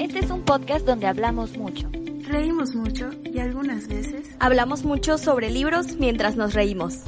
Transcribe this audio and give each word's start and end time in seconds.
Este 0.00 0.18
es 0.18 0.30
un 0.30 0.42
podcast 0.44 0.86
donde 0.86 1.06
hablamos 1.06 1.56
mucho. 1.56 1.88
Reímos 2.22 2.74
mucho 2.74 3.10
y 3.24 3.38
algunas 3.38 3.86
veces 3.88 4.26
Hablamos 4.38 4.84
mucho 4.84 5.16
sobre 5.16 5.50
libros 5.50 5.96
mientras 5.98 6.36
nos 6.36 6.52
reímos. 6.52 7.02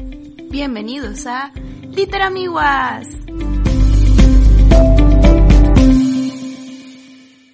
Bienvenidos 0.50 1.26
a 1.26 1.52
Literamiguas. 1.82 3.06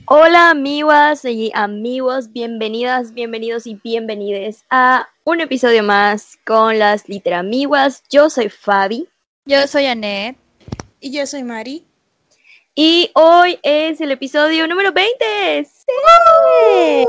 Hola 0.06 0.50
amiguas 0.50 1.24
y 1.24 1.50
amigos, 1.54 2.32
bienvenidas, 2.32 3.14
bienvenidos 3.14 3.66
y 3.66 3.74
bienvenides 3.82 4.64
a 4.70 5.08
un 5.24 5.40
episodio 5.40 5.82
más 5.82 6.38
con 6.46 6.78
las 6.78 7.08
Literamiguas. 7.08 8.04
Yo 8.10 8.30
soy 8.30 8.48
Fabi 8.48 9.08
Yo 9.46 9.66
soy 9.66 9.86
Anet. 9.86 10.43
Y 11.04 11.10
yo 11.10 11.26
soy 11.26 11.42
Mari. 11.42 11.84
y 12.74 13.10
hoy 13.12 13.58
es 13.62 14.00
el 14.00 14.10
episodio 14.10 14.66
número 14.66 14.90
20. 14.90 15.66
¡Sí! 15.66 17.06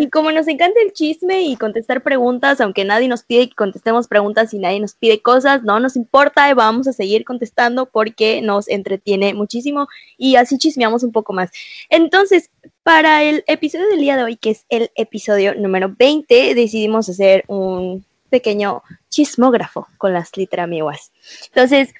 Y 0.00 0.10
como 0.10 0.32
nos 0.32 0.48
encanta 0.48 0.80
el 0.84 0.92
chisme 0.92 1.42
y 1.42 1.54
contestar 1.56 2.02
preguntas, 2.02 2.60
aunque 2.60 2.84
nadie 2.84 3.06
nos 3.06 3.22
pide 3.22 3.48
que 3.48 3.54
contestemos 3.54 4.08
preguntas 4.08 4.52
y 4.52 4.58
nadie 4.58 4.80
nos 4.80 4.94
pide 4.94 5.22
cosas, 5.22 5.62
no 5.62 5.78
nos 5.78 5.94
importa 5.94 6.52
vamos 6.54 6.88
a 6.88 6.92
seguir 6.92 7.24
contestando 7.24 7.86
porque 7.86 8.42
nos 8.42 8.66
entretiene 8.66 9.34
muchísimo 9.34 9.86
y 10.18 10.34
así 10.34 10.58
chismeamos 10.58 11.04
un 11.04 11.12
poco 11.12 11.32
más. 11.32 11.52
Entonces, 11.90 12.50
para 12.82 13.22
el 13.22 13.44
episodio 13.46 13.86
del 13.86 14.00
día 14.00 14.16
de 14.16 14.24
hoy, 14.24 14.36
que 14.36 14.50
es 14.50 14.66
el 14.68 14.90
episodio 14.96 15.54
número 15.54 15.94
20, 15.96 16.56
decidimos 16.56 17.08
hacer 17.08 17.44
un 17.46 18.04
pequeño 18.30 18.82
chismógrafo 19.10 19.86
con 19.96 20.12
las 20.12 20.36
literamiguas. 20.36 21.12
Entonces, 21.46 21.94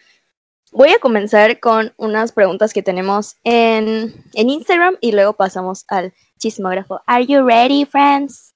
voy 0.74 0.90
a 0.90 0.98
comenzar 0.98 1.60
con 1.60 1.94
unas 1.96 2.32
preguntas 2.32 2.72
que 2.72 2.82
tenemos 2.82 3.36
en, 3.44 4.12
en 4.34 4.50
Instagram 4.50 4.96
y 5.00 5.12
luego 5.12 5.32
pasamos 5.34 5.84
al 5.88 6.12
chismógrafo. 6.38 7.00
Are 7.06 7.24
you 7.24 7.46
ready, 7.46 7.86
friends? 7.86 8.52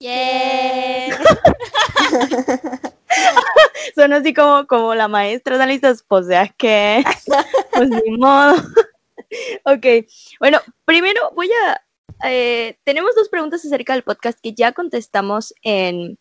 Yeah. 0.00 1.16
Son 3.94 4.12
así 4.12 4.34
como, 4.34 4.66
como 4.66 4.94
la 4.96 5.06
maestra, 5.06 5.56
¿están? 5.56 6.04
Pues 6.08 6.26
ya 6.28 6.48
que, 6.48 7.04
pues 7.72 7.88
ni 7.88 8.18
modo. 8.18 8.56
ok, 9.64 9.86
bueno, 10.40 10.58
primero 10.84 11.30
voy 11.34 11.48
a, 11.64 11.80
eh, 12.28 12.76
tenemos 12.82 13.14
dos 13.14 13.28
preguntas 13.28 13.64
acerca 13.64 13.92
del 13.92 14.02
podcast 14.02 14.40
que 14.42 14.52
ya 14.52 14.72
contestamos 14.72 15.54
en, 15.62 16.18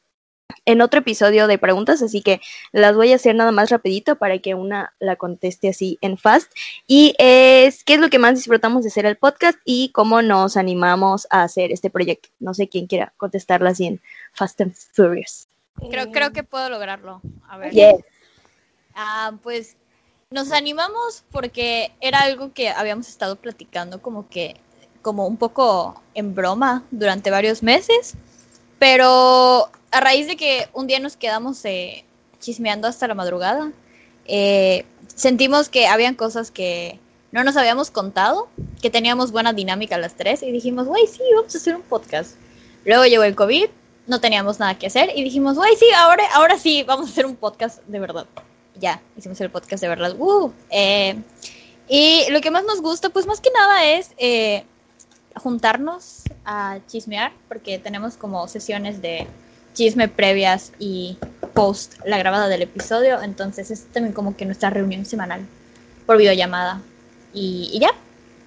en 0.66 0.82
otro 0.82 1.00
episodio 1.00 1.48
de 1.48 1.58
preguntas, 1.58 2.02
así 2.02 2.22
que 2.22 2.42
las 2.72 2.96
voy 2.96 3.12
a 3.12 3.16
hacer 3.16 3.36
nada 3.36 3.52
más 3.52 3.70
rapidito 3.70 4.16
para 4.16 4.40
que 4.40 4.56
una 4.56 4.94
la 5.00 5.16
conteste 5.16 5.70
así 5.70 5.98
en 6.02 6.18
fast. 6.18 6.52
Y 6.88 7.16
es, 7.18 7.84
¿qué 7.84 7.96
es 7.96 8.00
lo 8.00 8.10
que 8.10 8.20
más 8.20 8.36
disfrutamos 8.36 8.84
de 8.84 8.90
hacer 8.90 9.06
el 9.06 9.18
podcast 9.18 9.58
y 9.66 9.90
cómo 9.90 10.22
nos 10.22 10.58
animamos 10.58 11.28
a 11.30 11.44
hacer 11.44 11.72
este 11.72 11.90
proyecto? 11.90 12.30
No 12.40 12.54
sé 12.54 12.68
quién 12.68 12.88
quiera 12.88 13.14
contestarla 13.18 13.72
así 13.72 13.88
en 13.88 14.02
Fast 14.34 14.62
and 14.62 14.76
Furious. 14.76 15.48
Creo, 15.90 16.12
creo 16.12 16.32
que 16.32 16.44
puedo 16.44 16.70
lograrlo. 16.70 17.22
A 17.48 17.58
ver. 17.58 17.72
Yes. 17.72 17.96
Ah, 18.96 19.34
pues 19.42 19.78
nos 20.30 20.52
animamos 20.52 21.24
porque 21.32 21.92
era 22.00 22.20
algo 22.20 22.54
que 22.54 22.70
habíamos 22.70 23.08
estado 23.10 23.36
platicando 23.36 24.02
como 24.02 24.30
que 24.30 24.56
como 25.02 25.28
un 25.28 25.38
poco 25.38 26.02
en 26.14 26.36
broma 26.36 26.84
durante 26.92 27.32
varios 27.32 27.64
meses, 27.64 28.14
pero 28.80 29.70
a 29.92 30.00
raíz 30.00 30.28
de 30.28 30.38
que 30.38 30.68
un 30.74 30.88
día 30.88 31.00
nos 31.00 31.18
quedamos 31.18 31.64
eh, 31.66 32.06
chismeando 32.40 32.88
hasta 32.88 33.08
la 33.08 33.14
madrugada, 33.14 33.72
eh, 34.26 34.86
sentimos 35.14 35.70
que 35.70 35.88
habían 35.88 36.16
cosas 36.16 36.50
que 36.50 37.00
no 37.32 37.44
nos 37.44 37.58
habíamos 37.58 37.92
contado, 37.92 38.48
que 38.82 38.90
teníamos 38.90 39.32
buena 39.32 39.54
dinámica 39.54 39.98
las 39.98 40.16
tres 40.16 40.44
y 40.44 40.52
dijimos, 40.52 40.88
güey, 40.88 41.08
sí, 41.08 41.22
vamos 41.36 41.54
a 41.54 41.58
hacer 41.58 41.76
un 41.76 41.82
podcast. 41.82 42.36
Luego 42.86 43.06
llegó 43.06 43.24
el 43.24 43.36
COVID, 43.36 43.68
no 44.08 44.20
teníamos 44.22 44.60
nada 44.60 44.78
que 44.78 44.88
hacer 44.88 45.12
y 45.16 45.24
dijimos, 45.24 45.58
güey, 45.58 45.76
sí, 45.76 45.86
ahora, 45.96 46.24
ahora 46.34 46.58
sí, 46.58 46.84
vamos 46.84 47.10
a 47.10 47.12
hacer 47.12 47.26
un 47.26 47.36
podcast 47.36 47.84
de 47.86 48.00
verdad. 48.00 48.26
Ya, 48.76 49.02
hicimos 49.18 49.40
el 49.42 49.52
podcast 49.52 49.82
de 49.82 49.90
verdad. 49.90 50.16
Uh, 50.18 50.52
eh, 50.70 51.22
y 51.88 52.26
lo 52.32 52.40
que 52.40 52.52
más 52.52 52.64
nos 52.64 52.82
gusta, 52.82 53.10
pues 53.10 53.28
más 53.28 53.42
que 53.42 53.52
nada 53.52 53.86
es 53.86 54.12
juntarnos 55.36 56.24
a 56.46 56.80
chismear, 56.88 57.34
porque 57.48 57.80
tenemos 57.80 58.16
como 58.16 58.48
sesiones 58.48 59.02
de 59.02 59.28
chisme 59.74 60.08
previas 60.08 60.74
y 60.80 61.20
post 61.54 61.96
la 62.06 62.18
grabada 62.18 62.48
del 62.48 62.62
episodio, 62.64 63.22
entonces 63.22 63.72
es 63.72 63.86
también 63.92 64.14
como 64.14 64.36
que 64.38 64.46
nuestra 64.46 64.70
reunión 64.70 65.06
semanal 65.06 65.48
por 66.06 66.18
videollamada. 66.18 66.82
Y, 67.34 67.70
y 67.74 67.80
ya, 67.80 67.90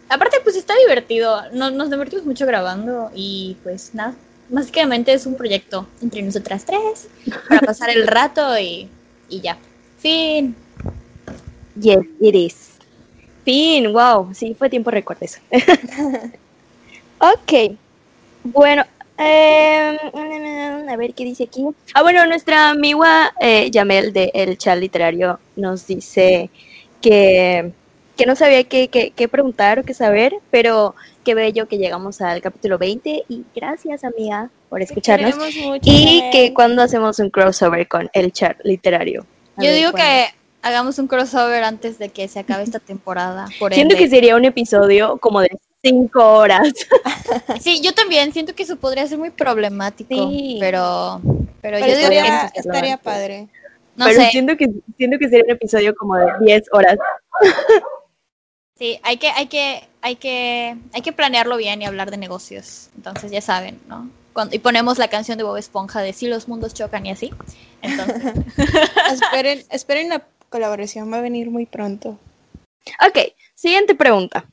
aparte 0.09 0.39
pues 0.43 0.57
está 0.57 0.75
divertido, 0.87 1.43
no- 1.53 1.71
nos 1.71 1.91
divertimos 1.91 2.27
mucho 2.27 2.47
grabando 2.47 3.11
y 3.15 3.59
pues 3.63 3.95
nada, 3.95 4.15
básicamente 4.49 5.13
es 5.13 5.27
un 5.27 5.37
proyecto 5.37 5.89
entre 6.01 6.23
nosotras 6.23 6.65
tres 6.67 7.09
para 7.49 7.63
pasar 7.67 7.91
el 7.91 8.07
rato 8.07 8.59
y, 8.59 8.91
y 9.29 9.41
ya. 9.41 9.59
Fin. 9.97 10.57
Yes, 11.75 12.05
it 12.21 12.35
is. 12.35 12.79
Fin, 13.45 13.93
wow, 13.93 14.33
sí, 14.35 14.55
fue 14.59 14.71
tiempo 14.71 14.91
récord 14.91 15.19
eso. 15.23 15.41
ok, 17.21 17.79
bueno, 18.45 18.85
eh, 19.19 19.99
a 20.89 20.97
ver 20.97 21.15
qué 21.15 21.25
dice 21.25 21.45
aquí. 21.45 21.65
Ah, 21.95 22.03
bueno, 22.03 22.25
nuestra 22.27 22.71
amiga 22.71 23.33
eh, 23.41 23.71
Yamel 23.71 24.13
de 24.13 24.31
El 24.35 24.59
Chat 24.59 24.79
Literario 24.79 25.39
nos 25.57 25.87
dice 25.87 26.51
que, 27.01 27.73
que 28.17 28.27
no 28.27 28.37
sabía 28.37 28.65
qué, 28.65 28.89
qué- 28.89 29.13
qué 29.15 29.29
preguntar 29.29 29.79
o 29.79 29.83
qué 29.85 29.95
saber, 29.95 30.35
pero 30.51 30.95
qué 31.25 31.35
bello 31.35 31.67
que 31.69 31.79
llegamos 31.79 32.21
al 32.21 32.41
capítulo 32.43 32.79
20 32.79 33.25
y 33.29 33.45
gracias 33.55 34.05
amiga 34.05 34.51
por 34.69 34.83
escucharnos. 34.83 35.37
Mucho, 35.37 35.77
Y 35.83 36.17
Yamel. 36.19 36.31
que 36.33 36.55
cuando 36.55 36.83
hacemos 36.83 37.19
un 37.19 37.31
crossover 37.31 37.87
con 37.89 38.11
El 38.13 38.33
Chat 38.33 38.59
Literario. 38.65 39.27
A 39.57 39.63
Yo 39.63 39.69
ver 39.69 39.77
digo 39.79 39.91
cuándo. 39.93 40.09
que 40.09 40.27
hagamos 40.63 40.99
un 40.99 41.07
crossover 41.07 41.63
antes 41.65 41.99
de 41.99 42.09
que 42.09 42.27
se 42.29 42.41
acabe 42.41 42.63
esta 42.65 42.79
temporada. 42.79 43.47
Por 43.59 43.73
Siento 43.75 43.95
ende. 43.95 44.05
que 44.05 44.11
sería 44.11 44.37
un 44.37 44.45
episodio 44.45 45.19
como 45.19 45.41
de 45.41 45.51
cinco 45.85 46.21
horas. 46.39 46.73
Sí, 47.61 47.81
yo 47.83 47.93
también 47.95 48.33
siento 48.33 48.55
que 48.55 48.63
eso 48.63 48.77
podría 48.77 49.07
ser 49.07 49.19
muy 49.19 49.31
problemático. 49.31 50.15
Sí. 50.15 50.59
Pero, 50.61 51.21
pero, 51.61 51.79
Pero 51.79 51.79
yo 51.79 51.87
digo 51.87 52.01
estaría, 52.01 52.23
que 52.23 52.29
hacerlo 52.31 52.61
estaría 52.73 52.93
antes. 52.93 53.05
padre. 53.05 53.49
no 53.97 54.07
pero 54.07 54.21
sé. 54.21 54.31
siento 54.31 54.57
que 54.57 54.69
siento 54.97 55.19
que 55.19 55.29
sería 55.29 55.45
un 55.45 55.51
episodio 55.51 55.95
como 55.95 56.17
de 56.17 56.27
10 56.41 56.65
horas. 56.73 56.99
Sí, 58.77 58.99
hay 59.03 59.17
que, 59.19 59.29
hay 59.29 59.47
que, 59.47 59.89
hay 60.03 60.17
que, 60.17 60.77
hay 60.93 61.03
que 61.03 61.13
planearlo 61.13 61.57
bien 61.57 61.81
y 61.81 61.87
hablar 61.87 62.11
de 62.11 62.17
negocios. 62.17 62.91
Entonces 62.97 63.31
ya 63.31 63.41
saben, 63.41 63.81
¿no? 63.89 64.11
Cuando, 64.33 64.55
y 64.55 64.59
ponemos 64.59 64.99
la 64.99 65.09
canción 65.09 65.39
de 65.39 65.45
Bob 65.45 65.57
Esponja 65.57 66.01
de 66.03 66.13
si 66.13 66.27
los 66.27 66.49
mundos 66.49 66.75
chocan 66.75 67.07
y 67.07 67.11
así. 67.13 67.33
Entonces, 67.83 68.35
esperen, 69.13 69.65
esperen 69.71 70.09
la 70.09 70.27
colaboración, 70.51 71.13
va 71.13 71.19
a 71.19 71.23
venir 71.23 71.51
muy 71.51 71.67
pronto. 71.67 72.19
Ok, 73.09 73.33
siguiente 73.55 73.95
pregunta. 73.95 74.45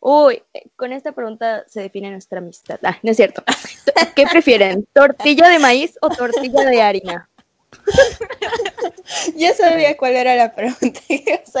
Uy, 0.00 0.42
con 0.74 0.92
esta 0.92 1.12
pregunta 1.12 1.64
se 1.68 1.82
define 1.82 2.10
nuestra 2.10 2.38
amistad. 2.38 2.80
Ah, 2.82 2.98
no 3.02 3.12
es 3.12 3.16
cierto. 3.16 3.44
¿Qué 4.16 4.26
prefieren? 4.26 4.86
¿Tortilla 4.92 5.48
de 5.48 5.60
maíz 5.60 5.96
o 6.02 6.08
tortilla 6.08 6.64
de 6.64 6.82
harina? 6.82 7.28
Ya 9.36 9.54
sabía 9.54 9.96
cuál 9.96 10.12
era 10.12 10.36
la 10.36 10.54
pregunta 10.54 11.00
que 11.08 11.42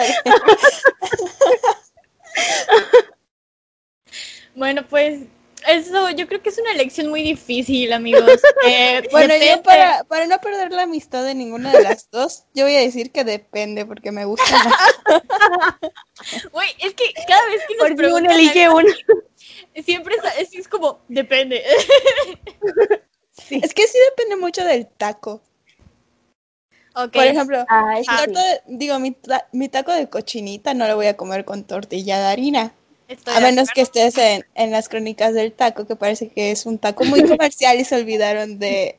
bueno, 4.54 4.86
pues 4.88 5.22
eso 5.68 6.10
yo 6.10 6.26
creo 6.28 6.42
que 6.42 6.48
es 6.50 6.58
una 6.58 6.72
elección 6.72 7.08
muy 7.08 7.22
difícil, 7.22 7.92
amigos. 7.92 8.22
Eh, 8.66 9.02
Bueno, 9.10 9.34
depende. 9.34 9.56
yo 9.56 9.62
para, 9.62 10.04
para 10.04 10.26
no 10.26 10.38
perder 10.40 10.70
la 10.72 10.82
amistad 10.82 11.24
de 11.24 11.34
ninguna 11.34 11.72
de 11.72 11.82
las 11.82 12.10
dos, 12.10 12.44
yo 12.54 12.64
voy 12.64 12.76
a 12.76 12.80
decir 12.80 13.10
que 13.10 13.24
depende, 13.24 13.84
porque 13.84 14.12
me 14.12 14.24
gusta 14.24 14.44
más. 14.64 14.74
Güey, 16.52 16.68
es 16.78 16.94
que 16.94 17.12
cada 17.26 17.44
vez 17.46 17.62
que 17.66 17.74
nos 17.74 17.78
Por 17.78 17.88
si 17.88 17.92
uno 17.94 17.96
preguntan 17.96 18.32
elige 18.32 18.68
uno. 18.68 18.88
siempre 19.84 20.16
es, 20.38 20.54
es 20.54 20.68
como, 20.68 21.00
depende. 21.08 21.62
Es 23.50 23.74
que 23.74 23.86
sí 23.86 23.98
depende 24.10 24.36
mucho 24.36 24.64
del 24.64 24.86
taco. 24.86 25.42
Ok. 26.94 27.12
Por 27.12 27.24
ejemplo, 27.24 27.64
Ah, 27.68 27.94
mi, 27.98 28.04
torta 28.04 28.40
digo, 28.66 28.98
mi 29.52 29.68
taco 29.68 29.92
de 29.92 30.08
cochinita 30.10 30.74
no 30.74 30.86
lo 30.86 30.96
voy 30.96 31.06
a 31.06 31.16
comer 31.16 31.44
con 31.44 31.64
tortilla 31.64 32.18
de 32.20 32.26
harina. 32.26 32.74
Estoy 33.12 33.34
A 33.34 33.40
menos 33.40 33.70
que 33.70 33.82
estés 33.82 34.16
en, 34.18 34.44
en 34.54 34.70
las 34.70 34.88
crónicas 34.88 35.34
del 35.34 35.52
taco, 35.52 35.86
que 35.86 35.96
parece 35.96 36.30
que 36.30 36.50
es 36.50 36.66
un 36.66 36.78
taco 36.78 37.04
muy 37.04 37.22
comercial 37.28 37.78
y 37.78 37.84
se 37.84 37.96
olvidaron 37.96 38.58
de... 38.58 38.98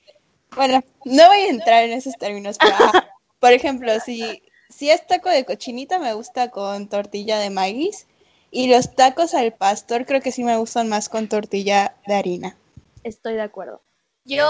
Bueno, 0.55 0.83
no 1.05 1.27
voy 1.27 1.37
a 1.37 1.49
entrar 1.49 1.83
en 1.83 1.93
esos 1.93 2.15
términos, 2.17 2.57
pero 2.59 2.75
ah, 2.77 3.07
por 3.39 3.51
ejemplo, 3.53 3.91
si, 3.99 4.43
si 4.69 4.89
es 4.91 5.05
taco 5.07 5.29
de 5.29 5.45
cochinita, 5.45 5.97
me 5.97 6.13
gusta 6.13 6.51
con 6.51 6.87
tortilla 6.87 7.39
de 7.39 7.49
maíz. 7.49 8.07
Y 8.51 8.67
los 8.67 8.95
tacos 8.95 9.33
al 9.33 9.51
pastor 9.53 10.05
creo 10.05 10.21
que 10.21 10.31
sí 10.31 10.43
me 10.43 10.57
gustan 10.57 10.87
más 10.87 11.09
con 11.09 11.27
tortilla 11.27 11.95
de 12.05 12.13
harina. 12.13 12.55
Estoy 13.03 13.33
de 13.33 13.41
acuerdo. 13.41 13.81
Yo 14.25 14.47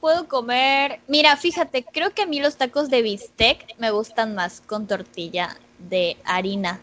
puedo 0.00 0.26
comer. 0.26 1.00
Mira, 1.06 1.36
fíjate, 1.36 1.84
creo 1.84 2.10
que 2.10 2.22
a 2.22 2.26
mí 2.26 2.40
los 2.40 2.56
tacos 2.56 2.90
de 2.90 3.02
bistec 3.02 3.78
me 3.78 3.92
gustan 3.92 4.34
más 4.34 4.60
con 4.60 4.88
tortilla 4.88 5.56
de 5.78 6.16
harina. 6.24 6.82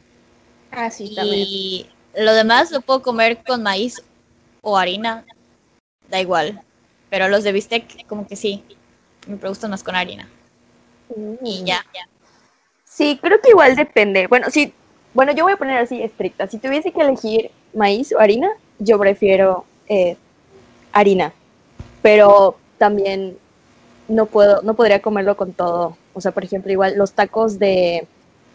Ah, 0.71 0.89
sí, 0.89 1.13
también. 1.15 1.45
Y 1.47 1.89
lo 2.15 2.33
demás 2.33 2.71
lo 2.71 2.81
puedo 2.81 3.01
comer 3.01 3.43
con 3.43 3.63
maíz 3.63 4.01
o 4.61 4.77
harina. 4.77 5.25
Da 6.09 6.19
igual. 6.19 6.61
Pero 7.09 7.27
los 7.27 7.43
de 7.43 7.51
bistec, 7.51 8.05
como 8.07 8.27
que 8.27 8.35
sí. 8.35 8.63
Me 9.27 9.35
gustan 9.35 9.71
más 9.71 9.83
con 9.83 9.95
harina. 9.95 10.27
Y 11.43 11.63
ya, 11.63 11.85
ya. 11.93 12.07
Sí, 12.83 13.19
creo 13.21 13.39
que 13.41 13.49
igual 13.49 13.75
depende. 13.75 14.27
Bueno, 14.27 14.47
sí, 14.49 14.73
bueno, 15.13 15.31
yo 15.33 15.43
voy 15.43 15.53
a 15.53 15.57
poner 15.57 15.77
así 15.77 16.01
estricta. 16.01 16.47
Si 16.47 16.57
tuviese 16.57 16.91
que 16.91 17.01
elegir 17.01 17.51
maíz 17.73 18.11
o 18.13 18.19
harina, 18.19 18.49
yo 18.77 18.99
prefiero 18.99 19.65
eh, 19.87 20.17
harina. 20.91 21.33
Pero 22.01 22.57
también 22.77 23.37
no 24.07 24.25
puedo, 24.25 24.61
no 24.61 24.73
podría 24.73 25.01
comerlo 25.01 25.35
con 25.37 25.53
todo. 25.53 25.97
O 26.13 26.21
sea, 26.21 26.31
por 26.31 26.43
ejemplo, 26.43 26.71
igual 26.71 26.97
los 26.97 27.13
tacos 27.13 27.59
de, 27.59 28.07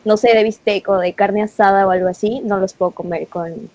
no 0.05 0.17
sé, 0.17 0.35
de 0.35 0.43
bistec 0.43 0.89
o 0.89 0.99
de 0.99 1.13
carne 1.13 1.43
asada 1.43 1.87
o 1.87 1.91
algo 1.91 2.09
así, 2.09 2.41
no 2.45 2.59
los 2.59 2.73
puedo 2.75 2.93
comer 2.93 3.27
con. 3.29 3.71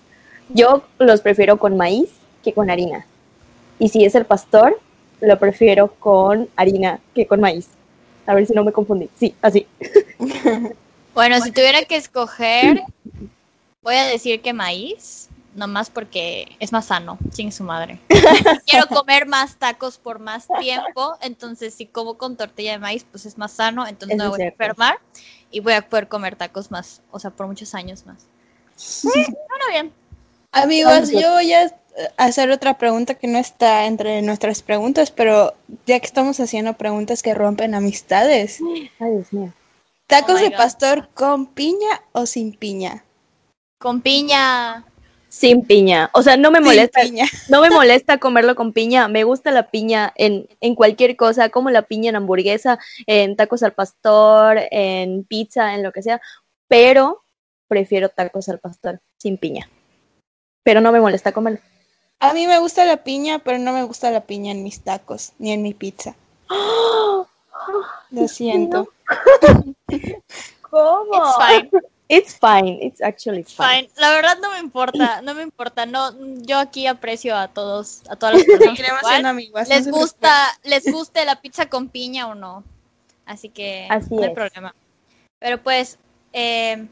Yo 0.48 0.84
los 0.98 1.20
prefiero 1.20 1.58
con 1.58 1.76
maíz 1.76 2.10
que 2.42 2.52
con 2.52 2.70
harina. 2.70 3.06
Y 3.78 3.88
si 3.88 4.04
es 4.04 4.14
el 4.14 4.26
pastor, 4.26 4.78
lo 5.20 5.38
prefiero 5.38 5.88
con 5.98 6.48
harina 6.56 7.00
que 7.14 7.26
con 7.26 7.40
maíz. 7.40 7.68
A 8.26 8.34
ver 8.34 8.46
si 8.46 8.52
no 8.52 8.64
me 8.64 8.72
confundí. 8.72 9.08
Sí, 9.18 9.34
así. 9.42 9.66
Bueno, 11.12 11.40
si 11.40 11.50
tuviera 11.50 11.82
que 11.82 11.96
escoger, 11.96 12.82
voy 13.82 13.96
a 13.96 14.06
decir 14.06 14.40
que 14.40 14.52
maíz, 14.52 15.28
nomás 15.54 15.90
porque 15.90 16.56
es 16.60 16.72
más 16.72 16.86
sano, 16.86 17.18
sin 17.32 17.52
su 17.52 17.64
madre. 17.64 17.98
Quiero 18.66 18.86
comer 18.86 19.26
más 19.26 19.56
tacos 19.56 19.98
por 19.98 20.20
más 20.20 20.46
tiempo, 20.60 21.16
entonces 21.20 21.74
si 21.74 21.86
como 21.86 22.16
con 22.16 22.36
tortilla 22.36 22.72
de 22.72 22.78
maíz, 22.78 23.04
pues 23.10 23.26
es 23.26 23.36
más 23.38 23.52
sano, 23.52 23.86
entonces 23.86 24.16
no 24.16 24.24
me 24.24 24.30
voy 24.30 24.42
a 24.42 24.46
enfermar 24.46 24.98
y 25.50 25.60
voy 25.60 25.72
a 25.74 25.88
poder 25.88 26.08
comer 26.08 26.36
tacos 26.36 26.70
más, 26.70 27.02
o 27.10 27.18
sea, 27.18 27.30
por 27.30 27.46
muchos 27.46 27.74
años 27.74 28.06
más. 28.06 28.26
Sí, 28.76 29.08
bueno, 29.12 29.64
bien. 29.70 29.92
Amigos, 30.52 31.10
yo 31.10 31.32
voy 31.32 31.52
a 31.52 31.70
hacer 32.16 32.50
otra 32.50 32.78
pregunta 32.78 33.14
que 33.14 33.26
no 33.26 33.38
está 33.38 33.86
entre 33.86 34.22
nuestras 34.22 34.62
preguntas, 34.62 35.10
pero 35.10 35.54
ya 35.86 35.98
que 36.00 36.06
estamos 36.06 36.40
haciendo 36.40 36.74
preguntas 36.74 37.22
que 37.22 37.34
rompen 37.34 37.74
amistades, 37.74 38.60
Ay, 38.98 39.10
Dios 39.10 39.32
mío. 39.32 39.52
¿tacos 40.06 40.36
Oh 40.36 40.42
de 40.42 40.50
God. 40.50 40.56
pastor 40.56 41.08
con 41.14 41.46
piña 41.46 42.02
o 42.12 42.26
sin 42.26 42.52
piña? 42.54 43.04
Con 43.78 44.00
piña. 44.00 44.84
Sin 45.30 45.64
piña. 45.64 46.10
O 46.12 46.22
sea, 46.22 46.36
no 46.36 46.50
me 46.50 46.60
molesta. 46.60 47.00
piña. 47.02 47.24
No 47.48 47.62
me 47.62 47.70
molesta 47.70 48.18
comerlo 48.18 48.56
con 48.56 48.72
piña. 48.72 49.06
Me 49.06 49.22
gusta 49.24 49.52
la 49.52 49.70
piña 49.70 50.12
en, 50.16 50.48
en 50.60 50.74
cualquier 50.74 51.16
cosa, 51.16 51.48
como 51.48 51.70
la 51.70 51.82
piña 51.82 52.10
en 52.10 52.16
hamburguesa, 52.16 52.80
en 53.06 53.36
tacos 53.36 53.62
al 53.62 53.72
pastor, 53.72 54.58
en 54.72 55.22
pizza, 55.24 55.74
en 55.74 55.84
lo 55.84 55.92
que 55.92 56.02
sea. 56.02 56.20
Pero 56.66 57.22
prefiero 57.68 58.08
tacos 58.08 58.48
al 58.48 58.58
pastor 58.58 59.00
sin 59.18 59.38
piña. 59.38 59.70
Pero 60.64 60.80
no 60.80 60.90
me 60.90 61.00
molesta 61.00 61.30
comerlo. 61.30 61.60
A 62.18 62.34
mí 62.34 62.46
me 62.48 62.58
gusta 62.58 62.84
la 62.84 62.98
piña, 63.04 63.38
pero 63.38 63.58
no 63.58 63.72
me 63.72 63.84
gusta 63.84 64.10
la 64.10 64.22
piña 64.22 64.50
en 64.50 64.64
mis 64.64 64.82
tacos 64.82 65.32
ni 65.38 65.52
en 65.52 65.62
mi 65.62 65.72
pizza. 65.72 66.16
Lo 68.10 68.28
siento. 68.28 68.88
¿Cómo? 70.70 71.14
It's 71.14 71.70
fine, 71.70 71.70
It's 72.10 72.36
fine. 72.36 72.78
It's 72.82 73.00
actually 73.00 73.44
fine. 73.44 73.86
fine. 73.86 73.88
La 73.96 74.10
verdad 74.10 74.36
no 74.42 74.50
me 74.50 74.58
importa, 74.58 75.22
no 75.22 75.32
me 75.32 75.42
importa. 75.42 75.86
No, 75.86 76.12
yo 76.42 76.58
aquí 76.58 76.88
aprecio 76.88 77.36
a 77.36 77.46
todos, 77.46 78.02
a 78.10 78.16
todas 78.16 78.34
las 78.34 78.44
personas. 78.44 79.38
Igual. 79.40 79.68
les 79.68 79.88
gusta, 79.88 80.58
les 80.64 80.90
guste 80.90 81.24
la 81.24 81.40
pizza 81.40 81.66
con 81.66 81.88
piña 81.88 82.26
o 82.26 82.34
no. 82.34 82.64
Así 83.26 83.48
que 83.48 83.86
Así 83.88 84.12
no 84.12 84.22
hay 84.22 84.30
es. 84.30 84.34
problema. 84.34 84.74
Pero 85.38 85.62
pues, 85.62 85.98
eh, 86.32 86.84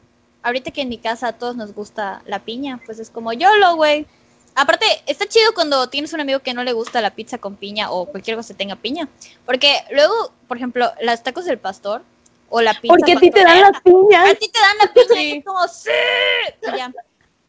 ahorita 0.44 0.70
que 0.70 0.82
en 0.82 0.88
mi 0.88 0.99
casa 0.99 1.26
a 1.29 1.32
todos 1.32 1.56
nos 1.56 1.75
gusta 1.75 2.23
la 2.25 2.38
piña, 2.38 2.81
pues 2.87 3.00
es 3.00 3.11
como 3.11 3.32
YOLO, 3.32 3.75
güey. 3.75 4.06
Aparte, 4.55 4.87
está 5.06 5.26
chido 5.26 5.53
cuando 5.53 5.88
tienes 5.88 6.12
un 6.12 6.20
amigo 6.20 6.38
que 6.41 6.55
no 6.55 6.62
le 6.62 6.73
gusta 6.73 7.00
la 7.00 7.11
pizza 7.11 7.38
con 7.38 7.56
piña 7.56 7.91
o 7.91 8.06
cualquier 8.06 8.37
cosa 8.37 8.55
que 8.55 8.59
tenga 8.59 8.76
piña. 8.76 9.09
Porque 9.44 9.79
luego, 9.91 10.32
por 10.47 10.59
ejemplo, 10.59 10.93
las 11.00 11.25
tacos 11.25 11.44
del 11.44 11.59
pastor 11.59 12.03
o 12.48 12.60
la 12.60 12.74
pizza 12.74 12.94
Porque 12.94 13.12
a 13.12 13.16
ti 13.20 13.30
te 13.30 13.42
dan 13.42 13.60
la 13.60 13.80
piña. 13.80 14.30
A 14.30 14.34
ti 14.34 14.48
te 14.48 14.58
dan 14.58 14.78
la 14.78 14.92
piña 14.92 15.22
y 15.22 15.32
es 15.38 15.44
como, 15.44 15.68
¡sí! 15.68 15.90
Y 16.62 16.76
ya. 16.76 16.92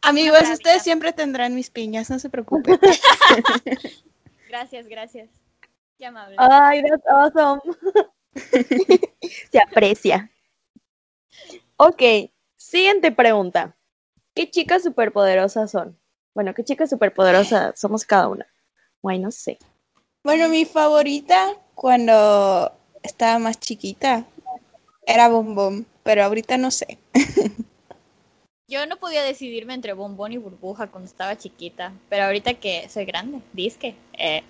Amigos, 0.01 0.33
Maravilla. 0.33 0.53
ustedes 0.53 0.81
siempre 0.83 1.13
tendrán 1.13 1.55
mis 1.55 1.69
piñas, 1.69 2.09
no 2.09 2.19
se 2.19 2.29
preocupen. 2.29 2.79
Gracias, 4.49 4.87
gracias. 4.87 5.29
Qué 5.99 6.07
amable. 6.07 6.35
Ay, 6.39 6.81
that's 6.81 7.05
awesome. 7.07 7.61
Se 9.51 9.59
aprecia. 9.59 10.31
Ok, 11.77 12.01
siguiente 12.57 13.11
pregunta. 13.11 13.75
¿Qué 14.33 14.49
chicas 14.49 14.81
superpoderosas 14.81 15.69
son? 15.69 15.99
Bueno, 16.33 16.55
¿qué 16.55 16.63
chicas 16.63 16.89
superpoderosas 16.89 17.79
somos 17.79 18.05
cada 18.05 18.27
una? 18.27 18.47
Ay, 19.03 19.19
no 19.19 19.29
sé. 19.29 19.59
Bueno, 20.23 20.49
mi 20.49 20.65
favorita 20.65 21.55
cuando 21.75 22.71
estaba 23.03 23.37
más 23.37 23.59
chiquita 23.59 24.25
era 25.09 25.27
Bombón, 25.27 25.85
pero 26.03 26.23
ahorita 26.23 26.57
no 26.57 26.71
sé. 26.71 26.97
Yo 28.67 28.85
no 28.85 28.97
podía 28.97 29.23
decidirme 29.23 29.73
entre 29.73 29.94
bombón 29.94 30.31
y 30.31 30.38
burbuja 30.38 30.85
cuando 30.85 31.09
estaba 31.09 31.35
chiquita, 31.35 31.91
pero 32.07 32.25
ahorita 32.25 32.53
que 32.53 32.88
soy 32.88 33.06
grande, 33.06 33.41
disque, 33.51 33.95
eh, 34.13 34.44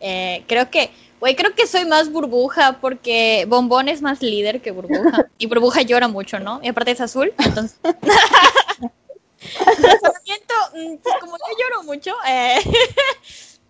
eh, 0.00 0.42
creo 0.48 0.68
que, 0.70 0.90
güey, 1.20 1.36
creo 1.36 1.54
que 1.54 1.68
soy 1.68 1.84
más 1.84 2.10
burbuja 2.10 2.80
porque 2.80 3.46
bombón 3.48 3.88
es 3.88 4.02
más 4.02 4.22
líder 4.22 4.60
que 4.60 4.72
burbuja 4.72 5.30
y 5.38 5.46
burbuja 5.46 5.82
llora 5.82 6.08
mucho, 6.08 6.40
¿no? 6.40 6.58
Y 6.64 6.68
aparte 6.68 6.90
es 6.90 7.00
azul, 7.00 7.32
entonces. 7.38 7.78
Mm, 10.74 10.96
pues 10.96 11.14
como 11.20 11.36
yo 11.36 11.56
lloro 11.56 11.82
mucho, 11.84 12.12
eh, 12.26 12.58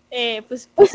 eh, 0.09 0.41
pues, 0.47 0.67
pues 0.73 0.91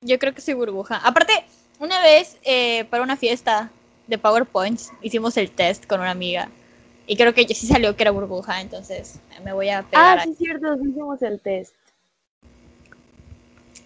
yo 0.00 0.18
creo 0.18 0.34
que 0.34 0.40
soy 0.40 0.54
burbuja. 0.54 0.96
Aparte, 1.04 1.46
una 1.78 2.00
vez 2.00 2.36
eh, 2.42 2.84
para 2.86 3.04
una 3.04 3.16
fiesta 3.16 3.70
de 4.06 4.18
PowerPoints 4.18 4.92
hicimos 5.02 5.36
el 5.36 5.50
test 5.50 5.86
con 5.86 6.00
una 6.00 6.10
amiga. 6.10 6.48
Y 7.06 7.16
creo 7.16 7.32
que 7.34 7.46
sí 7.54 7.66
salió 7.66 7.94
que 7.94 8.02
era 8.02 8.10
burbuja, 8.10 8.60
entonces 8.60 9.20
me 9.44 9.52
voy 9.52 9.68
a 9.68 9.82
pegar. 9.82 10.18
Ah, 10.18 10.24
sí, 10.24 10.30
es 10.30 10.38
cierto, 10.38 10.74
hicimos 10.74 11.22
el 11.22 11.40
test. 11.40 11.74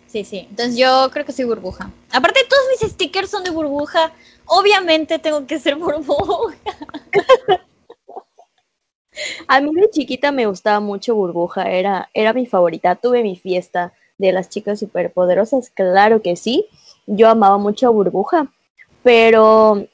Sí, 0.06 0.25
sí. 0.25 0.46
Entonces 0.50 0.76
yo 0.76 1.08
creo 1.12 1.25
que 1.25 1.32
soy 1.32 1.44
burbuja. 1.44 1.90
Aparte, 2.11 2.40
todos 2.49 2.62
mis 2.70 2.93
stickers 2.93 3.31
son 3.31 3.44
de 3.44 3.50
burbuja. 3.50 4.11
Obviamente 4.46 5.19
tengo 5.19 5.46
que 5.46 5.58
ser 5.58 5.75
burbuja. 5.76 6.56
A 9.49 9.61
mí 9.61 9.71
de 9.75 9.90
chiquita 9.90 10.33
me 10.33 10.47
gustaba 10.47 10.80
mucho 10.80 11.14
Burbuja, 11.14 11.71
era, 11.71 12.09
era 12.14 12.33
mi 12.33 12.47
favorita. 12.47 12.95
Tuve 12.97 13.23
mi 13.23 13.37
fiesta 13.37 13.92
de 14.18 14.33
las 14.33 14.49
chicas 14.49 14.78
superpoderosas, 14.78 15.71
claro 15.71 16.23
que 16.23 16.37
sí. 16.37 16.66
Yo 17.06 17.28
amaba 17.28 17.59
mucho 17.59 17.88
a 17.88 17.90
Burbuja, 17.90 18.49
pero 19.02 19.87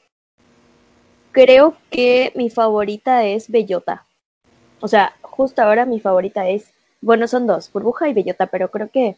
creo 1.37 1.75
que 1.91 2.31
mi 2.33 2.49
favorita 2.49 3.23
es 3.23 3.51
Bellota. 3.51 4.07
O 4.79 4.87
sea, 4.87 5.13
justo 5.21 5.61
ahora 5.61 5.85
mi 5.85 5.99
favorita 5.99 6.49
es, 6.49 6.73
bueno, 6.99 7.27
son 7.27 7.45
dos, 7.45 7.71
Burbuja 7.71 8.09
y 8.09 8.13
Bellota, 8.13 8.47
pero 8.47 8.71
creo 8.71 8.89
que, 8.89 9.17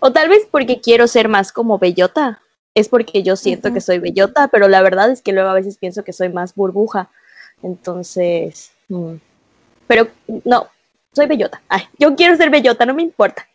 o 0.00 0.12
tal 0.12 0.28
vez 0.28 0.48
porque 0.50 0.80
quiero 0.80 1.06
ser 1.06 1.28
más 1.28 1.52
como 1.52 1.78
Bellota, 1.78 2.40
es 2.74 2.88
porque 2.88 3.22
yo 3.22 3.36
siento 3.36 3.72
que 3.72 3.80
soy 3.80 4.00
Bellota, 4.00 4.48
pero 4.48 4.66
la 4.66 4.82
verdad 4.82 5.12
es 5.12 5.22
que 5.22 5.30
luego 5.30 5.50
a 5.50 5.54
veces 5.54 5.78
pienso 5.78 6.02
que 6.02 6.12
soy 6.12 6.30
más 6.30 6.56
Burbuja. 6.56 7.10
Entonces, 7.62 8.72
mm, 8.88 9.14
pero 9.86 10.08
no, 10.44 10.66
soy 11.12 11.26
Bellota. 11.26 11.62
Ay, 11.68 11.82
yo 11.96 12.16
quiero 12.16 12.36
ser 12.36 12.50
Bellota, 12.50 12.86
no 12.86 12.94
me 12.94 13.02
importa. 13.02 13.46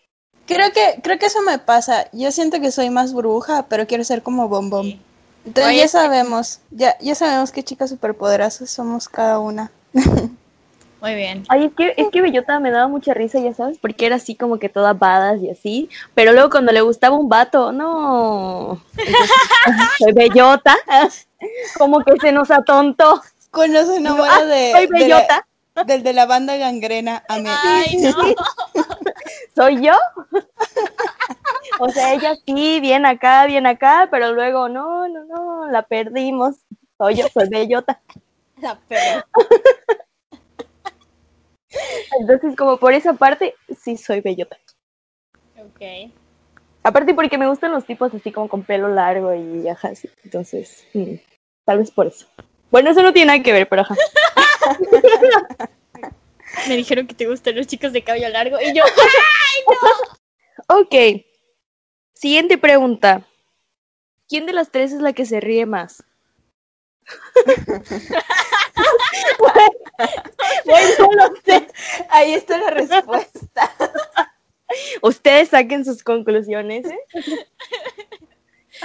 Creo 0.46 0.72
que, 0.72 1.02
creo 1.02 1.20
que 1.20 1.26
eso 1.26 1.42
me 1.42 1.60
pasa. 1.60 2.10
Yo 2.14 2.32
siento 2.32 2.62
que 2.62 2.72
soy 2.72 2.90
más 2.90 3.12
burbuja, 3.12 3.66
pero 3.68 3.86
quiero 3.86 4.06
ser 4.06 4.24
como 4.24 4.48
Bombón. 4.48 4.86
Sí. 4.86 5.02
Entonces 5.48 5.70
Oye, 5.72 5.80
ya 5.80 5.88
sabemos, 5.88 6.60
ya, 6.72 6.98
ya 7.00 7.16
sabemos 7.16 7.54
qué 7.54 7.64
chicas 7.64 7.90
superpoderosas 7.90 8.70
somos 8.70 9.08
cada 9.08 9.40
una. 9.40 9.72
Muy 11.02 11.16
bien. 11.16 11.46
Ay, 11.48 11.66
es 11.68 11.72
que, 11.74 11.94
es 11.96 12.10
que 12.12 12.22
Bellota 12.22 12.60
me 12.60 12.70
daba 12.70 12.90
mucha 12.90 13.14
risa, 13.14 13.40
ya 13.40 13.54
sabes, 13.54 13.78
porque 13.78 14.08
era 14.08 14.18
así 14.18 14.36
como 14.36 14.60
que 14.60 14.68
toda 14.68 14.92
badass 14.92 15.42
y 15.42 15.50
así, 15.50 15.90
pero 16.16 16.34
luego 16.34 16.50
cuando 16.50 16.74
le 16.74 16.82
gustaba 16.82 17.16
un 17.16 17.30
vato, 17.30 17.72
no. 17.72 18.84
Entonces, 18.98 19.30
soy 20.00 20.12
Bellota, 20.12 20.76
como 21.78 22.04
que 22.04 22.14
se 22.20 22.34
nos 22.34 22.52
atontó. 22.52 23.22
Cuando 23.52 23.86
se 23.86 23.96
enamora 23.98 24.44
de, 24.44 24.72
soy 24.74 24.88
de 24.88 25.08
la- 25.08 25.16
Bellota, 25.18 25.48
del 25.86 26.04
de 26.04 26.12
la 26.14 26.26
banda 26.26 26.58
gangrena, 26.58 27.24
amén. 27.30 27.54
Ay, 27.64 27.98
no. 27.98 28.18
soy 29.56 29.84
yo. 29.84 29.94
O 31.80 31.90
sea, 31.90 32.14
ella 32.14 32.36
sí, 32.46 32.80
bien 32.80 33.06
acá, 33.06 33.46
bien 33.46 33.68
acá, 33.68 34.08
pero 34.10 34.34
luego 34.34 34.68
no, 34.70 35.08
no, 35.08 35.26
no, 35.26 35.70
la 35.70 35.84
perdimos. 35.84 36.56
Soy 36.98 37.16
yo, 37.16 37.28
soy 37.28 37.50
Bellota. 37.50 38.02
La 38.62 38.80
perra. 38.88 39.28
Entonces, 42.20 42.56
como 42.56 42.78
por 42.78 42.94
esa 42.94 43.14
parte, 43.14 43.54
sí 43.80 43.98
soy 43.98 44.22
Bellota. 44.22 44.58
Ok. 45.60 46.12
Aparte 46.82 47.14
porque 47.14 47.38
me 47.38 47.48
gustan 47.48 47.72
los 47.72 47.86
tipos 47.86 48.14
así 48.14 48.32
como 48.32 48.48
con 48.48 48.64
pelo 48.64 48.88
largo 48.88 49.36
y 49.36 49.68
ajá, 49.68 49.94
sí. 49.94 50.10
Entonces, 50.24 50.88
mm, 50.94 51.16
tal 51.66 51.78
vez 51.80 51.92
por 51.92 52.08
eso. 52.08 52.26
Bueno, 52.72 52.90
eso 52.90 53.04
no 53.04 53.14
tiene 53.14 53.28
nada 53.28 53.44
que 53.44 53.54
ver, 53.54 53.70
pero 53.70 53.84
ajá. 53.84 53.96
Me 56.68 56.76
dijeron 56.76 57.08
que 57.08 57.16
te 57.16 57.28
gustan 57.28 57.56
los 57.56 57.68
chicos 57.68 57.94
de 57.94 58.04
cabello 58.04 58.30
largo 58.30 58.58
y 58.60 58.74
yo, 58.74 58.84
Ok. 60.70 60.96
Siguiente 62.14 62.58
pregunta. 62.58 63.26
¿Quién 64.28 64.46
de 64.46 64.54
las 64.54 64.72
tres 64.72 64.92
es 64.92 65.02
la 65.02 65.14
que 65.14 65.26
se 65.26 65.40
ríe 65.40 65.66
más? 65.66 66.04
Bueno, 70.66 71.10
no 71.16 71.36
sé. 71.44 71.68
Ahí 72.10 72.34
está 72.34 72.58
la 72.58 72.70
respuesta. 72.72 73.72
Ustedes 75.02 75.50
saquen 75.50 75.86
sus 75.86 76.04
conclusiones. 76.04 76.86
¿eh? 76.86 77.00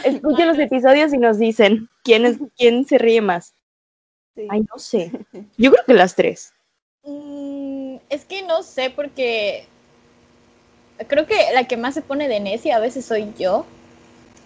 Escuchen 0.04 0.48
los 0.48 0.58
episodios 0.58 1.12
y 1.12 1.18
nos 1.18 1.38
dicen 1.38 1.88
quién 2.04 2.24
es 2.24 2.38
quién 2.56 2.86
se 2.86 2.98
ríe 2.98 3.20
más. 3.20 3.54
Sí. 4.34 4.46
Ay, 4.48 4.60
no 4.60 4.78
sé. 4.78 5.10
Yo 5.58 5.72
creo 5.72 5.84
que 5.84 5.94
las 5.94 6.14
tres. 6.14 6.54
Mm, 7.04 7.97
es 8.11 8.25
que 8.25 8.42
no 8.42 8.62
sé 8.62 8.90
porque 8.90 9.66
creo 11.09 11.26
que 11.26 11.52
la 11.52 11.64
que 11.64 11.76
más 11.76 11.94
se 11.94 12.02
pone 12.02 12.28
de 12.28 12.40
necia 12.40 12.76
a 12.76 12.80
veces 12.80 13.04
soy 13.04 13.32
yo. 13.38 13.66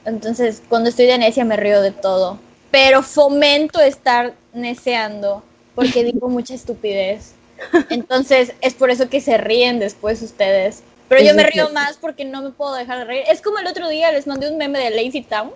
Entonces, 0.05 0.63
cuando 0.69 0.89
estoy 0.89 1.07
de 1.07 1.19
necia 1.19 1.45
me 1.45 1.57
río 1.57 1.83
de 1.83 1.91
todo. 1.91 2.39
Pero 2.71 3.03
fomento 3.03 3.81
estar 3.81 4.35
neceando 4.53 5.43
porque 5.75 6.05
digo 6.13 6.29
mucha 6.29 6.55
estupidez. 6.55 7.35
Entonces, 7.91 8.53
es 8.61 8.75
por 8.75 8.91
eso 8.91 9.09
que 9.09 9.21
se 9.21 9.39
ríen 9.39 9.79
después 9.79 10.23
ustedes. 10.23 10.83
Pero 11.09 11.23
yo 11.23 11.35
me 11.35 11.45
río 11.45 11.71
más 11.71 11.99
porque 11.99 12.25
no 12.25 12.43
me 12.43 12.51
puedo 12.51 12.75
dejar 12.75 12.99
de 12.99 13.05
reír. 13.05 13.25
Es 13.29 13.41
como 13.41 13.59
el 13.59 13.67
otro 13.67 13.89
día 13.89 14.11
les 14.13 14.27
mandé 14.27 14.51
un 14.51 14.59
meme 14.59 14.79
de 14.79 14.91
Lazy 14.91 15.23
Town. 15.23 15.53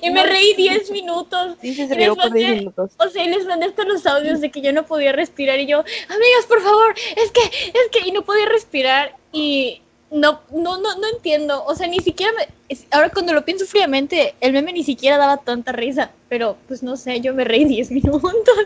Y 0.00 0.10
me 0.10 0.24
reí 0.24 0.54
10 0.54 0.90
minutos. 0.90 1.56
Sí, 1.60 1.74
sí, 1.74 1.86
se 1.86 1.94
Y 1.94 1.96
rió 1.96 2.14
les 2.14 2.22
por 2.24 2.32
10 2.32 2.48
mandé- 2.50 2.58
minutos. 2.58 2.90
O 2.98 3.08
sea, 3.08 3.24
y 3.24 3.28
les 3.28 3.46
mandé 3.46 3.66
hasta 3.66 3.84
los 3.84 4.04
audios 4.06 4.40
de 4.40 4.50
que 4.50 4.60
yo 4.60 4.72
no 4.72 4.84
podía 4.86 5.12
respirar 5.12 5.58
y 5.60 5.66
yo, 5.66 5.78
amigas, 5.80 6.46
por 6.48 6.60
favor, 6.62 6.94
es 7.16 7.30
que, 7.30 7.40
es 7.42 7.88
que, 7.92 8.08
y 8.08 8.12
no 8.12 8.22
podía 8.22 8.46
respirar 8.46 9.16
y 9.32 9.80
no, 10.10 10.40
no, 10.52 10.78
no, 10.78 10.96
no 10.98 11.08
entiendo. 11.14 11.64
O 11.64 11.74
sea, 11.74 11.86
ni 11.86 11.98
siquiera 12.00 12.32
me, 12.32 12.48
es- 12.68 12.86
ahora 12.90 13.10
cuando 13.10 13.32
lo 13.32 13.44
pienso 13.44 13.66
fríamente, 13.66 14.34
el 14.40 14.52
meme 14.52 14.72
ni 14.72 14.84
siquiera 14.84 15.18
daba 15.18 15.38
tanta 15.38 15.72
risa, 15.72 16.10
pero 16.28 16.56
pues 16.68 16.82
no 16.82 16.96
sé, 16.96 17.20
yo 17.20 17.34
me 17.34 17.44
reí 17.44 17.64
10 17.64 17.90
minutos. 17.90 18.22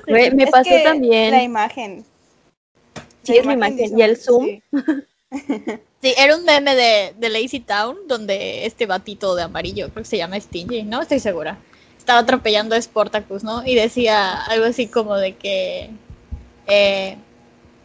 Me, 0.06 0.30
me 0.30 0.44
Es 0.44 0.50
pasó 0.50 0.68
que 0.70 0.80
también. 0.80 1.30
La 1.30 1.42
imagen. 1.42 2.04
Sí, 3.22 3.36
es 3.36 3.44
la 3.44 3.52
imagen. 3.54 3.76
dice 3.76 3.94
Y 3.96 4.02
el 4.02 4.16
zoom. 4.16 4.46
sí. 4.46 4.62
Sí, 6.00 6.14
era 6.16 6.36
un 6.36 6.44
meme 6.44 6.76
de, 6.76 7.14
de 7.18 7.28
Lazy 7.28 7.58
Town 7.58 7.96
donde 8.06 8.66
este 8.66 8.86
batito 8.86 9.34
de 9.34 9.42
amarillo, 9.42 9.90
creo 9.90 10.04
que 10.04 10.08
se 10.08 10.16
llama 10.16 10.38
Stingy, 10.38 10.84
no 10.84 11.02
estoy 11.02 11.18
segura, 11.18 11.58
estaba 11.98 12.20
atropellando 12.20 12.76
a 12.76 12.80
Sportacus, 12.80 13.42
¿no? 13.42 13.66
Y 13.66 13.74
decía 13.74 14.40
algo 14.42 14.66
así 14.66 14.86
como 14.86 15.16
de 15.16 15.34
que 15.36 15.90
eh, 16.68 17.18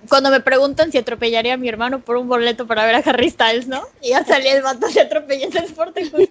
cuando 0.08 0.30
me 0.30 0.42
preguntan 0.42 0.92
si 0.92 1.00
atropellaría 1.00 1.56
a 1.56 1.58
mi 1.58 1.68
hermano 1.68 2.02
por 2.02 2.18
un 2.18 2.28
boleto 2.28 2.68
para 2.68 2.86
ver 2.86 2.96
a 2.96 3.00
Harry 3.00 3.32
Styles, 3.32 3.68
¿no? 3.68 3.82
Y 4.02 4.10
ya 4.10 4.24
salía 4.24 4.56
el 4.56 4.62
vato 4.62 4.88
de 4.88 5.02
atropellando 5.02 5.60
a 5.60 5.66
Sportacus. 5.66 6.30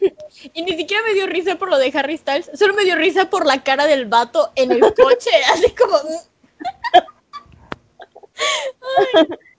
Y 0.54 0.62
ni 0.62 0.76
siquiera 0.76 1.02
me 1.04 1.14
dio 1.14 1.26
risa 1.26 1.56
por 1.56 1.68
lo 1.68 1.78
de 1.78 1.90
Harry 1.94 2.16
Styles, 2.16 2.48
solo 2.54 2.74
me 2.74 2.84
dio 2.84 2.94
risa 2.94 3.28
por 3.28 3.44
la 3.44 3.64
cara 3.64 3.86
del 3.86 4.06
vato 4.06 4.52
en 4.54 4.70
el 4.70 4.80
coche, 4.80 5.30
así 5.52 5.70
como... 5.72 5.96
Ay, 8.98 9.06
ay. 9.14 9.51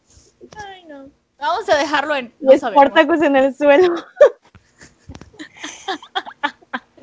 Vamos 1.44 1.68
a 1.68 1.76
dejarlo 1.76 2.16
en... 2.16 2.34
No. 2.40 2.54
Sportacus 2.54 3.22
en 3.22 3.36
el 3.36 3.54
suelo. 3.54 3.94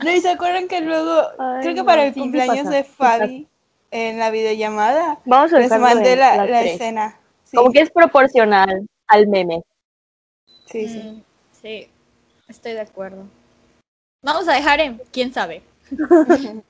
No, 0.02 0.10
y 0.10 0.20
se 0.22 0.30
acuerdan 0.30 0.66
que 0.66 0.80
luego, 0.80 1.28
Ay, 1.38 1.60
creo 1.60 1.74
que 1.74 1.84
para 1.84 2.04
el 2.04 2.14
sí, 2.14 2.20
cumpleaños 2.20 2.64
pasa, 2.64 2.70
de. 2.70 2.84
Fabi, 2.84 3.48
en 3.90 4.18
la 4.18 4.30
videollamada, 4.30 5.18
Vamos 5.26 5.52
a 5.52 5.58
les 5.58 5.70
mandé 5.78 6.16
la, 6.16 6.62
escena. 6.62 7.18
Sí, 7.44 7.54
Como 7.54 7.70
que 7.70 7.82
es 7.82 7.90
proporcional 7.90 8.88
al 9.08 9.26
meme. 9.28 9.60
sí, 10.64 10.88
sí. 10.88 11.00
Mm, 11.00 11.22
sí, 11.60 11.90
estoy 12.48 12.72
de 12.72 12.80
acuerdo. 12.80 13.24
Vamos 14.22 14.48
a 14.48 14.54
dejar 14.54 14.80
en 14.80 15.02
quién 15.12 15.34
sabe. 15.34 15.62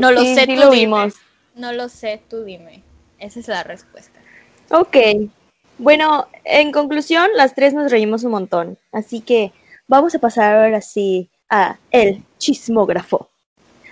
No 0.00 0.10
lo 0.10 0.22
Sí, 0.22 0.34
sé, 0.34 0.40
sí 0.40 0.54
tú 0.56 0.60
lo 0.60 0.70
dime. 0.70 0.76
vimos. 0.80 1.14
No 1.54 1.72
lo 1.72 1.88
sé, 1.88 2.20
tú 2.28 2.42
dime. 2.42 2.82
Esa 3.20 3.38
es 3.38 3.46
la 3.46 3.62
respuesta. 3.62 4.18
Ok. 4.72 4.96
Bueno, 5.78 6.26
en 6.44 6.72
conclusión, 6.72 7.28
las 7.36 7.54
tres 7.54 7.72
nos 7.74 7.90
reímos 7.90 8.24
un 8.24 8.32
montón. 8.32 8.78
Así 8.92 9.20
que 9.20 9.52
vamos 9.86 10.14
a 10.14 10.18
pasar 10.18 10.56
ahora 10.56 10.80
sí 10.80 11.28
a 11.48 11.76
el 11.90 12.22
chismógrafo. 12.38 13.28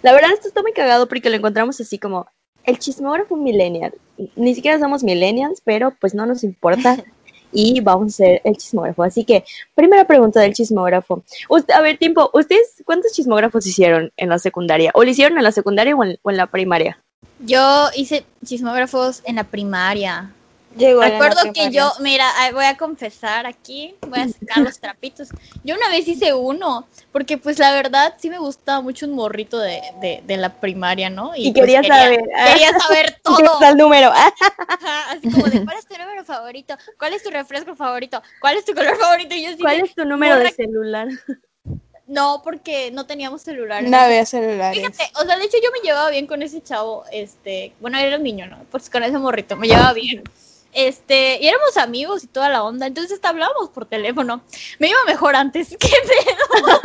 La 0.02 0.12
verdad, 0.12 0.32
esto 0.32 0.48
está 0.48 0.62
muy 0.62 0.72
cagado 0.72 1.08
porque 1.08 1.30
lo 1.30 1.36
encontramos 1.36 1.80
así 1.80 1.98
como 1.98 2.26
el 2.64 2.78
chismógrafo 2.78 3.36
millennial. 3.36 3.94
Ni 4.34 4.54
siquiera 4.54 4.78
somos 4.78 5.04
millennials, 5.04 5.60
pero 5.64 5.92
pues 6.00 6.14
no 6.14 6.26
nos 6.26 6.44
importa. 6.44 6.96
Y 7.52 7.80
vamos 7.80 8.02
a 8.20 8.24
hacer 8.24 8.40
el 8.44 8.56
chismógrafo. 8.56 9.04
Así 9.04 9.24
que, 9.24 9.44
primera 9.74 10.04
pregunta 10.04 10.40
del 10.40 10.52
chismógrafo. 10.52 11.22
Usted- 11.48 11.72
a 11.72 11.80
ver, 11.80 11.96
tiempo, 11.96 12.28
¿ustedes 12.34 12.82
cuántos 12.84 13.12
chismógrafos 13.12 13.64
hicieron 13.66 14.12
en 14.16 14.28
la 14.28 14.38
secundaria? 14.38 14.90
¿O 14.94 15.04
lo 15.04 15.08
hicieron 15.10 15.38
en 15.38 15.44
la 15.44 15.52
secundaria 15.52 15.94
o 15.96 16.04
en, 16.04 16.18
o 16.22 16.30
en 16.30 16.36
la 16.36 16.48
primaria? 16.48 16.98
Yo 17.38 17.88
hice 17.96 18.26
chismógrafos 18.44 19.22
en 19.24 19.36
la 19.36 19.44
primaria. 19.44 20.32
Llegó 20.76 21.00
Recuerdo 21.00 21.52
que 21.54 21.70
yo, 21.70 21.90
mira, 22.00 22.28
ah, 22.36 22.50
voy 22.52 22.64
a 22.66 22.76
confesar 22.76 23.46
aquí, 23.46 23.94
voy 24.06 24.20
a 24.20 24.28
sacar 24.28 24.58
los 24.58 24.78
trapitos. 24.78 25.28
Yo 25.64 25.74
una 25.74 25.88
vez 25.88 26.06
hice 26.06 26.34
uno, 26.34 26.86
porque 27.12 27.38
pues 27.38 27.58
la 27.58 27.72
verdad 27.72 28.14
sí 28.18 28.28
me 28.28 28.38
gustaba 28.38 28.82
mucho 28.82 29.06
un 29.06 29.14
morrito 29.14 29.58
de, 29.58 29.80
de, 30.00 30.22
de 30.26 30.36
la 30.36 30.60
primaria, 30.60 31.08
¿no? 31.08 31.32
Y 31.34 31.52
pues, 31.52 31.64
quería 31.64 31.82
saber. 31.82 32.20
Quería 32.46 32.78
saber 32.78 33.18
todo. 33.22 33.60
El 33.62 33.76
número. 33.76 34.10
Ah, 34.12 34.32
Ajá, 34.68 35.12
así 35.12 35.30
como 35.30 35.46
de, 35.46 35.64
¿cuál 35.64 35.78
es 35.78 35.86
tu 35.86 35.96
número 35.96 36.24
favorito? 36.24 36.76
¿Cuál 36.98 37.14
es 37.14 37.22
tu 37.22 37.30
refresco 37.30 37.74
favorito? 37.74 38.22
¿Cuál 38.40 38.56
es 38.56 38.64
tu 38.64 38.74
color 38.74 38.98
favorito? 38.98 39.34
Y 39.34 39.44
yo 39.44 39.48
así 39.50 39.62
¿Cuál 39.62 39.78
de, 39.78 39.84
es 39.84 39.94
tu 39.94 40.04
número 40.04 40.38
de 40.38 40.50
celular? 40.50 41.08
No, 42.06 42.42
porque 42.44 42.90
no 42.92 43.06
teníamos 43.06 43.42
celular. 43.42 43.82
No 43.82 43.96
había 43.96 44.24
celulares. 44.26 44.78
Fíjate, 44.78 45.10
o 45.20 45.24
sea, 45.24 45.36
de 45.38 45.44
hecho 45.44 45.56
yo 45.62 45.70
me 45.72 45.80
llevaba 45.80 46.10
bien 46.10 46.26
con 46.26 46.42
ese 46.42 46.62
chavo, 46.62 47.04
este, 47.10 47.72
bueno, 47.80 47.98
era 47.98 48.16
un 48.16 48.22
niño, 48.22 48.46
¿no? 48.46 48.58
Pues 48.70 48.88
con 48.90 49.02
ese 49.02 49.18
morrito, 49.18 49.56
me 49.56 49.66
llevaba 49.66 49.92
bien. 49.92 50.22
Este, 50.76 51.42
y 51.42 51.48
éramos 51.48 51.78
amigos 51.78 52.22
y 52.22 52.26
toda 52.26 52.50
la 52.50 52.62
onda, 52.62 52.86
entonces 52.86 53.14
hasta 53.14 53.30
hablábamos 53.30 53.70
por 53.70 53.86
teléfono. 53.86 54.42
Me 54.78 54.88
iba 54.88 54.98
mejor 55.06 55.34
antes, 55.34 55.74
¿qué 55.80 55.88
pedo? 56.06 56.80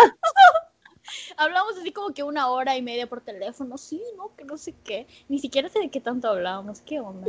Hablamos 1.35 1.77
así 1.77 1.91
como 1.91 2.13
que 2.13 2.23
una 2.23 2.47
hora 2.47 2.77
y 2.77 2.81
media 2.81 3.07
por 3.07 3.19
teléfono, 3.19 3.77
sí, 3.77 4.01
no, 4.15 4.33
que 4.37 4.45
no 4.45 4.57
sé 4.57 4.73
qué. 4.85 5.07
Ni 5.27 5.39
siquiera 5.39 5.67
sé 5.67 5.79
de 5.79 5.89
qué 5.89 5.99
tanto 5.99 6.29
hablábamos, 6.29 6.79
qué 6.79 7.01
onda. 7.01 7.27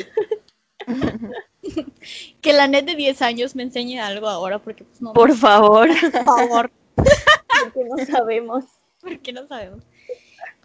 que 2.40 2.52
la 2.52 2.68
net 2.68 2.84
de 2.84 2.94
10 2.94 3.22
años 3.22 3.56
me 3.56 3.64
enseñe 3.64 3.98
algo 3.98 4.28
ahora, 4.28 4.60
porque 4.60 4.84
pues 4.84 5.02
no, 5.02 5.14
Por 5.14 5.34
favor. 5.36 5.88
por 6.12 6.24
favor. 6.24 6.70
Porque 6.94 7.84
no 7.88 8.06
sabemos. 8.06 8.64
porque 9.00 9.32
no 9.32 9.48
sabemos. 9.48 9.82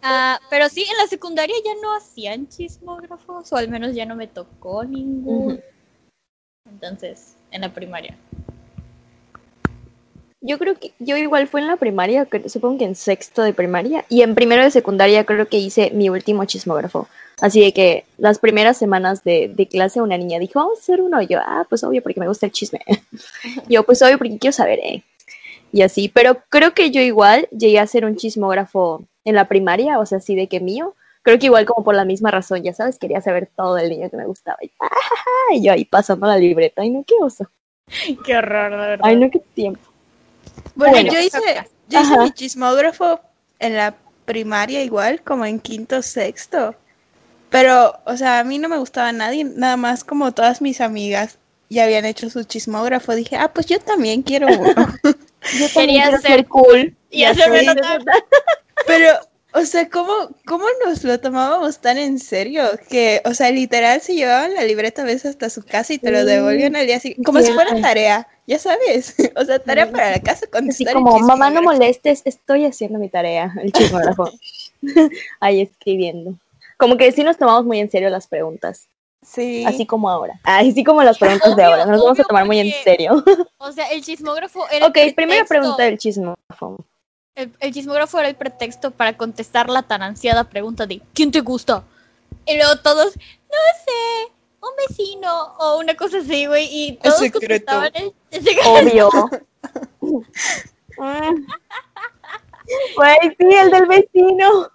Ah, 0.00 0.38
pero 0.48 0.68
sí, 0.68 0.82
en 0.88 0.96
la 0.96 1.08
secundaria 1.08 1.56
ya 1.64 1.74
no 1.82 1.92
hacían 1.96 2.46
chismógrafos, 2.46 3.52
o 3.52 3.56
al 3.56 3.68
menos 3.68 3.96
ya 3.96 4.06
no 4.06 4.14
me 4.14 4.28
tocó 4.28 4.84
ninguno. 4.84 5.58
Entonces, 6.70 7.34
en 7.50 7.62
la 7.62 7.72
primaria. 7.72 8.16
Yo 10.40 10.58
creo 10.58 10.76
que 10.76 10.92
yo 11.00 11.16
igual 11.16 11.48
fue 11.48 11.60
en 11.60 11.66
la 11.66 11.76
primaria, 11.76 12.28
supongo 12.46 12.78
que 12.78 12.84
en 12.84 12.94
sexto 12.94 13.42
de 13.42 13.52
primaria, 13.52 14.04
y 14.08 14.22
en 14.22 14.36
primero 14.36 14.62
de 14.62 14.70
secundaria 14.70 15.24
creo 15.24 15.48
que 15.48 15.58
hice 15.58 15.90
mi 15.90 16.08
último 16.10 16.44
chismógrafo. 16.44 17.08
Así 17.40 17.60
de 17.60 17.72
que 17.72 18.04
las 18.18 18.38
primeras 18.38 18.76
semanas 18.76 19.22
de, 19.24 19.52
de 19.54 19.66
clase 19.66 20.00
una 20.00 20.18
niña 20.18 20.38
dijo, 20.38 20.60
vamos 20.60 20.78
a 20.78 20.82
hacer 20.82 21.00
uno. 21.00 21.20
Y 21.22 21.26
yo, 21.26 21.38
ah, 21.40 21.66
pues 21.68 21.84
obvio 21.84 22.02
porque 22.02 22.20
me 22.20 22.28
gusta 22.28 22.46
el 22.46 22.52
chisme. 22.52 22.80
yo, 23.68 23.84
pues 23.84 24.02
obvio 24.02 24.18
porque 24.18 24.38
quiero 24.38 24.52
saber, 24.52 24.78
eh. 24.80 25.04
Y 25.70 25.82
así, 25.82 26.08
pero 26.08 26.42
creo 26.48 26.72
que 26.72 26.90
yo 26.90 27.00
igual 27.00 27.48
llegué 27.50 27.78
a 27.78 27.86
ser 27.86 28.04
un 28.04 28.16
chismógrafo 28.16 29.04
en 29.24 29.34
la 29.34 29.48
primaria, 29.48 29.98
o 29.98 30.06
sea, 30.06 30.18
así 30.18 30.34
de 30.34 30.48
que 30.48 30.60
mío. 30.60 30.94
Creo 31.22 31.38
que 31.38 31.46
igual 31.46 31.66
como 31.66 31.84
por 31.84 31.94
la 31.94 32.04
misma 32.04 32.30
razón, 32.30 32.62
ya 32.62 32.72
sabes, 32.72 32.98
quería 32.98 33.20
saber 33.20 33.50
todo 33.56 33.74
del 33.74 33.90
niño 33.90 34.10
que 34.10 34.16
me 34.16 34.26
gustaba. 34.26 34.58
Y, 34.62 34.70
ah, 34.80 34.88
y 35.54 35.62
yo 35.62 35.72
ahí 35.72 35.84
pasando 35.84 36.26
la 36.26 36.38
libreta, 36.38 36.82
ay 36.82 36.90
no, 36.90 37.04
qué 37.06 37.14
oso. 37.20 37.48
Qué 38.24 38.36
horror, 38.36 38.70
de 38.72 38.76
verdad. 38.76 39.06
Ay 39.08 39.16
no, 39.16 39.30
qué 39.30 39.38
tiempo. 39.54 39.80
Bueno, 40.74 40.92
Bueno. 40.94 41.12
yo 41.12 41.20
hice, 41.20 41.38
yo 41.88 42.00
hice 42.02 42.18
mi 42.18 42.30
chismógrafo 42.32 43.20
en 43.58 43.76
la 43.76 43.94
primaria 44.26 44.82
igual, 44.82 45.22
como 45.22 45.44
en 45.46 45.58
quinto, 45.58 46.02
sexto. 46.02 46.74
Pero, 47.50 47.98
o 48.04 48.16
sea, 48.16 48.40
a 48.40 48.44
mí 48.44 48.58
no 48.58 48.68
me 48.68 48.76
gustaba 48.76 49.10
nadie, 49.12 49.44
nada 49.44 49.76
más 49.78 50.04
como 50.04 50.32
todas 50.32 50.60
mis 50.60 50.82
amigas 50.82 51.38
ya 51.70 51.84
habían 51.84 52.04
hecho 52.04 52.28
su 52.30 52.44
chismógrafo. 52.44 53.14
Dije, 53.14 53.36
ah, 53.36 53.52
pues 53.52 53.66
yo 53.66 53.78
también 53.80 54.22
quiero 54.22 54.46
uno. 54.48 54.74
Yo 55.58 55.66
Quería 55.72 56.02
quiero 56.04 56.18
ser 56.20 56.30
ser 56.32 56.48
cool. 56.48 56.96
y 57.10 57.24
hacerme 57.24 57.62
notar. 57.62 58.00
Pero 58.86 59.08
O 59.54 59.62
sea, 59.62 59.88
¿cómo, 59.88 60.12
¿cómo 60.46 60.66
nos 60.84 61.04
lo 61.04 61.18
tomábamos 61.20 61.78
tan 61.78 61.96
en 61.96 62.18
serio? 62.18 62.64
Que, 62.90 63.22
o 63.24 63.32
sea, 63.32 63.50
literal 63.50 64.00
se 64.02 64.14
llevaban 64.14 64.54
la 64.54 64.64
libreta 64.64 65.02
a 65.02 65.06
veces 65.06 65.30
hasta 65.30 65.48
su 65.48 65.64
casa 65.64 65.94
y 65.94 65.98
te 65.98 66.10
lo 66.10 66.24
devolvían 66.24 66.76
al 66.76 66.86
día 66.86 67.00
siguiente, 67.00 67.24
como 67.24 67.40
si 67.40 67.52
fuera 67.52 67.80
tarea, 67.80 68.28
ya 68.46 68.58
sabes. 68.58 69.16
O 69.36 69.44
sea, 69.44 69.58
tarea 69.58 69.90
para 69.90 70.10
la 70.10 70.20
casa 70.20 70.46
Así 70.68 70.84
como, 70.84 71.18
mamá, 71.18 71.50
no 71.50 71.60
chismógrafo". 71.60 71.62
molestes, 71.62 72.22
estoy 72.24 72.66
haciendo 72.66 72.98
mi 72.98 73.08
tarea. 73.08 73.54
El 73.62 73.72
chismógrafo. 73.72 74.30
Ahí 75.40 75.62
escribiendo. 75.62 76.34
Como 76.76 76.96
que 76.96 77.10
sí 77.12 77.24
nos 77.24 77.38
tomamos 77.38 77.64
muy 77.64 77.78
en 77.78 77.90
serio 77.90 78.10
las 78.10 78.26
preguntas. 78.26 78.88
Sí. 79.22 79.64
Así 79.66 79.86
como 79.86 80.10
ahora. 80.10 80.38
Así 80.44 80.84
como 80.84 81.02
las 81.02 81.18
preguntas 81.18 81.56
de 81.56 81.64
ahora. 81.64 81.86
Nos 81.86 82.02
vamos 82.02 82.20
a 82.20 82.24
tomar 82.24 82.46
muy 82.46 82.60
en 82.60 82.72
serio. 82.84 83.24
O 83.58 83.72
sea, 83.72 83.88
el 83.88 84.02
chismógrafo 84.02 84.68
era 84.72 84.86
Ok, 84.86 84.96
el 84.98 85.14
primera 85.14 85.44
pregunta 85.44 85.84
del 85.84 85.98
chismógrafo. 85.98 86.84
El, 87.38 87.52
el 87.60 87.72
chismógrafo 87.72 88.18
era 88.18 88.28
el 88.28 88.34
pretexto 88.34 88.90
para 88.90 89.16
contestar 89.16 89.70
la 89.70 89.82
tan 89.82 90.02
ansiada 90.02 90.42
pregunta 90.44 90.86
de 90.86 91.00
¿quién 91.14 91.30
te 91.30 91.40
gusta? 91.40 91.84
Y 92.46 92.56
luego 92.56 92.76
todos, 92.80 93.14
no 93.16 93.58
sé, 93.84 94.32
un 94.60 94.70
vecino 94.88 95.54
o 95.58 95.78
una 95.78 95.94
cosa 95.94 96.18
así, 96.18 96.46
güey, 96.46 96.68
y 96.70 96.92
todos 96.96 97.18
secreto. 97.18 97.38
contestaban 97.40 97.90
el, 97.94 98.12
el 98.32 98.42
secreto. 98.42 98.72
Obvio. 98.72 99.10
Güey, 102.96 103.16
sí, 103.38 103.46
el 103.54 103.70
del 103.70 103.86
vecino. 103.86 104.70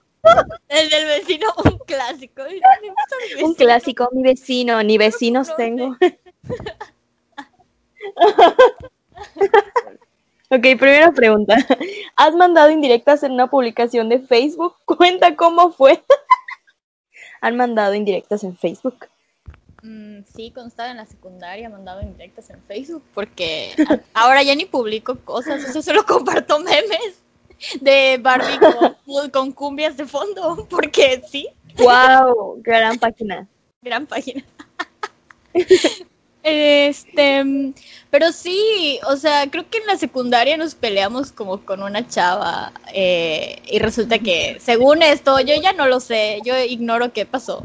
El 0.70 0.89
del 0.89 1.05
vecino, 1.05 1.48
un 1.65 1.77
clásico. 1.79 2.43
Un 2.43 2.50
vecino. 2.50 3.53
clásico, 3.55 4.10
mi 4.13 4.24
vecino, 4.24 4.82
ni 4.82 4.98
vecinos 4.98 5.50
No, 5.50 5.55
tengo. 5.55 5.98
ok, 10.56 10.80
primera 10.80 11.12
pregunta. 11.12 11.56
¿Has 12.16 12.36
mandado 12.36 12.70
indirectas 12.70 13.24
en 13.24 13.34
una 13.34 13.50
publicación 13.50 14.10
de 14.10 14.20
Facebook? 14.20 14.76
Cuenta 14.86 15.36
cómo 15.36 15.72
fue. 15.72 16.04
¿Han 17.42 17.58
mandado 17.58 17.94
indirectas 17.94 18.44
en 18.44 18.56
Facebook? 18.56 19.08
Mm, 19.82 20.22
sí, 20.34 20.52
cuando 20.52 20.70
estaba 20.70 20.92
en 20.92 20.98
la 20.98 21.06
secundaria 21.06 21.70
mandaba 21.70 22.04
indirectas 22.04 22.50
en 22.50 22.62
Facebook 22.64 23.04
porque 23.14 23.76
ahora 24.14 24.42
ya 24.42 24.56
ni 24.56 24.64
publico 24.64 25.18
cosas, 25.26 25.62
o 25.68 25.74
sea, 25.74 25.82
solo 25.82 26.06
comparto 26.06 26.58
memes 26.60 27.22
de 27.82 28.18
Barbie 28.22 28.60
con, 29.06 29.30
con 29.30 29.52
cumbias 29.52 29.98
de 29.98 30.06
fondo, 30.06 30.66
porque 30.70 31.22
sí, 31.30 31.50
¡Wow! 31.78 32.62
Gran 32.62 32.98
página. 32.98 33.48
gran 33.82 34.06
página. 34.06 34.44
Este, 36.44 37.74
pero 38.10 38.34
sí, 38.34 39.00
o 39.08 39.16
sea, 39.16 39.50
creo 39.50 39.70
que 39.70 39.78
en 39.78 39.88
la 39.88 39.98
secundaria 39.98 40.58
nos 40.58 40.76
peleamos 40.76 41.32
como 41.32 41.66
con 41.66 41.82
una 41.82 42.06
chava 42.06 42.74
eh, 42.94 43.62
y 43.66 43.80
resulta 43.80 44.20
que, 44.20 44.58
según 44.60 45.04
esto, 45.04 45.40
yo 45.40 45.56
ya 45.62 45.72
no 45.72 45.88
lo 45.88 46.02
sé, 46.02 46.42
yo 46.44 46.60
ignoro 46.60 47.14
qué 47.14 47.26
pasó, 47.26 47.64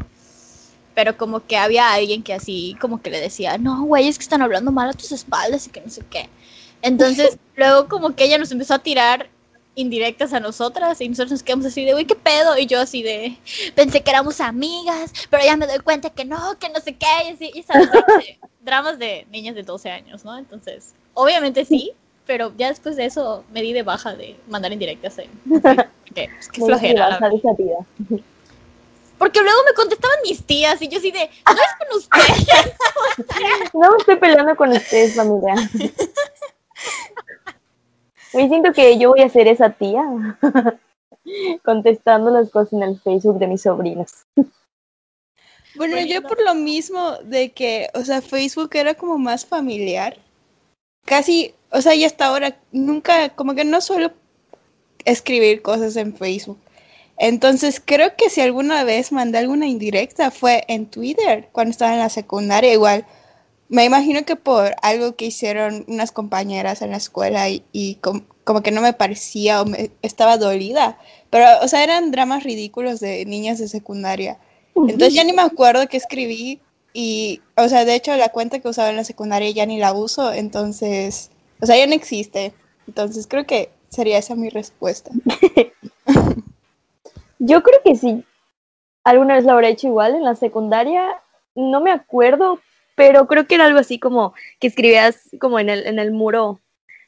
pero 0.95 1.17
como 1.17 1.45
que 1.45 1.57
había 1.57 1.93
alguien 1.93 2.23
que 2.23 2.35
así, 2.35 2.77
como 2.81 3.03
que 3.03 3.11
le 3.11 3.21
decía, 3.21 3.59
no, 3.59 3.83
güey, 3.83 4.07
es 4.07 4.17
que 4.17 4.23
están 4.23 4.43
hablando 4.43 4.71
mal 4.71 4.91
a 4.91 4.95
tus 4.95 5.11
espaldas 5.11 5.67
y 5.67 5.71
que 5.71 5.81
no 5.81 5.91
sé 5.91 6.03
qué. 6.09 6.29
Entonces, 6.81 7.37
luego 7.57 7.89
como 7.89 8.15
que 8.15 8.25
ella 8.25 8.39
nos 8.39 8.53
empezó 8.53 8.75
a 8.75 8.79
tirar 8.79 9.29
indirectas 9.79 10.33
a 10.33 10.41
nosotras 10.41 11.01
y 11.01 11.09
nosotros 11.09 11.31
nos 11.31 11.43
quedamos 11.43 11.67
así 11.67 11.85
de, 11.85 11.93
güey, 11.93 12.05
¿qué 12.05 12.17
pedo? 12.17 12.59
Y 12.59 12.67
yo 12.67 12.81
así 12.81 13.03
de, 13.03 13.39
pensé 13.77 14.01
que 14.03 14.11
éramos 14.11 14.41
amigas, 14.41 15.13
pero 15.31 15.45
ya 15.45 15.57
me 15.57 15.67
doy 15.67 15.79
cuenta 15.79 16.11
que 16.11 16.25
no, 16.25 16.59
que 16.59 16.69
no 16.69 16.81
sé 16.81 16.97
qué, 16.97 17.07
y 17.27 17.33
así, 17.33 17.51
y 17.55 17.63
sabes, 17.63 17.89
dramas 18.61 18.99
de 18.99 19.27
niñas 19.31 19.55
de 19.55 19.63
12 19.63 19.91
años, 19.91 20.25
¿no? 20.25 20.37
Entonces, 20.37 20.95
obviamente 21.15 21.65
sí, 21.65 21.93
pero 22.27 22.53
ya 22.57 22.69
después 22.69 22.97
de 22.97 23.05
eso 23.05 23.45
me 23.53 23.63
di 23.63 23.73
de 23.73 23.85
baja 23.85 24.15
de 24.15 24.37
mandar 24.49 24.73
indirectas 24.73 25.17
porque 25.49 26.29
es 26.41 26.49
que 26.49 26.61
Muy 26.61 26.71
flojera. 26.71 27.19
Porque 29.19 29.43
luego 29.43 29.59
me 29.67 29.75
contestaban 29.75 30.17
mis 30.23 30.45
tías 30.45 30.81
y 30.81 30.87
yo 30.87 30.99
así 30.99 31.11
de, 31.11 31.29
no 31.45 31.53
es 31.55 31.75
con 31.77 31.99
ustedes. 31.99 32.73
No 33.75 33.91
me 33.91 33.97
estoy 33.99 34.15
peleando 34.15 34.55
con 34.55 34.71
ustedes, 34.71 35.17
familia. 35.17 35.57
Me 38.35 38.49
siento 38.49 38.73
que 38.73 38.99
yo 38.99 39.11
voy 39.11 39.23
a 39.23 39.29
ser 39.29 39.49
esa 39.49 39.71
tía 39.71 40.05
contestando 41.65 42.31
las 42.31 42.51
cosas 42.51 42.73
en 42.75 42.83
el 42.83 43.01
Facebook 43.01 43.39
de 43.39 43.47
mis 43.47 43.63
sobrinos. 43.63 44.13
Bueno, 45.75 45.99
yo 46.01 46.21
Bueno. 46.21 46.29
por 46.29 46.43
lo 46.43 46.55
mismo 46.55 47.17
de 47.25 47.53
que, 47.53 47.89
o 47.95 48.03
sea, 48.05 48.21
Facebook 48.21 48.71
era 48.75 48.95
como 48.95 49.19
más 49.19 49.47
familiar. 49.47 50.17
Casi, 51.05 51.55
o 51.71 51.81
sea, 51.81 51.95
y 51.95 52.05
hasta 52.05 52.27
ahora 52.27 52.59
nunca, 52.73 53.31
como 53.31 53.55
que 53.55 53.65
no 53.65 53.81
suelo 53.81 54.13
escribir 55.05 55.63
cosas 55.63 55.97
en 55.97 56.15
Facebook. 56.17 56.59
Entonces, 57.17 57.83
creo 57.85 58.15
que 58.17 58.31
si 58.31 58.41
alguna 58.41 58.85
vez 58.85 59.11
mandé 59.13 59.39
alguna 59.39 59.67
indirecta 59.67 60.31
fue 60.31 60.65
en 60.69 60.87
Twitter, 60.87 61.49
cuando 61.53 61.71
estaba 61.73 61.93
en 61.95 62.01
la 62.01 62.09
secundaria, 62.09 62.73
igual. 62.73 63.07
Me 63.69 63.85
imagino 63.85 64.25
que 64.25 64.37
por 64.37 64.75
algo 64.83 65.15
que 65.15 65.27
hicieron 65.27 65.85
unas 65.89 66.11
compañeras 66.13 66.81
en 66.81 66.91
la 66.91 66.97
escuela 66.97 67.49
y, 67.51 67.65
y 67.73 67.97
com- 67.97 68.25
como 68.45 68.63
que 68.63 68.71
no 68.71 68.81
me 68.81 68.95
parecía 68.95 69.61
o 69.61 69.67
me 69.67 69.91
estaba 70.01 70.39
dolida. 70.39 70.99
Pero, 71.31 71.45
o 71.63 71.69
sea, 71.69 71.85
eran 71.85 72.11
dramas 72.11 72.45
ridículos 72.45 73.01
de 73.01 73.25
niñas 73.27 73.59
de 73.59 73.69
secundaria. 73.69 74.39
Entonces 74.75 75.13
ya 75.15 75.25
ni 75.25 75.33
me 75.33 75.43
acuerdo 75.43 75.87
qué 75.89 75.97
escribí 75.99 76.61
y, 76.95 77.41
o 77.57 77.69
sea, 77.69 77.85
de 77.85 77.95
hecho 77.95 78.17
la 78.17 78.31
cuenta 78.31 78.61
que 78.61 78.69
usaba 78.69 78.89
en 78.91 78.97
la 78.97 79.05
secundaria 79.05 79.51
ya 79.51 79.67
ni 79.67 79.79
la 79.79 79.93
uso, 79.93 80.33
entonces, 80.33 81.31
o 81.61 81.67
sea, 81.67 81.77
ya 81.77 81.87
no 81.87 81.95
existe. 81.95 82.55
Entonces 82.87 83.27
creo 83.27 83.45
que 83.45 83.71
sería 83.91 84.19
esa 84.19 84.35
mi 84.35 84.49
respuesta. 84.49 85.11
Yo 87.39 87.63
creo 87.63 87.81
que 87.85 87.97
sí. 87.97 88.25
Alguna 89.05 89.35
vez 89.35 89.45
lo 89.45 89.53
habré 89.53 89.71
hecho 89.71 89.89
igual 89.89 90.15
en 90.15 90.25
la 90.25 90.35
secundaria. 90.35 91.21
No 91.55 91.81
me 91.81 91.91
acuerdo, 91.91 92.61
pero 92.99 93.29
creo 93.29 93.47
que 93.47 93.55
era 93.55 93.67
algo 93.67 93.79
así 93.79 94.01
como 94.01 94.35
que 94.59 94.67
escribías 94.67 95.31
como 95.41 95.61
en 95.61 95.69
el, 95.69 95.87
en 95.87 96.01
el 96.01 96.11
muro 96.11 96.61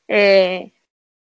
eh, 0.07 0.71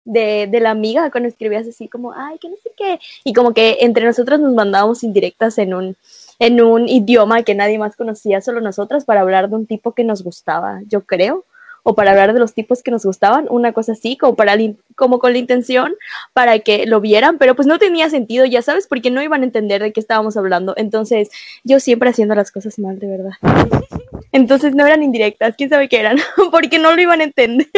de, 0.04 0.46
de 0.46 0.60
la 0.60 0.70
amiga, 0.70 1.10
cuando 1.10 1.26
escribías 1.26 1.66
así 1.66 1.88
como, 1.88 2.12
ay, 2.12 2.38
que 2.38 2.50
no 2.50 2.56
sé 2.62 2.70
qué. 2.76 3.00
Y 3.24 3.32
como 3.32 3.54
que 3.54 3.78
entre 3.80 4.04
nosotros 4.04 4.38
nos 4.38 4.52
mandábamos 4.52 5.02
indirectas 5.04 5.56
en 5.56 5.72
un, 5.72 5.96
en 6.38 6.60
un 6.60 6.86
idioma 6.86 7.44
que 7.44 7.54
nadie 7.54 7.78
más 7.78 7.96
conocía, 7.96 8.42
solo 8.42 8.60
nosotras, 8.60 9.06
para 9.06 9.22
hablar 9.22 9.48
de 9.48 9.56
un 9.56 9.66
tipo 9.66 9.92
que 9.92 10.04
nos 10.04 10.22
gustaba, 10.22 10.82
yo 10.86 11.00
creo. 11.00 11.46
O 11.82 11.94
para 11.94 12.10
hablar 12.10 12.32
de 12.32 12.40
los 12.40 12.54
tipos 12.54 12.82
que 12.82 12.90
nos 12.90 13.04
gustaban, 13.04 13.46
una 13.50 13.72
cosa 13.72 13.92
así, 13.92 14.16
como, 14.16 14.34
para, 14.34 14.56
como 14.96 15.18
con 15.18 15.32
la 15.32 15.38
intención 15.38 15.94
para 16.32 16.58
que 16.58 16.86
lo 16.86 17.00
vieran, 17.00 17.38
pero 17.38 17.54
pues 17.54 17.66
no 17.66 17.78
tenía 17.78 18.10
sentido, 18.10 18.44
ya 18.44 18.62
sabes, 18.62 18.86
porque 18.86 19.10
no 19.10 19.22
iban 19.22 19.42
a 19.42 19.46
entender 19.46 19.82
de 19.82 19.92
qué 19.92 20.00
estábamos 20.00 20.36
hablando. 20.36 20.74
Entonces, 20.76 21.30
yo 21.64 21.80
siempre 21.80 22.10
haciendo 22.10 22.34
las 22.34 22.50
cosas 22.50 22.78
mal, 22.78 22.98
de 22.98 23.06
verdad. 23.06 23.32
Entonces 24.32 24.74
no 24.74 24.86
eran 24.86 25.02
indirectas, 25.02 25.54
quién 25.56 25.70
sabe 25.70 25.88
qué 25.88 26.00
eran, 26.00 26.18
porque 26.50 26.78
no 26.78 26.94
lo 26.94 27.00
iban 27.00 27.20
a 27.20 27.24
entender. 27.24 27.68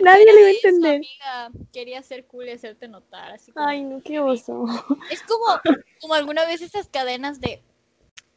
Nadie 0.00 0.24
le 0.24 0.40
iba 0.40 0.48
a 0.48 0.52
entender. 0.52 0.96
amiga, 0.96 1.50
quería 1.72 2.02
ser 2.02 2.24
cool 2.26 2.48
y 2.48 2.52
hacerte 2.52 2.88
notar. 2.88 3.32
Así 3.32 3.52
Ay, 3.56 3.82
no, 3.82 4.00
qué 4.02 4.20
oso. 4.20 4.64
Es 5.10 5.22
como, 5.22 5.44
como 6.00 6.14
alguna 6.14 6.46
vez 6.46 6.62
esas 6.62 6.88
cadenas 6.88 7.40
de 7.40 7.62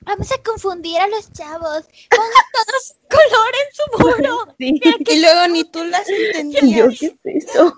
vamos 0.06 0.32
a 0.32 0.42
confundir 0.44 0.98
a 1.00 1.08
los 1.08 1.32
chavos, 1.34 1.86
pongan 2.10 2.46
todos 2.54 2.96
color 3.10 3.52
en 3.62 3.76
su 3.76 4.04
muro. 4.04 4.54
Sí, 4.58 4.80
Y 5.08 5.20
luego 5.22 5.48
ni 5.50 5.64
tú 5.66 5.84
las 5.86 6.08
y 6.10 6.14
yo, 6.74 6.86
entendías. 6.88 7.00
¿qué 7.00 7.08
es 7.26 7.44
eso? 7.50 7.76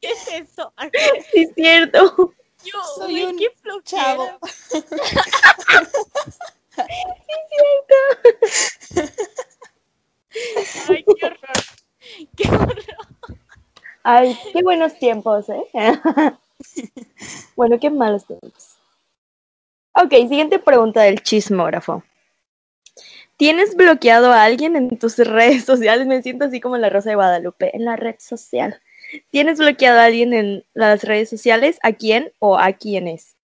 ¿Qué 0.00 0.08
es 0.12 0.28
eso? 0.28 0.72
Sí, 1.32 1.42
es 1.42 1.54
cierto. 1.54 2.34
Yo, 2.64 2.78
Soy 2.96 3.22
un 3.24 3.36
qué 3.36 3.48
chavo. 3.84 4.26
Ay, 10.88 11.04
qué 11.04 11.26
horror. 11.26 11.64
Qué 12.36 12.48
horror. 12.48 12.74
Ay, 14.04 14.38
qué 14.52 14.62
buenos 14.62 14.98
tiempos, 14.98 15.48
¿eh? 15.48 15.64
bueno, 17.56 17.78
qué 17.80 17.90
malos 17.90 18.26
tiempos. 18.26 18.73
Ok, 19.96 20.10
siguiente 20.28 20.58
pregunta 20.58 21.02
del 21.02 21.22
chismógrafo. 21.22 22.02
¿Tienes 23.36 23.74
bloqueado 23.76 24.32
a 24.32 24.44
alguien 24.44 24.76
en 24.76 24.98
tus 24.98 25.16
redes 25.18 25.64
sociales? 25.64 26.06
Me 26.06 26.22
siento 26.22 26.44
así 26.46 26.60
como 26.60 26.76
la 26.76 26.90
Rosa 26.90 27.10
de 27.10 27.16
Guadalupe, 27.16 27.74
en 27.76 27.84
la 27.84 27.96
red 27.96 28.16
social. 28.18 28.80
¿Tienes 29.30 29.58
bloqueado 29.58 30.00
a 30.00 30.04
alguien 30.04 30.32
en 30.32 30.64
las 30.74 31.04
redes 31.04 31.30
sociales? 31.30 31.78
¿A 31.82 31.92
quién 31.92 32.32
o 32.38 32.58
a 32.58 32.72
quiénes? 32.72 33.36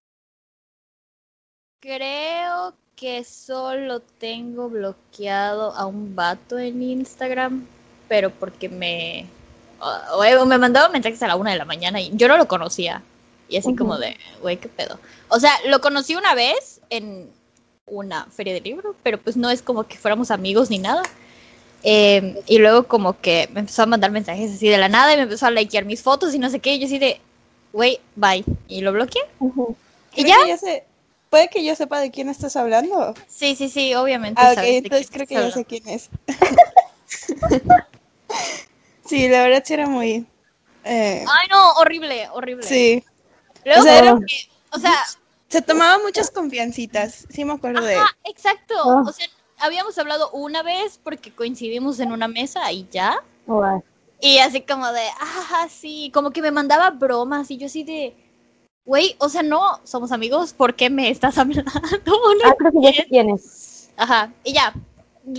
Creo 1.80 2.74
que 2.96 3.24
solo 3.24 4.00
tengo 4.00 4.68
bloqueado 4.68 5.72
a 5.74 5.86
un 5.86 6.14
vato 6.14 6.58
en 6.58 6.82
Instagram, 6.82 7.66
pero 8.08 8.30
porque 8.30 8.68
me 8.68 9.26
o- 9.80 10.42
o 10.42 10.46
me 10.46 10.58
mandaba 10.58 10.88
mensajes 10.90 11.22
a 11.22 11.28
la 11.28 11.36
una 11.36 11.52
de 11.52 11.58
la 11.58 11.64
mañana 11.64 12.00
y 12.00 12.10
yo 12.14 12.28
no 12.28 12.36
lo 12.36 12.46
conocía. 12.46 13.02
Y 13.50 13.58
así 13.58 13.74
como 13.76 13.98
de, 13.98 14.16
güey, 14.40 14.56
qué 14.56 14.68
pedo. 14.68 14.98
O 15.28 15.38
sea, 15.40 15.52
lo 15.66 15.80
conocí 15.80 16.14
una 16.14 16.34
vez 16.34 16.80
en 16.88 17.28
una 17.86 18.24
feria 18.26 18.54
de 18.54 18.60
libro, 18.60 18.94
pero 19.02 19.20
pues 19.20 19.36
no 19.36 19.50
es 19.50 19.60
como 19.60 19.84
que 19.84 19.98
fuéramos 19.98 20.30
amigos 20.30 20.70
ni 20.70 20.78
nada. 20.78 21.02
Eh, 21.82 22.40
y 22.46 22.58
luego 22.58 22.86
como 22.86 23.20
que 23.20 23.48
me 23.52 23.60
empezó 23.60 23.82
a 23.82 23.86
mandar 23.86 24.12
mensajes 24.12 24.52
así 24.54 24.68
de 24.68 24.78
la 24.78 24.88
nada 24.88 25.12
y 25.12 25.16
me 25.16 25.24
empezó 25.24 25.46
a 25.46 25.50
likear 25.50 25.84
mis 25.84 26.02
fotos 26.02 26.34
y 26.34 26.38
no 26.38 26.48
sé 26.48 26.60
qué. 26.60 26.74
Y 26.74 26.78
yo 26.78 26.86
así 26.86 26.98
de, 26.98 27.20
güey, 27.72 28.00
bye. 28.14 28.44
Y 28.68 28.80
lo 28.82 28.92
bloqueé. 28.92 29.22
¿Y 30.14 30.24
ya? 30.24 30.36
sé- 30.56 30.84
Puede 31.28 31.48
que 31.48 31.64
yo 31.64 31.74
sepa 31.76 32.00
de 32.00 32.10
quién 32.10 32.28
estás 32.28 32.56
hablando. 32.56 33.14
Sí, 33.28 33.54
sí, 33.56 33.68
sí, 33.68 33.94
obviamente. 33.94 34.40
Ah, 34.42 34.52
ok, 34.52 34.62
entonces 34.64 35.08
creo 35.10 35.26
que 35.26 35.34
ya 35.34 35.50
sé 35.52 35.64
quién 35.64 35.88
es. 35.88 36.10
sí, 39.06 39.28
la 39.28 39.42
verdad 39.42 39.62
sí 39.64 39.74
era 39.74 39.86
muy... 39.86 40.26
eh, 40.84 41.24
Ay, 41.28 41.48
no, 41.50 41.72
horrible, 41.74 42.28
horrible. 42.32 42.66
sí, 42.66 43.04
Luego 43.64 43.81
O 43.81 43.85
sea, 43.85 43.99
era- 43.99 44.18
que, 44.27 44.49
o 44.73 44.79
sea, 44.79 44.96
se 45.49 45.62
tomaba 45.62 45.99
muchas 46.03 46.31
confiancitas, 46.31 47.27
sí 47.31 47.44
me 47.44 47.53
acuerdo 47.55 47.83
de... 47.83 47.96
ajá, 47.96 48.16
exacto. 48.25 48.75
Ah. 48.85 49.03
O 49.07 49.12
sea, 49.12 49.27
habíamos 49.59 49.99
hablado 49.99 50.31
una 50.31 50.62
vez 50.62 51.01
porque 51.03 51.33
coincidimos 51.33 52.01
en 52.01 52.12
una 52.12 52.29
mesa 52.29 52.70
y 52.73 52.87
ya. 52.90 53.23
Y 54.20 54.38
así 54.38 54.61
como 54.62 54.90
de, 54.92 55.03
ah, 55.20 55.66
sí, 55.68 56.11
como 56.14 56.31
que 56.31 56.42
me 56.42 56.51
mandaba 56.51 56.90
bromas 56.90 57.51
y 57.51 57.57
yo 57.57 57.66
así 57.66 57.85
de, 57.85 58.14
güey, 58.85 59.16
o 59.18 59.29
sea, 59.29 59.42
no 59.42 59.81
somos 59.85 60.12
amigos, 60.12 60.53
¿por 60.53 60.75
qué 60.77 60.88
me 60.90 61.11
estás 61.11 61.37
hablando? 61.38 61.70
No 62.07 62.14
Ah, 62.44 62.55
creo 62.59 62.73
que 62.73 62.83
ya 62.83 62.92
sé 62.92 63.07
quién 63.09 63.31
es. 63.31 63.90
Ajá, 63.96 64.33
y 64.44 64.53
ya. 64.53 64.73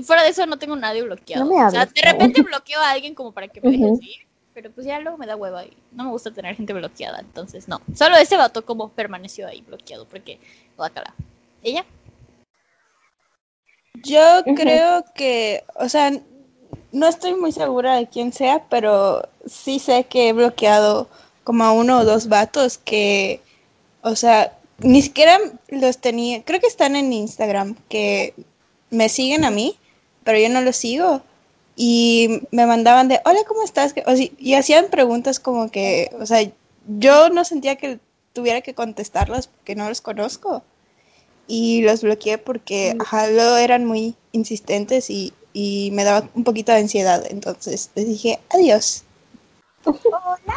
Fuera 0.06 0.22
de 0.24 0.30
eso 0.30 0.46
no 0.46 0.58
tengo 0.60 0.76
nadie 0.76 1.02
bloqueado. 1.02 1.44
No 1.44 1.50
me 1.50 1.56
o 1.66 1.70
sea, 1.72 1.82
hables, 1.82 1.94
de 1.96 2.02
repente 2.04 2.42
bloqueo 2.44 2.80
a 2.80 2.92
alguien 2.92 3.16
como 3.16 3.32
para 3.32 3.48
que 3.48 3.60
me 3.62 3.72
deje 3.72 3.86
Ujú. 3.86 4.00
Pero 4.54 4.72
pues 4.72 4.86
ya 4.86 5.00
luego 5.00 5.18
me 5.18 5.28
da 5.28 5.36
hueva 5.36 5.66
y 5.66 5.76
no 5.92 6.06
me 6.06 6.10
gusta 6.12 6.32
tener 6.32 6.56
gente 6.56 6.74
bloqueada, 6.74 7.20
entonces 7.20 7.68
no. 7.68 7.82
Solo 7.96 8.18
ese 8.18 8.38
vato 8.38 8.66
como 8.66 8.90
permaneció 8.90 9.48
ahí 9.48 9.62
bloqueado 9.62 10.06
porque, 10.06 10.40
guácala. 10.78 11.14
¿Ella? 11.64 11.86
Yo 14.04 14.44
creo 14.56 15.06
que, 15.16 15.64
o 15.76 15.88
sea, 15.90 16.12
no 16.92 17.08
estoy 17.08 17.34
muy 17.36 17.52
segura 17.52 17.96
de 17.96 18.08
quién 18.08 18.34
sea, 18.34 18.66
pero 18.70 19.28
sí 19.46 19.80
sé 19.80 20.06
que 20.06 20.30
he 20.30 20.34
bloqueado 20.34 21.08
como 21.44 21.64
a 21.64 21.72
uno 21.72 22.00
o 22.00 22.06
dos 22.06 22.28
vatos 22.28 22.78
que, 22.78 23.42
o 24.02 24.16
sea, 24.16 24.58
ni 24.80 25.02
siquiera 25.02 25.38
los 25.70 25.98
tenía, 26.00 26.44
creo 26.44 26.60
que 26.60 26.68
están 26.68 26.96
en 26.96 27.14
Instagram, 27.14 27.76
que 27.90 28.34
me 28.90 29.10
siguen 29.10 29.46
a 29.46 29.52
mí, 29.52 29.78
pero 30.24 30.40
yo 30.40 30.50
no 30.50 30.62
los 30.62 30.76
sigo. 30.76 31.22
Y 31.76 32.42
me 32.52 32.66
mandaban 32.66 33.08
de, 33.08 33.22
hola, 33.26 33.40
¿cómo 33.48 33.64
estás? 33.64 33.94
O 34.06 34.14
y 34.16 34.54
hacían 34.54 34.88
preguntas 34.90 35.40
como 35.40 35.72
que, 35.72 36.12
o 36.20 36.26
sea, 36.26 36.40
yo 36.88 37.30
no 37.30 37.46
sentía 37.46 37.76
que 37.76 38.00
tuviera 38.34 38.62
que 38.62 38.74
contestarlas 38.74 39.48
porque 39.48 39.76
no 39.76 39.88
los 39.88 40.02
conozco 40.02 40.64
y 41.48 41.82
los 41.82 42.02
bloqueé 42.02 42.38
porque 42.38 42.96
ajá, 43.00 43.28
luego 43.30 43.58
eran 43.58 43.86
muy 43.86 44.16
insistentes 44.32 45.10
y, 45.10 45.34
y 45.54 45.90
me 45.92 46.04
daba 46.04 46.30
un 46.34 46.44
poquito 46.44 46.72
de 46.72 46.80
ansiedad. 46.80 47.26
Entonces 47.30 47.92
les 47.96 48.08
dije 48.08 48.40
adiós. 48.50 49.04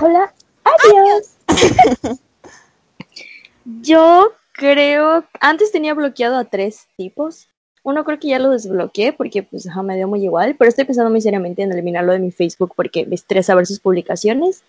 Hola. 0.00 0.32
Adiós. 0.64 1.30
Yo 3.64 4.32
creo, 4.52 5.24
antes 5.40 5.72
tenía 5.72 5.94
bloqueado 5.94 6.36
a 6.36 6.44
tres 6.44 6.86
tipos. 6.96 7.48
Uno 7.84 8.02
creo 8.02 8.18
que 8.18 8.28
ya 8.28 8.38
lo 8.38 8.50
desbloqueé 8.50 9.12
porque 9.12 9.42
pues 9.42 9.68
ajá, 9.68 9.82
me 9.82 9.94
dio 9.94 10.08
muy 10.08 10.24
igual, 10.24 10.56
pero 10.58 10.70
estoy 10.70 10.86
pensando 10.86 11.10
muy 11.10 11.20
seriamente 11.20 11.62
en 11.62 11.70
eliminarlo 11.70 12.12
de 12.12 12.18
mi 12.18 12.30
Facebook 12.30 12.72
porque 12.74 13.04
me 13.04 13.14
estresa 13.14 13.54
ver 13.54 13.66
sus 13.66 13.78
publicaciones. 13.78 14.64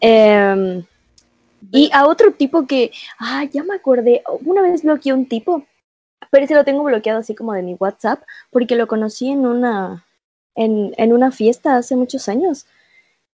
Em, 0.00 0.84
y 1.70 1.88
a 1.92 2.06
otro 2.08 2.32
tipo 2.32 2.66
que, 2.66 2.90
ah, 3.20 3.44
ya 3.44 3.62
me 3.62 3.76
acordé, 3.76 4.22
una 4.44 4.60
vez 4.60 4.82
bloqueé 4.82 5.12
un 5.12 5.26
tipo, 5.26 5.64
pero 6.30 6.44
ese 6.44 6.54
lo 6.56 6.64
tengo 6.64 6.82
bloqueado 6.82 7.20
así 7.20 7.34
como 7.34 7.52
de 7.52 7.62
mi 7.62 7.74
WhatsApp 7.74 8.22
porque 8.50 8.74
lo 8.74 8.88
conocí 8.88 9.30
en 9.30 9.46
una, 9.46 10.04
en, 10.56 10.94
en 10.98 11.12
una 11.12 11.30
fiesta 11.30 11.76
hace 11.76 11.94
muchos 11.94 12.28
años. 12.28 12.66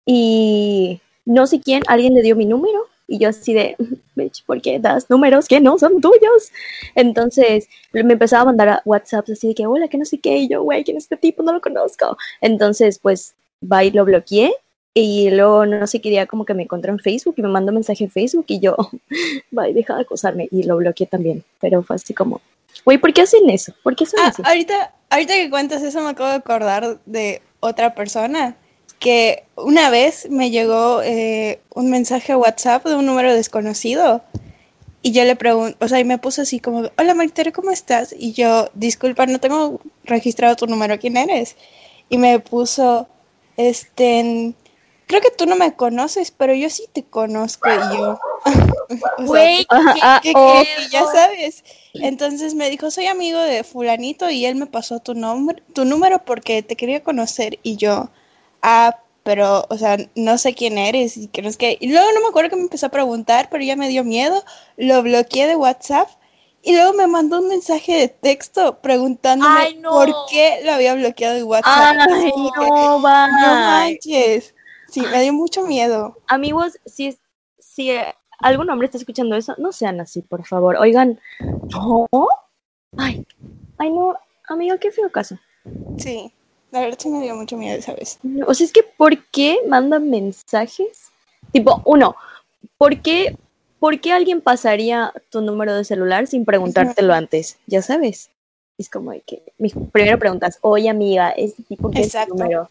Y 0.06 1.02
no 1.26 1.48
sé 1.48 1.62
quién, 1.62 1.82
alguien 1.88 2.14
le 2.14 2.22
dio 2.24 2.36
mi 2.36 2.46
número 2.46 2.91
y 3.12 3.19
yo 3.19 3.30
así 3.30 3.54
de, 3.54 3.76
bitch, 4.15 4.45
¿por 4.45 4.62
qué 4.62 4.80
das 4.80 5.10
números 5.10 5.47
que 5.47 5.60
no 5.60 5.78
son 5.78 6.00
tuyos? 6.00 6.50
Entonces 6.95 7.67
me 7.91 8.02
empezaba 8.02 8.43
a 8.43 8.45
mandar 8.45 8.69
a 8.69 8.82
WhatsApp 8.86 9.26
así 9.30 9.50
de 9.50 9.56
que, 9.56 9.67
hola, 9.67 9.89
que 9.89 9.97
no 9.97 10.06
sé 10.06 10.19
qué, 10.19 10.38
y 10.38 10.47
yo, 10.47 10.63
güey, 10.63 10.84
¿quién 10.86 10.95
es 10.95 11.04
este 11.04 11.17
tipo? 11.17 11.43
No 11.43 11.52
lo 11.52 11.60
conozco. 11.60 12.17
Entonces, 12.39 13.00
pues, 13.00 13.36
va 13.62 13.84
y 13.84 13.91
lo 13.91 14.06
bloqueé 14.06 14.54
y 14.93 15.30
luego 15.30 15.65
no 15.65 15.88
sé 15.88 16.00
qué 16.02 16.10
día 16.10 16.26
como 16.26 16.45
que 16.45 16.54
me 16.54 16.63
encontré 16.63 16.91
en 16.91 17.00
Facebook 17.00 17.36
y 17.38 17.41
me 17.41 17.50
mandó 17.50 17.69
un 17.71 17.76
mensaje 17.76 18.06
en 18.06 18.12
Facebook 18.12 18.45
y 18.47 18.60
yo, 18.60 18.76
bye, 19.52 19.74
deja 19.74 19.95
de 19.95 20.02
acosarme 20.04 20.47
y 20.50 20.63
lo 20.63 20.78
bloqueé 20.78 21.06
también. 21.08 21.43
Pero 21.60 21.84
fue 21.84 21.97
así 21.97 22.13
como, 22.13 22.39
güey, 22.86 22.97
¿por 22.97 23.12
qué 23.13 23.24
hacen 23.24 23.50
eso? 23.50 23.74
¿Por 23.84 23.95
qué 23.95 24.06
hacen 24.06 24.19
Ah, 24.24 24.30
eso? 24.30 24.41
ahorita, 24.45 24.93
ahorita 25.10 25.34
que 25.34 25.50
cuentas 25.50 25.84
eso 25.84 26.02
me 26.02 26.10
acabo 26.10 26.30
de 26.30 26.36
acordar 26.36 27.00
de 27.06 27.41
otra 27.60 27.93
persona 27.93 28.56
que 29.02 29.44
una 29.56 29.90
vez 29.90 30.30
me 30.30 30.52
llegó 30.52 31.02
eh, 31.02 31.60
un 31.74 31.90
mensaje 31.90 32.32
a 32.34 32.38
WhatsApp 32.38 32.86
de 32.86 32.96
un 32.96 33.08
número 33.08 33.34
desconocido 33.34 34.22
y 35.02 35.12
yo 35.12 35.24
le 35.26 35.36
pregunto, 35.36 35.76
o 35.84 35.88
sea, 35.88 36.00
y 36.00 36.04
me 36.06 36.20
puso 36.20 36.44
así 36.44 36.60
como, 36.60 36.90
hola 37.00 37.16
Maritaria, 37.16 37.52
¿cómo 37.52 37.72
estás? 37.72 38.14
Y 38.16 38.34
yo, 38.34 38.70
disculpa, 38.76 39.26
no 39.26 39.40
tengo 39.40 39.82
registrado 40.04 40.56
tu 40.56 40.68
número, 40.68 41.00
¿quién 41.00 41.18
eres? 41.18 41.56
Y 42.10 42.20
me 42.20 42.40
puso, 42.40 43.08
este, 43.58 44.54
creo 45.08 45.22
que 45.22 45.32
tú 45.36 45.48
no 45.48 45.56
me 45.56 45.74
conoces, 45.74 46.30
pero 46.30 46.54
yo 46.54 46.70
sí 46.70 46.84
te 46.94 47.02
conozco 47.04 47.70
y 47.70 47.98
yo, 47.98 48.20
o 48.46 48.98
sea, 48.98 49.26
Güey, 49.26 49.66
qué- 50.22 50.34
oh, 50.36 50.62
ya 50.92 51.06
sabes. 51.08 51.64
Entonces 51.96 52.54
me 52.54 52.70
dijo, 52.70 52.92
soy 52.92 53.08
amigo 53.08 53.40
de 53.40 53.64
fulanito 53.64 54.30
y 54.30 54.46
él 54.46 54.56
me 54.56 54.68
pasó 54.68 55.00
tu 55.00 55.16
nombre, 55.16 55.64
tu 55.74 55.86
número 55.86 56.24
porque 56.24 56.62
te 56.62 56.76
quería 56.76 57.02
conocer 57.04 57.58
y 57.64 57.78
yo, 57.78 58.12
ah, 58.62 58.97
pero, 59.24 59.65
o 59.69 59.78
sea, 59.78 59.97
no 60.15 60.38
sé 60.38 60.54
quién 60.54 60.78
eres 60.78 61.15
y 61.17 61.28
que 61.28 61.41
no 61.41 61.50
es 61.50 61.58
que... 61.58 61.78
Y 61.80 61.91
luego 61.91 62.12
no 62.13 62.21
me 62.21 62.28
acuerdo 62.28 62.50
que 62.50 62.56
me 62.56 62.63
empezó 62.63 62.88
a 62.88 62.89
preguntar, 62.89 63.50
pero 63.52 63.63
ya 63.63 63.76
me 63.76 63.88
dio 63.88 64.04
miedo, 64.04 64.43
lo 64.78 65.04
bloqueé 65.04 65.47
de 65.47 65.56
WhatsApp 65.56 66.10
y 66.63 66.76
luego 66.76 66.93
me 66.93 67.08
mandó 67.08 67.39
un 67.39 67.47
mensaje 67.47 67.93
de 67.93 68.08
texto 68.08 68.80
preguntándome 68.82 69.60
Ay, 69.60 69.76
no. 69.78 69.91
por 69.91 70.13
qué 70.30 70.62
lo 70.63 70.74
había 70.74 70.93
bloqueado 70.93 71.36
de 71.36 71.43
WhatsApp. 71.43 71.97
Ay, 72.00 72.28
Así 72.30 72.32
que, 72.32 72.67
no, 72.67 73.00
no 73.00 73.28
manches. 73.28 74.56
Sí, 74.89 75.02
me 75.02 75.21
dio 75.24 75.34
mucho 75.34 75.65
miedo. 75.65 76.17
amigos, 76.28 76.78
si, 76.86 77.17
si 77.58 77.91
eh, 77.91 78.13
algún 78.39 78.69
hombre 78.69 78.86
está 78.86 78.97
escuchando 78.97 79.36
eso, 79.36 79.56
no 79.58 79.71
sean 79.71 80.00
así, 80.02 80.21
por 80.21 80.45
favor. 80.45 80.76
Oigan, 80.78 81.19
no. 81.39 82.08
Ay, 82.97 83.26
ay, 83.78 83.89
no, 83.91 84.15
amigo, 84.47 84.78
qué 84.80 84.91
feo 84.91 85.12
caso. 85.12 85.38
Sí, 85.97 86.34
la 86.72 86.82
verdad 86.82 86.98
sí 87.00 87.10
me 87.10 87.22
dio 87.22 87.36
mucho 87.36 87.58
miedo 87.58 87.78
esa 87.78 87.94
vez. 87.94 88.20
O 88.48 88.54
sea, 88.54 88.66
es 88.66 88.72
que, 88.72 88.84
¿por 88.84 89.24
qué 89.26 89.60
mandan 89.68 90.10
mensajes? 90.10 91.12
Tipo, 91.52 91.82
uno, 91.86 92.16
¿por 92.78 93.02
qué, 93.02 93.36
¿por 93.80 94.00
qué 94.00 94.14
alguien 94.14 94.42
pasaría 94.42 95.14
tu 95.30 95.42
número 95.42 95.76
de 95.76 95.84
celular 95.84 96.28
sin 96.28 96.46
preguntártelo 96.46 97.14
antes? 97.14 97.58
Ya 97.68 97.82
sabes. 97.82 98.30
Es 98.78 98.90
como 98.90 99.12
de 99.12 99.22
que, 99.22 99.44
primero 99.92 100.18
preguntas, 100.18 100.58
oye 100.62 100.90
amiga, 100.90 101.30
este 101.32 101.62
tipo 101.64 101.92
que 101.92 102.02
es 102.02 102.12
tu 102.12 102.36
número 102.36 102.70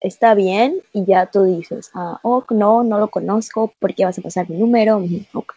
está 0.00 0.34
bien 0.34 0.80
y 0.92 1.04
ya 1.04 1.26
tú 1.26 1.44
dices, 1.44 1.90
ah, 1.94 2.20
oh, 2.22 2.44
no, 2.50 2.82
no 2.84 2.98
lo 2.98 3.08
conozco, 3.08 3.72
¿por 3.78 3.94
qué 3.94 4.04
vas 4.04 4.18
a 4.18 4.22
pasar 4.22 4.48
mi 4.48 4.56
número? 4.56 5.02
Ok. 5.32 5.54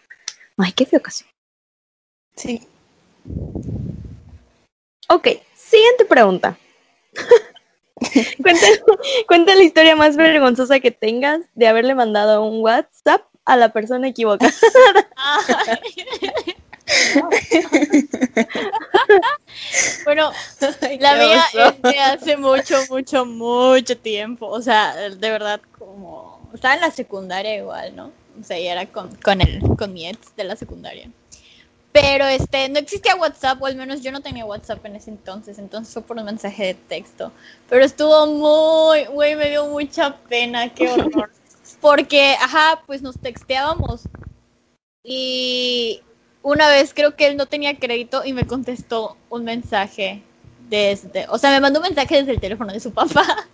Ay, 0.58 0.72
qué 0.74 0.86
feo 0.86 1.02
caso. 1.02 1.26
Sí. 2.36 2.68
Ok, 5.08 5.28
siguiente 5.56 6.06
pregunta. 6.06 6.58
cuenta, 8.42 8.66
cuenta 9.28 9.56
la 9.56 9.64
historia 9.64 9.96
más 9.96 10.18
vergonzosa 10.18 10.80
que 10.80 10.92
tengas 10.92 11.42
de 11.56 11.68
haberle 11.68 11.96
mandado 11.96 12.44
un 12.44 12.62
WhatsApp 12.62 13.22
a 13.46 13.56
la 13.56 13.70
persona 13.70 14.08
equivocada. 14.08 14.52
bueno, 20.06 20.32
la 21.00 21.16
mía 21.16 21.44
es 21.54 21.82
de 21.82 22.00
hace 22.00 22.38
mucho, 22.38 22.76
mucho, 22.90 23.26
mucho 23.26 23.98
tiempo. 23.98 24.48
O 24.48 24.62
sea, 24.62 24.96
de 24.96 25.30
verdad, 25.30 25.60
como. 25.78 26.50
Estaba 26.54 26.76
en 26.76 26.82
la 26.82 26.92
secundaria 26.92 27.58
igual, 27.58 27.96
¿no? 27.96 28.12
O 28.40 28.44
sea, 28.44 28.60
y 28.60 28.68
era 28.68 28.86
con, 28.86 29.14
con, 29.18 29.42
el, 29.42 29.62
con 29.78 29.94
mi 29.94 30.08
ex 30.08 30.36
de 30.36 30.44
la 30.46 30.56
secundaria. 30.56 31.10
Pero 31.96 32.26
este, 32.26 32.68
no 32.68 32.80
existía 32.80 33.16
WhatsApp, 33.16 33.62
o 33.62 33.68
al 33.68 33.78
menos 33.78 34.02
yo 34.02 34.12
no 34.12 34.20
tenía 34.20 34.44
WhatsApp 34.44 34.86
en 34.86 34.98
ese 34.98 35.12
entonces, 35.12 35.58
entonces 35.60 35.94
fue 35.94 36.04
por 36.04 36.18
un 36.18 36.26
mensaje 36.26 36.66
de 36.66 36.74
texto. 36.74 37.32
Pero 37.70 37.86
estuvo 37.86 38.28
muy, 38.28 39.06
güey, 39.06 39.38
me 39.38 39.50
dio 39.50 39.68
mucha 39.68 40.18
pena, 40.28 40.74
qué 40.74 40.90
horror. 40.92 41.32
Porque, 41.80 42.34
ajá, 42.34 42.84
pues 42.86 43.02
nos 43.02 43.18
texteábamos. 43.18 44.10
Y 45.06 46.02
una 46.42 46.68
vez 46.68 46.94
creo 46.94 47.16
que 47.16 47.28
él 47.28 47.38
no 47.38 47.46
tenía 47.46 47.80
crédito 47.80 48.26
y 48.26 48.34
me 48.34 48.46
contestó 48.46 49.16
un 49.30 49.46
mensaje 49.46 50.22
desde, 50.68 51.28
o 51.30 51.38
sea, 51.38 51.52
me 51.52 51.62
mandó 51.62 51.80
un 51.80 51.86
mensaje 51.86 52.18
desde 52.18 52.34
el 52.34 52.42
teléfono 52.42 52.74
de 52.74 52.82
su 52.82 52.92
papá. 52.92 53.24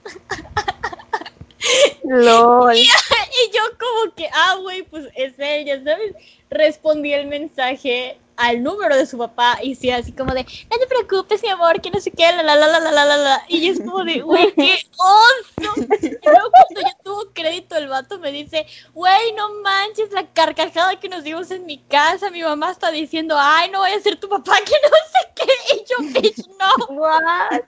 LOL. 2.03 2.75
Y 2.75 3.51
yo 3.53 3.61
como 3.79 4.15
que, 4.15 4.27
ah, 4.33 4.57
güey, 4.61 4.81
pues 4.81 5.05
es 5.15 5.35
él, 5.37 5.65
ya 5.65 5.83
sabes. 5.83 6.15
Respondí 6.49 7.13
el 7.13 7.27
mensaje 7.27 8.17
al 8.41 8.63
número 8.63 8.95
de 8.95 9.05
su 9.05 9.17
papá 9.17 9.57
y 9.61 9.75
sí, 9.75 9.89
así 9.91 10.11
como 10.13 10.33
de, 10.33 10.43
no 10.43 10.77
te 10.77 10.87
preocupes, 10.87 11.41
mi 11.43 11.49
amor, 11.49 11.81
que 11.81 11.91
no 11.91 11.99
sé 11.99 12.11
qué, 12.11 12.31
la 12.31 12.43
la 12.43 12.55
la 12.55 12.67
la 12.79 12.79
la 12.91 13.05
la 13.05 13.17
la 13.17 13.43
Y 13.47 13.67
es 13.69 13.79
como 13.79 14.03
de, 14.03 14.21
güey, 14.21 14.53
qué 14.53 14.77
oso. 14.97 15.73
Y 16.01 16.29
luego 16.29 16.49
cuando 16.51 16.81
yo 16.81 16.95
tuvo 17.03 17.33
crédito, 17.33 17.75
el 17.75 17.87
vato 17.87 18.19
me 18.19 18.31
dice, 18.31 18.65
güey, 18.93 19.33
no 19.33 19.53
manches 19.61 20.11
la 20.11 20.25
carcajada 20.33 20.99
que 20.99 21.09
nos 21.09 21.23
dimos 21.23 21.51
en 21.51 21.65
mi 21.65 21.77
casa. 21.85 22.29
Mi 22.31 22.41
mamá 22.43 22.71
está 22.71 22.91
diciendo, 22.91 23.35
ay, 23.37 23.69
no 23.71 23.79
voy 23.79 23.91
a 23.91 23.99
ser 24.01 24.19
tu 24.19 24.29
papá, 24.29 24.55
que 24.65 24.73
no 24.83 24.89
sé 25.11 25.31
qué. 25.35 25.75
Y 25.75 25.85
yo, 25.89 26.21
bitch, 26.21 26.47
no. 26.59 26.95
What? 26.95 27.61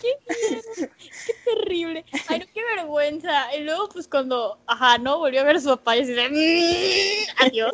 Qué 0.00 0.18
qué 1.26 1.34
terrible. 1.44 2.04
Ay, 2.28 2.40
no, 2.40 2.46
qué 2.52 2.62
vergüenza. 2.76 3.54
Y 3.56 3.60
luego, 3.64 3.88
pues 3.88 4.08
cuando, 4.08 4.58
ajá, 4.66 4.98
no, 4.98 5.18
volvió 5.18 5.40
a 5.40 5.44
ver 5.44 5.56
a 5.56 5.60
su 5.60 5.68
papá 5.68 5.96
y 5.96 6.00
así 6.02 6.12
de, 6.12 6.28
"Mm, 6.28 7.44
adiós. 7.44 7.72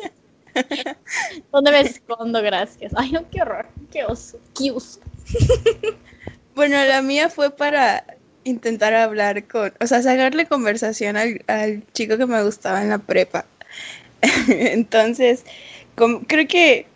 ¿Dónde 1.51 1.71
me 1.71 1.81
escondo? 1.81 2.41
Gracias. 2.41 2.93
Ay, 2.95 3.11
no, 3.11 3.29
qué 3.29 3.41
horror, 3.41 3.67
qué 3.91 4.05
oso, 4.05 4.39
qué 4.57 4.71
oso. 4.71 4.99
Bueno, 6.55 6.83
la 6.85 7.01
mía 7.01 7.29
fue 7.29 7.51
para 7.55 8.05
intentar 8.43 8.93
hablar 8.93 9.47
con, 9.47 9.73
o 9.79 9.87
sea, 9.87 10.01
sacarle 10.01 10.45
conversación 10.47 11.17
al, 11.17 11.41
al 11.47 11.83
chico 11.93 12.17
que 12.17 12.25
me 12.25 12.41
gustaba 12.43 12.81
en 12.81 12.89
la 12.89 12.97
prepa. 12.99 13.45
Entonces, 14.49 15.45
com- 15.95 16.25
creo 16.25 16.47
que 16.47 16.87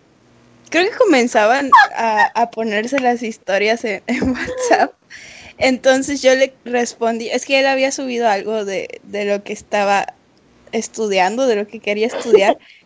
creo 0.69 0.89
que 0.91 0.97
comenzaban 0.97 1.71
a, 1.95 2.25
a 2.35 2.51
ponerse 2.51 2.99
las 2.99 3.23
historias 3.23 3.85
en, 3.85 4.03
en 4.07 4.31
WhatsApp. 4.31 4.93
Entonces 5.57 6.21
yo 6.21 6.35
le 6.35 6.53
respondí, 6.65 7.29
es 7.29 7.45
que 7.45 7.59
él 7.59 7.67
había 7.67 7.91
subido 7.91 8.27
algo 8.29 8.65
de, 8.65 9.01
de 9.03 9.25
lo 9.25 9.43
que 9.43 9.53
estaba 9.53 10.07
estudiando, 10.71 11.47
de 11.47 11.55
lo 11.57 11.67
que 11.67 11.79
quería 11.79 12.07
estudiar. 12.07 12.57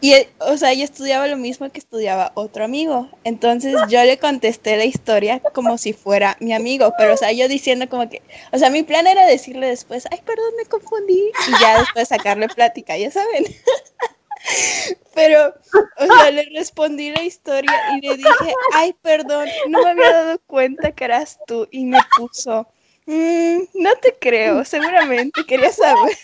Y, 0.00 0.14
o 0.40 0.56
sea, 0.58 0.74
yo 0.74 0.84
estudiaba 0.84 1.26
lo 1.26 1.36
mismo 1.36 1.70
que 1.70 1.78
estudiaba 1.78 2.32
otro 2.34 2.64
amigo. 2.64 3.08
Entonces 3.24 3.74
yo 3.88 4.04
le 4.04 4.18
contesté 4.18 4.76
la 4.76 4.84
historia 4.84 5.40
como 5.54 5.78
si 5.78 5.92
fuera 5.92 6.36
mi 6.40 6.52
amigo, 6.52 6.92
pero, 6.98 7.14
o 7.14 7.16
sea, 7.16 7.32
yo 7.32 7.48
diciendo 7.48 7.88
como 7.88 8.08
que, 8.08 8.22
o 8.52 8.58
sea, 8.58 8.70
mi 8.70 8.82
plan 8.82 9.06
era 9.06 9.26
decirle 9.26 9.68
después, 9.68 10.06
ay, 10.10 10.20
perdón, 10.24 10.52
me 10.58 10.66
confundí, 10.66 11.30
y 11.48 11.60
ya 11.60 11.78
después 11.80 12.08
sacarle 12.08 12.48
plática, 12.48 12.96
ya 12.96 13.10
saben. 13.10 13.44
Pero, 15.14 15.54
o 15.98 16.06
sea, 16.06 16.30
le 16.30 16.44
respondí 16.54 17.10
la 17.10 17.22
historia 17.22 17.72
y 17.96 18.06
le 18.06 18.16
dije, 18.16 18.54
ay, 18.74 18.94
perdón, 19.02 19.48
no 19.68 19.82
me 19.82 19.90
había 19.90 20.12
dado 20.12 20.38
cuenta 20.46 20.92
que 20.92 21.04
eras 21.04 21.38
tú. 21.46 21.66
Y 21.70 21.86
me 21.86 21.98
puso, 22.16 22.68
"Mm, 23.06 23.62
no 23.74 23.94
te 23.96 24.16
creo, 24.18 24.64
seguramente 24.64 25.44
querías 25.46 25.76
saber. 25.76 26.16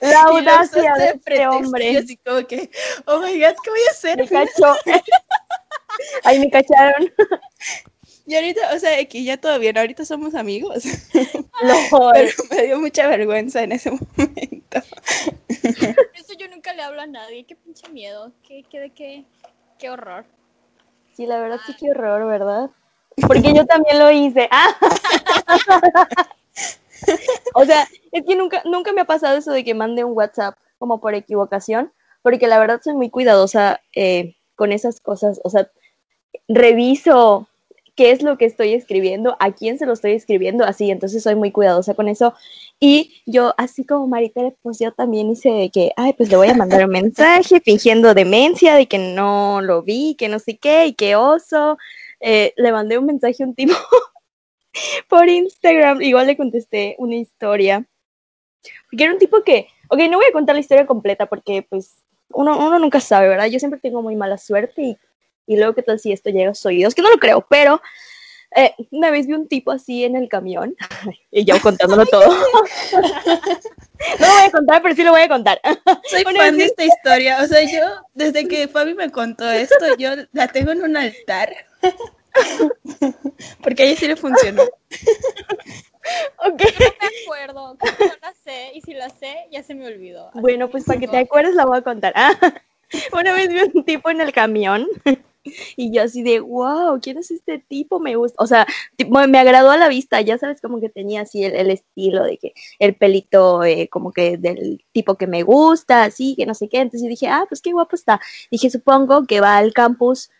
La 0.00 0.22
audacia 0.22 0.94
de 0.94 1.06
este 1.10 1.46
hombre. 1.46 1.98
así 1.98 2.16
como 2.16 2.46
que, 2.46 2.70
oh 3.06 3.20
my 3.20 3.38
god, 3.38 3.54
¿qué 3.62 3.70
voy 3.70 3.80
a 3.88 3.90
hacer? 3.90 4.18
Me 4.18 4.28
cachó. 4.28 4.74
Ahí 6.24 6.38
me 6.38 6.50
cacharon. 6.50 7.12
Y 8.26 8.34
ahorita, 8.36 8.74
o 8.74 8.78
sea, 8.78 9.04
que 9.06 9.24
ya 9.24 9.36
todo 9.38 9.58
bien, 9.58 9.76
ahorita 9.76 10.04
somos 10.04 10.34
amigos, 10.34 10.84
Lol. 11.62 12.12
pero 12.12 12.30
me 12.50 12.62
dio 12.62 12.80
mucha 12.80 13.08
vergüenza 13.08 13.62
en 13.62 13.72
ese 13.72 13.90
momento. 13.90 14.80
Por 15.48 16.16
eso 16.16 16.34
yo 16.38 16.48
nunca 16.48 16.72
le 16.72 16.82
hablo 16.82 17.00
a 17.00 17.06
nadie. 17.06 17.44
Qué 17.44 17.56
pinche 17.56 17.88
miedo. 17.88 18.32
Qué, 18.46 18.64
qué, 18.70 18.92
qué, 18.94 19.24
qué 19.78 19.90
horror. 19.90 20.24
Sí, 21.12 21.26
la 21.26 21.40
verdad 21.40 21.58
sí 21.66 21.74
qué 21.78 21.90
horror, 21.90 22.26
¿verdad? 22.26 22.70
Porque 23.26 23.52
yo 23.54 23.66
también 23.66 23.98
lo 23.98 24.10
hice. 24.10 24.48
Ah. 24.50 24.76
O 27.54 27.64
sea, 27.64 27.88
es 28.12 28.24
que 28.26 28.36
nunca, 28.36 28.62
nunca 28.64 28.92
me 28.92 29.00
ha 29.00 29.06
pasado 29.06 29.36
eso 29.36 29.52
de 29.52 29.64
que 29.64 29.74
mande 29.74 30.04
un 30.04 30.12
WhatsApp 30.12 30.56
como 30.78 31.00
por 31.00 31.14
equivocación, 31.14 31.92
porque 32.22 32.46
la 32.46 32.58
verdad 32.58 32.80
soy 32.82 32.94
muy 32.94 33.10
cuidadosa 33.10 33.80
eh, 33.94 34.36
con 34.54 34.72
esas 34.72 35.00
cosas. 35.00 35.40
O 35.44 35.50
sea, 35.50 35.70
reviso 36.48 37.48
qué 37.96 38.12
es 38.12 38.22
lo 38.22 38.38
que 38.38 38.46
estoy 38.46 38.72
escribiendo, 38.72 39.36
a 39.40 39.52
quién 39.52 39.78
se 39.78 39.84
lo 39.84 39.92
estoy 39.92 40.12
escribiendo, 40.12 40.64
así, 40.64 40.90
entonces 40.90 41.22
soy 41.22 41.34
muy 41.34 41.50
cuidadosa 41.50 41.94
con 41.94 42.08
eso. 42.08 42.32
Y 42.78 43.22
yo, 43.26 43.52
así 43.58 43.84
como 43.84 44.06
Maritere, 44.06 44.56
pues 44.62 44.78
yo 44.78 44.92
también 44.92 45.30
hice 45.30 45.50
de 45.50 45.70
que, 45.70 45.92
ay, 45.96 46.14
pues 46.14 46.30
le 46.30 46.36
voy 46.36 46.48
a 46.48 46.54
mandar 46.54 46.84
un 46.84 46.92
mensaje 46.92 47.60
fingiendo 47.60 48.14
demencia, 48.14 48.74
de 48.74 48.86
que 48.86 48.98
no 48.98 49.60
lo 49.60 49.82
vi, 49.82 50.14
que 50.14 50.28
no 50.28 50.38
sé 50.38 50.56
qué, 50.56 50.86
y 50.86 50.94
que 50.94 51.14
oso. 51.16 51.76
Eh, 52.20 52.52
le 52.56 52.72
mandé 52.72 52.98
un 52.98 53.06
mensaje 53.06 53.42
a 53.42 53.46
un 53.46 53.54
tipo 53.54 53.74
por 55.08 55.28
Instagram, 55.28 56.02
igual 56.02 56.26
le 56.26 56.36
contesté 56.36 56.96
una 56.98 57.16
historia. 57.16 57.86
Porque 58.90 59.04
era 59.04 59.12
un 59.12 59.18
tipo 59.18 59.42
que, 59.42 59.68
ok, 59.88 59.98
no 60.10 60.18
voy 60.18 60.26
a 60.26 60.32
contar 60.32 60.54
la 60.54 60.60
historia 60.60 60.86
completa 60.86 61.26
porque 61.26 61.66
pues 61.68 61.96
uno, 62.28 62.58
uno 62.58 62.78
nunca 62.78 63.00
sabe, 63.00 63.28
¿verdad? 63.28 63.46
Yo 63.46 63.58
siempre 63.58 63.80
tengo 63.80 64.02
muy 64.02 64.16
mala 64.16 64.38
suerte 64.38 64.82
y, 64.82 64.98
y 65.46 65.56
luego 65.56 65.74
qué 65.74 65.82
tal 65.82 65.98
si 65.98 66.12
esto 66.12 66.30
llega 66.30 66.50
a 66.50 66.54
sus 66.54 66.66
oídos, 66.66 66.94
que 66.94 67.02
no 67.02 67.10
lo 67.10 67.18
creo, 67.18 67.46
pero 67.48 67.80
eh, 68.56 68.74
una 68.90 69.10
vez 69.10 69.26
vi 69.26 69.34
un 69.34 69.46
tipo 69.46 69.70
así 69.70 70.04
en 70.04 70.16
el 70.16 70.28
camión 70.28 70.74
y 71.30 71.44
yo 71.44 71.60
contándolo 71.60 72.04
todo. 72.06 72.28
no 74.18 74.26
lo 74.26 74.32
voy 74.32 74.42
a 74.46 74.50
contar, 74.50 74.82
pero 74.82 74.94
sí 74.94 75.02
lo 75.02 75.12
voy 75.12 75.22
a 75.22 75.28
contar. 75.28 75.60
Soy 76.08 76.22
Bueno, 76.24 76.40
fan 76.40 76.56
de 76.56 76.64
esta 76.64 76.84
historia, 76.84 77.42
o 77.42 77.46
sea, 77.46 77.62
yo, 77.62 77.86
desde 78.14 78.48
que 78.48 78.68
Fabi 78.68 78.94
me 78.94 79.10
contó 79.10 79.48
esto, 79.48 79.96
yo 79.98 80.10
la 80.32 80.48
tengo 80.48 80.72
en 80.72 80.82
un 80.82 80.96
altar. 80.96 81.54
Porque 83.62 83.82
a 83.82 83.86
ella 83.86 83.96
sí 83.98 84.06
le 84.06 84.16
funcionó. 84.16 84.62
Ok. 86.38 86.62
No 86.62 86.86
me 87.00 87.08
acuerdo. 87.24 87.74
no 87.74 88.06
la 88.22 88.34
sé. 88.42 88.72
Y 88.74 88.80
si 88.80 88.94
la 88.94 89.10
sé, 89.10 89.46
ya 89.50 89.62
se 89.62 89.74
me 89.74 89.86
olvidó. 89.86 90.30
Bueno, 90.34 90.68
pues 90.68 90.84
para 90.84 90.98
que 90.98 91.08
te 91.08 91.18
acuerdes 91.18 91.54
la 91.54 91.66
voy 91.66 91.78
a 91.78 91.82
contar. 91.82 92.12
Ah, 92.16 92.32
una 93.12 93.32
vez 93.32 93.48
vi 93.48 93.60
un 93.60 93.84
tipo 93.84 94.10
en 94.10 94.20
el 94.20 94.32
camión 94.32 94.86
y 95.76 95.92
yo 95.92 96.02
así 96.02 96.22
de, 96.22 96.40
wow, 96.40 97.00
¿quién 97.00 97.18
es 97.18 97.30
este 97.30 97.58
tipo? 97.58 98.00
Me 98.00 98.16
gusta, 98.16 98.42
o 98.42 98.46
sea, 98.46 98.66
tipo, 98.96 99.18
me 99.28 99.38
agradó 99.38 99.70
a 99.70 99.76
la 99.78 99.88
vista, 99.88 100.20
ya 100.20 100.38
sabes, 100.38 100.60
como 100.60 100.80
que 100.80 100.88
tenía 100.88 101.22
así 101.22 101.44
el, 101.44 101.54
el 101.54 101.70
estilo 101.70 102.24
de 102.24 102.38
que 102.38 102.52
el 102.78 102.94
pelito 102.96 103.64
eh, 103.64 103.88
como 103.88 104.12
que 104.12 104.36
del 104.36 104.84
tipo 104.92 105.16
que 105.16 105.26
me 105.26 105.42
gusta, 105.42 106.04
así, 106.04 106.34
que 106.36 106.46
no 106.46 106.54
sé 106.54 106.68
qué. 106.68 106.80
Entonces 106.80 107.08
dije, 107.08 107.28
ah, 107.28 107.44
pues 107.48 107.60
qué 107.62 107.72
guapo 107.72 107.96
está. 107.96 108.20
Dije, 108.50 108.70
supongo 108.70 109.26
que 109.26 109.40
va 109.40 109.56
al 109.58 109.72
campus. 109.72 110.30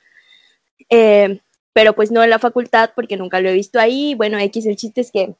eh, 0.90 1.40
pero 1.72 1.94
pues 1.94 2.10
no 2.10 2.22
en 2.24 2.30
la 2.30 2.38
facultad 2.38 2.90
porque 2.94 3.16
nunca 3.16 3.40
lo 3.40 3.48
he 3.48 3.52
visto 3.54 3.78
ahí. 3.80 4.14
Bueno, 4.14 4.38
X, 4.38 4.66
el 4.66 4.76
chiste 4.76 5.00
es 5.02 5.12
que 5.12 5.34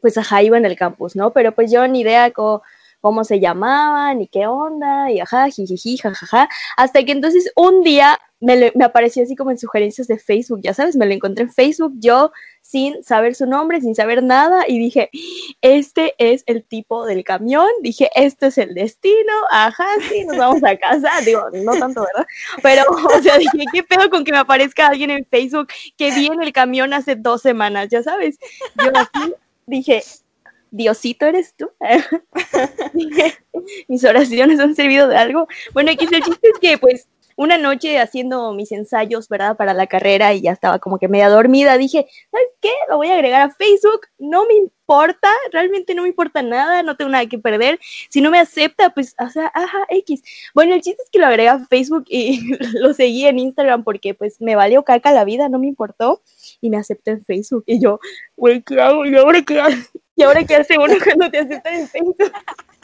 pues 0.00 0.18
ajá, 0.18 0.42
iba 0.42 0.58
en 0.58 0.66
el 0.66 0.76
campus, 0.76 1.16
¿no? 1.16 1.32
Pero 1.32 1.54
pues 1.54 1.72
yo 1.72 1.88
ni 1.88 2.00
idea 2.00 2.30
cómo, 2.32 2.62
cómo 3.00 3.24
se 3.24 3.40
llamaban 3.40 4.20
y 4.20 4.28
qué 4.28 4.46
onda, 4.46 5.10
y 5.10 5.20
ajá, 5.20 5.48
jijiji, 5.50 5.96
jajaja, 5.98 6.48
hasta 6.76 7.04
que 7.04 7.12
entonces 7.12 7.50
un 7.56 7.82
día 7.82 8.18
me, 8.44 8.56
le- 8.56 8.72
apareció 8.84 9.22
así 9.22 9.34
como 9.36 9.50
en 9.50 9.58
sugerencias 9.58 10.06
de 10.06 10.18
Facebook, 10.18 10.60
ya 10.62 10.74
sabes, 10.74 10.96
me 10.96 11.06
lo 11.06 11.12
encontré 11.12 11.44
en 11.44 11.52
Facebook, 11.52 11.92
yo 11.96 12.30
sin 12.60 13.02
saber 13.04 13.34
su 13.34 13.46
nombre, 13.46 13.80
sin 13.80 13.94
saber 13.94 14.22
nada, 14.22 14.64
y 14.66 14.78
dije, 14.78 15.10
este 15.60 16.14
es 16.18 16.42
el 16.46 16.64
tipo 16.64 17.06
del 17.06 17.24
camión, 17.24 17.68
dije, 17.82 18.10
este 18.14 18.46
es 18.46 18.58
el 18.58 18.74
destino, 18.74 19.32
ajá, 19.50 19.86
sí, 20.08 20.24
nos 20.24 20.36
vamos 20.36 20.62
a 20.64 20.76
casa, 20.76 21.10
digo, 21.24 21.42
no 21.52 21.72
tanto, 21.78 22.02
¿verdad? 22.02 22.26
Pero, 22.62 22.82
o 22.90 23.22
sea, 23.22 23.38
dije, 23.38 23.64
¿qué 23.72 23.82
pedo 23.82 24.10
con 24.10 24.24
que 24.24 24.32
me 24.32 24.38
aparezca 24.38 24.88
alguien 24.88 25.10
en 25.10 25.24
Facebook 25.26 25.68
que 25.96 26.10
vi 26.12 26.26
en 26.26 26.42
el 26.42 26.52
camión 26.52 26.92
hace 26.92 27.16
dos 27.16 27.42
semanas, 27.42 27.88
ya 27.90 28.02
sabes? 28.02 28.38
Yo 28.82 28.90
así 28.94 29.34
dije, 29.66 30.02
Diosito 30.70 31.26
eres 31.26 31.54
tú. 31.56 31.70
Mis 33.88 34.04
oraciones 34.04 34.58
han 34.60 34.74
servido 34.74 35.08
de 35.08 35.16
algo. 35.16 35.46
Bueno, 35.72 35.90
aquí 35.92 36.06
el 36.10 36.22
chiste 36.22 36.48
que 36.60 36.78
pues 36.78 37.08
una 37.36 37.58
noche 37.58 37.98
haciendo 37.98 38.52
mis 38.52 38.72
ensayos, 38.72 39.28
¿verdad? 39.28 39.56
Para 39.56 39.74
la 39.74 39.86
carrera 39.86 40.34
y 40.34 40.42
ya 40.42 40.52
estaba 40.52 40.78
como 40.78 40.98
que 40.98 41.08
media 41.08 41.28
dormida, 41.28 41.78
dije, 41.78 42.06
¿sabes 42.30 42.48
qué? 42.60 42.70
Lo 42.88 42.96
voy 42.96 43.08
a 43.08 43.14
agregar 43.14 43.42
a 43.42 43.50
Facebook, 43.50 44.02
no 44.18 44.46
me 44.46 44.54
importa, 44.54 45.30
realmente 45.52 45.94
no 45.94 46.02
me 46.02 46.08
importa 46.08 46.42
nada, 46.42 46.82
no 46.82 46.96
tengo 46.96 47.10
nada 47.10 47.26
que 47.26 47.38
perder. 47.38 47.78
Si 48.08 48.20
no 48.20 48.30
me 48.30 48.38
acepta, 48.38 48.90
pues, 48.90 49.14
o 49.18 49.28
sea, 49.28 49.50
ajá, 49.54 49.86
X. 49.88 50.22
Bueno, 50.54 50.74
el 50.74 50.82
chiste 50.82 51.02
es 51.02 51.10
que 51.10 51.18
lo 51.18 51.26
agregué 51.26 51.48
a 51.48 51.66
Facebook 51.66 52.04
y 52.08 52.40
lo 52.80 52.94
seguí 52.94 53.26
en 53.26 53.38
Instagram 53.38 53.84
porque 53.84 54.14
pues 54.14 54.40
me 54.40 54.56
valió 54.56 54.82
caca 54.84 55.12
la 55.12 55.24
vida, 55.24 55.48
no 55.48 55.58
me 55.58 55.68
importó 55.68 56.22
y 56.60 56.70
me 56.70 56.76
aceptó 56.76 57.10
en 57.10 57.24
Facebook. 57.24 57.64
Y 57.66 57.80
yo, 57.80 58.00
güey, 58.36 58.62
¿qué 58.62 58.80
hago? 58.80 59.04
¿Y 59.06 59.16
ahora 59.16 59.42
qué 59.42 59.60
hago? 59.60 59.76
¿Y 60.16 60.22
ahora 60.22 60.44
qué 60.44 60.56
hace 60.56 60.78
uno 60.78 60.94
cuando 61.02 61.30
te 61.30 61.38
aceptan 61.38 61.74
en 61.74 61.88
Facebook? 61.88 62.16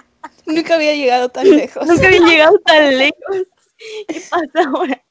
Nunca 0.46 0.74
había 0.74 0.94
llegado 0.94 1.28
tan 1.28 1.48
lejos. 1.56 1.86
Nunca 1.86 2.06
había 2.06 2.20
llegado 2.20 2.58
tan 2.60 2.98
lejos. 2.98 3.46
¿Qué 4.08 4.20
pasa 4.30 4.68
ahora? 4.68 5.02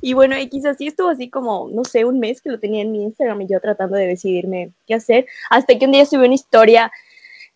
Y 0.00 0.12
bueno, 0.12 0.34
X 0.36 0.66
así 0.66 0.88
estuvo 0.88 1.08
así 1.08 1.30
como, 1.30 1.68
no 1.72 1.84
sé, 1.84 2.04
un 2.04 2.18
mes 2.18 2.42
que 2.42 2.50
lo 2.50 2.58
tenía 2.58 2.82
en 2.82 2.92
mi 2.92 3.04
Instagram 3.04 3.42
y 3.42 3.48
yo 3.48 3.60
tratando 3.60 3.96
de 3.96 4.06
decidirme 4.06 4.72
qué 4.86 4.94
hacer, 4.94 5.26
hasta 5.50 5.78
que 5.78 5.86
un 5.86 5.92
día 5.92 6.04
subí 6.04 6.26
una 6.26 6.34
historia 6.34 6.92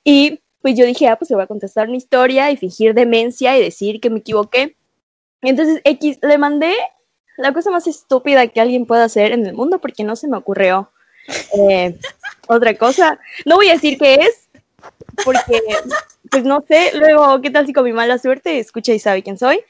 y 0.05 0.41
pues 0.61 0.77
yo 0.77 0.87
dije, 0.87 1.09
ah, 1.09 1.17
pues 1.17 1.29
le 1.31 1.37
voy 1.37 1.45
a 1.45 1.49
contestar 1.49 1.89
una 1.89 1.97
historia 1.97 2.51
y 2.51 2.57
fingir 2.57 2.95
demencia 2.95 3.59
y 3.59 3.63
decir 3.63 4.01
que 4.01 4.11
me 4.11 4.21
equivoqué. 4.21 4.77
Y 5.43 5.49
entonces 5.49 5.81
X 5.85 6.19
le 6.23 6.39
mandé 6.39 6.73
la 7.37 7.53
cosa 7.53 7.71
más 7.71 7.87
estúpida 7.89 8.47
que 8.47 8.61
alguien 8.61 8.87
pueda 8.87 9.05
hacer 9.05 9.33
en 9.33 9.45
el 9.45 9.55
mundo 9.55 9.81
porque 9.81 10.05
no 10.05 10.15
se 10.15 10.29
me 10.29 10.37
ocurrió 10.37 10.93
eh, 11.59 11.99
otra 12.47 12.77
cosa. 12.77 13.19
No 13.45 13.57
voy 13.57 13.69
a 13.69 13.75
decir 13.75 13.99
qué 13.99 14.15
es, 14.15 14.49
porque 15.25 15.61
pues 16.31 16.45
no 16.45 16.65
sé, 16.69 16.93
luego, 16.95 17.41
¿qué 17.41 17.51
tal 17.51 17.67
si 17.67 17.73
con 17.73 17.85
mi 17.85 17.93
mala 17.93 18.19
suerte 18.19 18.59
escucha 18.59 18.93
y 18.93 18.99
sabe 18.99 19.23
quién 19.23 19.39
soy? 19.39 19.61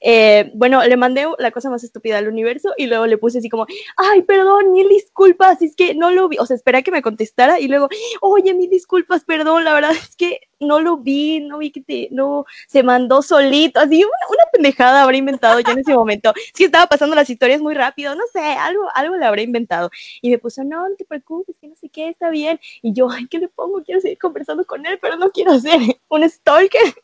Eh, 0.00 0.50
bueno, 0.54 0.82
le 0.84 0.96
mandé 0.96 1.26
la 1.38 1.50
cosa 1.50 1.70
más 1.70 1.84
estúpida 1.84 2.18
al 2.18 2.28
universo 2.28 2.72
y 2.76 2.86
luego 2.86 3.06
le 3.06 3.18
puse 3.18 3.38
así 3.38 3.48
como, 3.48 3.66
ay, 3.96 4.22
perdón, 4.22 4.72
mil 4.72 4.88
disculpas, 4.88 5.60
es 5.60 5.76
que 5.76 5.94
no 5.94 6.10
lo 6.10 6.28
vi, 6.28 6.38
o 6.38 6.46
sea, 6.46 6.56
espera 6.56 6.82
que 6.82 6.90
me 6.90 7.02
contestara 7.02 7.60
y 7.60 7.68
luego, 7.68 7.88
oye, 8.20 8.54
mil 8.54 8.70
disculpas, 8.70 9.24
perdón, 9.24 9.64
la 9.64 9.74
verdad 9.74 9.92
es 9.92 10.16
que 10.16 10.40
no 10.60 10.80
lo 10.80 10.96
vi, 10.96 11.40
no 11.40 11.58
vi 11.58 11.70
que 11.70 11.82
te, 11.82 12.08
no, 12.10 12.44
se 12.66 12.82
mandó 12.82 13.22
solito, 13.22 13.80
así 13.80 14.02
una, 14.04 14.44
pendejada 14.52 15.02
habré 15.02 15.18
inventado 15.18 15.60
yo 15.60 15.72
en 15.72 15.80
ese 15.80 15.94
momento, 15.94 16.32
es 16.36 16.60
estaba 16.60 16.86
pasando 16.86 17.14
las 17.14 17.30
historias 17.30 17.60
muy 17.60 17.74
rápido, 17.74 18.14
no 18.14 18.24
sé, 18.32 18.40
algo, 18.40 18.88
algo 18.94 19.16
le 19.16 19.24
habré 19.24 19.42
inventado. 19.42 19.90
Y 20.20 20.30
me 20.30 20.38
puso, 20.38 20.64
no, 20.64 20.88
no 20.88 20.96
te 20.96 21.04
preocupes, 21.04 21.56
que 21.60 21.68
no 21.68 21.76
sé 21.76 21.88
qué, 21.88 22.08
está 22.08 22.30
bien, 22.30 22.58
y 22.82 22.92
yo, 22.92 23.08
ay, 23.10 23.26
¿qué 23.28 23.38
le 23.38 23.48
pongo? 23.48 23.82
Quiero 23.84 24.00
seguir 24.00 24.18
conversando 24.18 24.64
con 24.64 24.84
él, 24.86 24.98
pero 25.00 25.16
no 25.16 25.30
quiero 25.30 25.58
ser 25.60 25.80
un 26.08 26.28
stalker. 26.28 26.94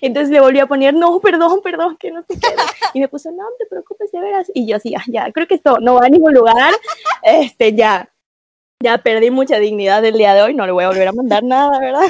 Entonces 0.00 0.30
le 0.30 0.40
volví 0.40 0.58
a 0.58 0.66
poner, 0.66 0.94
no, 0.94 1.20
perdón, 1.20 1.60
perdón, 1.62 1.96
que 1.96 2.10
no 2.10 2.22
sé 2.22 2.38
qué. 2.40 2.48
Y 2.94 3.00
me 3.00 3.08
puso, 3.08 3.30
no, 3.30 3.44
no 3.44 3.56
te 3.58 3.66
preocupes, 3.66 4.10
de 4.10 4.20
veras. 4.20 4.50
Y 4.54 4.66
yo 4.66 4.76
así, 4.76 4.90
ya, 4.90 5.02
ya, 5.06 5.30
creo 5.32 5.46
que 5.46 5.54
esto 5.54 5.78
no 5.80 5.94
va 5.94 6.06
a 6.06 6.08
ningún 6.08 6.34
lugar. 6.34 6.72
Este, 7.22 7.74
ya, 7.74 8.12
ya 8.82 8.98
perdí 8.98 9.30
mucha 9.30 9.58
dignidad 9.58 10.04
el 10.04 10.16
día 10.16 10.34
de 10.34 10.42
hoy, 10.42 10.54
no 10.54 10.66
le 10.66 10.72
voy 10.72 10.84
a 10.84 10.88
volver 10.88 11.08
a 11.08 11.12
mandar 11.12 11.44
nada, 11.44 11.78
¿verdad? 11.78 12.08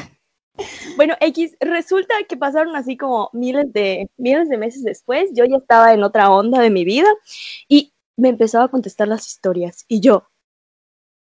Bueno, 0.96 1.16
X, 1.20 1.56
resulta 1.60 2.14
que 2.28 2.36
pasaron 2.36 2.76
así 2.76 2.96
como 2.96 3.30
miles 3.32 3.72
de, 3.72 4.08
miles 4.16 4.48
de 4.48 4.58
meses 4.58 4.82
después, 4.84 5.30
yo 5.32 5.44
ya 5.44 5.56
estaba 5.56 5.92
en 5.92 6.02
otra 6.02 6.30
onda 6.30 6.60
de 6.60 6.70
mi 6.70 6.84
vida 6.84 7.08
y 7.68 7.92
me 8.16 8.28
empezaba 8.28 8.64
a 8.64 8.70
contestar 8.70 9.08
las 9.08 9.26
historias. 9.26 9.84
Y 9.88 10.00
yo, 10.00 10.28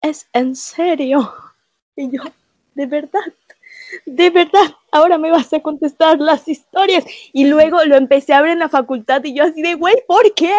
¿es 0.02 0.28
en 0.32 0.56
serio? 0.56 1.32
Y 1.96 2.10
yo, 2.10 2.22
¿de 2.74 2.86
verdad? 2.86 3.20
De 4.04 4.30
verdad, 4.30 4.74
ahora 4.92 5.18
me 5.18 5.30
vas 5.30 5.52
a 5.52 5.60
contestar 5.60 6.20
las 6.20 6.46
historias. 6.48 7.04
Y 7.32 7.46
luego 7.46 7.84
lo 7.84 7.96
empecé 7.96 8.34
a 8.34 8.42
ver 8.42 8.52
en 8.52 8.58
la 8.58 8.68
facultad 8.68 9.22
y 9.24 9.34
yo 9.34 9.44
así 9.44 9.62
de, 9.62 9.74
güey, 9.74 9.94
¿por 10.06 10.34
qué? 10.34 10.54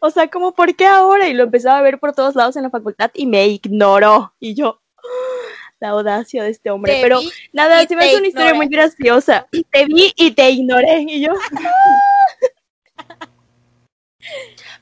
O 0.00 0.10
sea, 0.10 0.28
como, 0.28 0.54
¿por 0.54 0.74
qué 0.76 0.86
ahora? 0.86 1.28
Y 1.28 1.34
lo 1.34 1.44
empezaba 1.44 1.78
a 1.78 1.82
ver 1.82 1.98
por 1.98 2.12
todos 2.12 2.34
lados 2.34 2.56
en 2.56 2.62
la 2.62 2.70
facultad 2.70 3.10
y 3.14 3.26
me 3.26 3.46
ignoró. 3.46 4.34
Y 4.38 4.54
yo, 4.54 4.80
la 5.80 5.90
audacia 5.90 6.42
de 6.42 6.50
este 6.50 6.70
hombre. 6.70 6.94
Te 6.94 7.02
Pero 7.02 7.20
nada, 7.52 7.84
se 7.86 7.96
me 7.96 8.04
hace 8.04 8.16
una 8.16 8.28
historia 8.28 8.54
muy 8.54 8.68
graciosa. 8.68 9.46
Te 9.70 9.84
vi 9.86 10.12
y 10.16 10.30
te 10.30 10.50
ignoré. 10.50 11.04
Y 11.06 11.22
yo. 11.22 11.32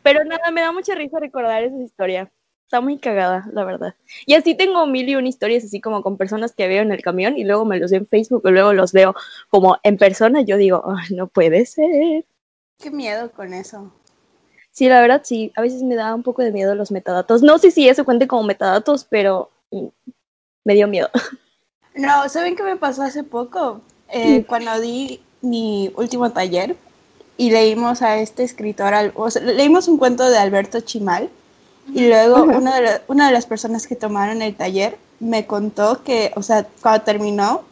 Pero 0.03 0.25
nada, 0.25 0.51
me 0.51 0.61
da 0.61 0.73
mucha 0.73 0.95
risa 0.95 1.19
recordar 1.19 1.63
esa 1.63 1.79
historia. 1.79 2.31
Está 2.73 2.81
muy 2.81 2.97
cagada, 2.97 3.47
la 3.53 3.65
verdad. 3.65 3.95
Y 4.25 4.33
así 4.33 4.55
tengo 4.55 4.87
mil 4.87 5.07
y 5.07 5.15
una 5.15 5.29
historias, 5.29 5.63
así 5.63 5.79
como 5.79 6.03
con 6.03 6.17
personas 6.17 6.53
que 6.53 6.69
veo 6.69 6.81
en 6.81 6.91
el 6.91 7.03
camión 7.03 7.37
y 7.37 7.45
luego 7.45 7.67
me 7.67 7.79
los 7.79 7.91
veo 7.91 8.01
en 8.01 8.07
Facebook 8.07 8.41
y 8.47 8.51
luego 8.51 8.73
los 8.73 8.93
veo 8.93 9.15
como 9.51 9.77
en 9.83 9.99
persona. 9.99 10.41
Yo 10.41 10.57
digo, 10.57 10.83
"Ay, 10.87 11.15
no 11.15 11.27
puede 11.27 11.67
ser. 11.67 12.25
Qué 12.79 12.91
miedo 12.91 13.31
con 13.33 13.53
eso. 13.53 13.93
Sí, 14.71 14.89
la 14.89 15.03
verdad, 15.03 15.21
sí. 15.23 15.53
A 15.55 15.61
veces 15.61 15.83
me 15.83 15.97
da 15.97 16.15
un 16.15 16.23
poco 16.23 16.41
de 16.41 16.51
miedo 16.51 16.75
los 16.75 16.91
metadatos. 16.91 17.43
No 17.43 17.59
sé 17.59 17.71
si 17.71 17.91
eso 17.91 18.07
cuente 18.07 18.27
como 18.27 18.43
metadatos, 18.45 19.05
pero 19.05 19.51
mm, 19.71 19.89
me 20.65 20.73
dio 20.73 20.89
miedo. 20.89 21.11
No, 21.95 22.27
¿saben 22.31 22.57
qué 22.57 22.63
me 22.63 22.77
pasó 22.77 23.03
hace 23.03 23.23
poco? 23.23 23.83
Eh, 24.09 24.47
cuando 24.47 24.81
di 24.81 25.21
mi 25.43 25.93
último 25.95 26.33
taller 26.33 26.75
y 27.37 27.51
leímos 27.51 28.01
a 28.01 28.17
este 28.17 28.45
escritor, 28.45 28.95
o 29.15 29.31
sea, 29.31 29.43
leímos 29.43 29.89
un 29.89 29.99
cuento 29.99 30.31
de 30.31 30.39
Alberto 30.39 30.81
Chimal 30.81 31.29
y 31.93 32.09
luego 32.09 32.45
una 32.45 32.77
de, 32.77 32.83
la- 32.83 33.03
una 33.09 33.27
de 33.27 33.33
las 33.33 33.47
personas 33.47 33.87
que 33.87 33.97
tomaron 33.97 34.43
el 34.43 34.55
taller 34.55 34.99
me 35.21 35.47
contó 35.47 36.03
que, 36.03 36.33
o 36.37 36.43
sea, 36.43 36.67
cuando 36.81 37.03
terminó 37.05 37.63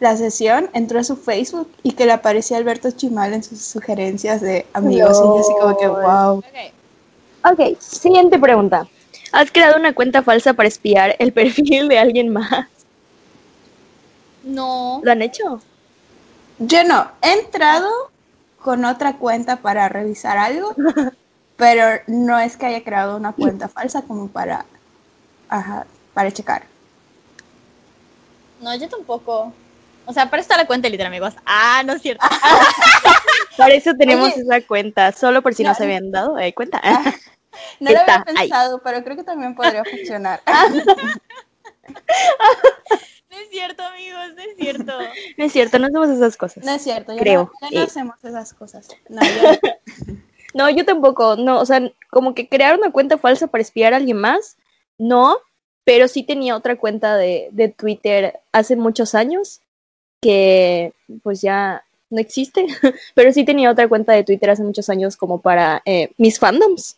la 0.00 0.16
sesión, 0.16 0.68
entró 0.74 0.98
a 1.00 1.04
su 1.04 1.16
Facebook 1.16 1.70
y 1.82 1.92
que 1.92 2.06
le 2.06 2.12
aparecía 2.12 2.58
Alberto 2.58 2.90
Chimal 2.90 3.32
en 3.32 3.42
sus 3.42 3.60
sugerencias 3.62 4.40
de 4.40 4.66
amigos 4.74 5.18
y 5.22 5.34
yo 5.34 5.40
así 5.40 5.54
como 5.54 5.76
que, 5.76 5.88
wow. 5.88 6.38
Ok. 6.38 6.44
Ok, 7.52 7.78
siguiente 7.80 8.38
pregunta. 8.38 8.86
¿Has 9.32 9.50
creado 9.50 9.78
una 9.78 9.94
cuenta 9.94 10.22
falsa 10.22 10.54
para 10.54 10.68
espiar 10.68 11.16
el 11.18 11.32
perfil 11.34 11.88
de 11.88 11.98
alguien 11.98 12.28
más? 12.30 12.66
No. 14.44 15.00
¿Lo 15.02 15.12
han 15.12 15.22
hecho? 15.22 15.60
Yo 16.58 16.84
no, 16.84 17.10
he 17.22 17.32
entrado 17.40 17.88
con 18.62 18.84
otra 18.84 19.16
cuenta 19.16 19.56
para 19.56 19.88
revisar 19.88 20.38
algo, 20.38 20.74
pero 21.56 22.02
no 22.06 22.38
es 22.38 22.56
que 22.56 22.66
haya 22.66 22.84
creado 22.84 23.16
una 23.16 23.32
cuenta 23.32 23.68
falsa 23.68 24.02
como 24.02 24.28
para, 24.28 24.64
ajá, 25.48 25.86
para 26.14 26.30
checar. 26.32 26.62
No, 28.60 28.74
yo 28.76 28.88
tampoco. 28.88 29.52
O 30.06 30.12
sea, 30.12 30.30
para 30.30 30.40
estar 30.40 30.56
la 30.56 30.66
cuenta 30.66 30.88
literal, 30.88 31.08
amigos. 31.12 31.34
Ah, 31.44 31.82
no 31.84 31.94
es 31.94 32.02
cierto. 32.02 32.24
Para 33.56 33.74
eso 33.74 33.92
tenemos 33.94 34.32
Oye. 34.32 34.42
esa 34.42 34.60
cuenta, 34.66 35.12
solo 35.12 35.42
por 35.42 35.54
si 35.54 35.62
no, 35.64 35.70
No, 35.70 35.74
se 35.74 35.84
habían 35.84 36.10
dado 36.10 36.38
eh, 36.38 36.52
cuenta. 36.54 36.80
No 37.80 37.90
lo 37.90 37.96
Está 37.98 38.16
había 38.16 38.24
ahí. 38.26 38.48
pensado, 38.48 38.82
pero 38.84 39.02
creo 39.02 39.16
que 39.16 39.24
también 39.24 39.54
podría 39.54 39.82
funcionar. 39.84 40.42
No 43.30 43.42
es 43.42 43.50
cierto, 43.50 43.82
amigos, 43.82 44.34
no 44.34 44.42
es 44.42 44.56
cierto. 44.56 44.92
no 45.36 45.44
es 45.44 45.52
cierto, 45.52 45.78
no 45.78 45.86
hacemos 45.86 46.08
esas 46.08 46.36
cosas. 46.36 46.64
No 46.64 46.72
es 46.72 46.82
cierto, 46.82 47.12
ya, 47.12 47.18
Creo, 47.20 47.52
no, 47.60 47.68
ya 47.70 47.78
no 47.78 47.84
eh. 47.84 47.86
hacemos 47.86 48.24
esas 48.24 48.54
cosas. 48.54 48.88
No, 49.08 49.20
ya 49.22 49.58
no. 50.56 50.70
Yo 50.70 50.84
tampoco, 50.84 51.36
no, 51.36 51.60
o 51.60 51.66
sea, 51.66 51.80
como 52.10 52.34
que 52.34 52.48
crear 52.48 52.78
una 52.78 52.90
cuenta 52.90 53.18
falsa 53.18 53.46
para 53.46 53.62
espiar 53.62 53.92
a 53.94 53.98
alguien 53.98 54.16
más, 54.16 54.56
no, 54.98 55.38
pero 55.84 56.08
sí 56.08 56.22
tenía 56.22 56.56
otra 56.56 56.76
cuenta 56.76 57.16
de, 57.16 57.48
de 57.52 57.68
Twitter 57.68 58.40
hace 58.52 58.74
muchos 58.76 59.14
años 59.14 59.60
que 60.20 60.92
pues 61.22 61.40
ya 61.40 61.84
no 62.10 62.20
existe, 62.20 62.66
pero 63.14 63.32
sí 63.32 63.44
tenía 63.44 63.70
otra 63.70 63.88
cuenta 63.88 64.12
de 64.12 64.24
Twitter 64.24 64.50
hace 64.50 64.62
muchos 64.62 64.88
años 64.88 65.16
como 65.16 65.40
para 65.40 65.82
eh, 65.84 66.10
mis 66.18 66.38
fandoms, 66.38 66.96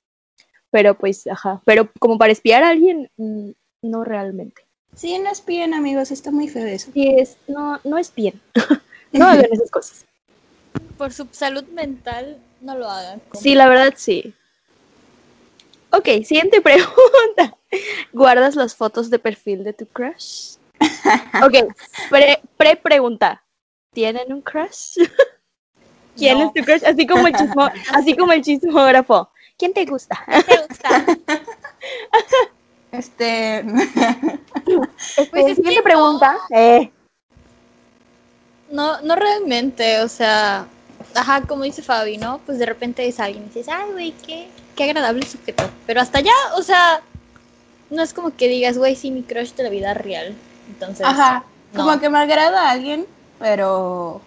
pero 0.70 0.94
pues, 0.96 1.26
ajá, 1.26 1.60
pero 1.64 1.90
como 1.98 2.18
para 2.18 2.32
espiar 2.32 2.62
a 2.62 2.70
alguien, 2.70 3.10
mm, 3.16 3.50
no 3.82 4.04
realmente. 4.04 4.62
Sí, 4.94 5.18
no 5.18 5.30
espíen, 5.30 5.74
amigos, 5.74 6.10
está 6.10 6.30
muy 6.30 6.48
feo 6.48 6.66
eso. 6.66 6.90
Sí, 6.92 7.14
es, 7.16 7.36
no, 7.46 7.80
no 7.84 7.98
es 7.98 8.14
bien, 8.14 8.40
no 9.12 9.26
hagan 9.28 9.46
esas 9.50 9.70
cosas. 9.70 10.06
Por 10.96 11.12
su 11.12 11.28
salud 11.30 11.64
mental, 11.68 12.38
no 12.60 12.76
lo 12.76 12.88
hagan. 12.90 13.20
Sí, 13.34 13.54
la 13.54 13.68
verdad 13.68 13.94
sí. 13.96 14.34
Ok, 15.90 16.06
siguiente 16.24 16.60
pregunta. 16.62 17.56
¿Guardas 18.12 18.56
las 18.56 18.74
fotos 18.74 19.10
de 19.10 19.18
perfil 19.18 19.64
de 19.64 19.72
tu 19.72 19.86
crush? 19.86 20.56
Ok, 21.44 21.54
pre- 22.10 22.40
pre-pregunta. 22.56 23.42
¿Tienen 23.92 24.32
un 24.32 24.42
crush? 24.42 24.96
¿Quién 26.16 26.38
No. 26.38 26.46
es 26.46 26.52
tu 26.54 26.64
crush? 26.64 26.84
Así 26.84 27.06
como 27.06 27.26
el 27.26 27.34
chismo, 27.34 27.70
así 27.92 28.16
como 28.16 28.32
el 28.32 28.42
chismógrafo. 28.42 29.30
¿Quién 29.56 29.72
te 29.72 29.84
gusta? 29.84 30.18
¿Te 30.46 30.56
gusta? 30.68 31.04
Este, 32.92 33.58
Este, 33.58 33.64
Pues 35.30 35.46
es 35.46 35.46
que 35.46 35.54
siguiente 35.56 35.76
no. 35.76 35.82
pregunta. 35.84 36.36
Eh, 36.50 36.90
No, 38.70 39.00
no 39.02 39.16
realmente, 39.16 40.00
o 40.00 40.08
sea, 40.08 40.66
ajá, 41.14 41.42
como 41.42 41.64
dice 41.64 41.82
Fabi, 41.82 42.18
¿no? 42.18 42.40
Pues 42.46 42.58
de 42.58 42.66
repente 42.66 43.06
es 43.06 43.20
alguien 43.20 43.44
y 43.44 43.46
dices, 43.46 43.68
ay, 43.68 43.92
güey, 43.92 44.12
qué, 44.26 44.48
qué 44.76 44.84
agradable 44.84 45.26
sujeto. 45.26 45.64
Pero 45.86 46.00
hasta 46.00 46.18
allá, 46.18 46.32
o 46.56 46.62
sea, 46.62 47.00
no 47.90 48.02
es 48.02 48.12
como 48.12 48.36
que 48.36 48.48
digas, 48.48 48.78
güey, 48.78 48.96
sí, 48.96 49.10
mi 49.10 49.22
crush 49.22 49.54
de 49.54 49.64
la 49.64 49.70
vida 49.70 49.94
real. 49.94 50.36
Entonces, 50.68 51.06
ajá, 51.06 51.44
no. 51.72 51.84
como 51.84 52.00
que 52.00 52.08
me 52.10 52.18
agrada 52.18 52.68
a 52.68 52.70
alguien, 52.70 53.06
pero 53.38 54.20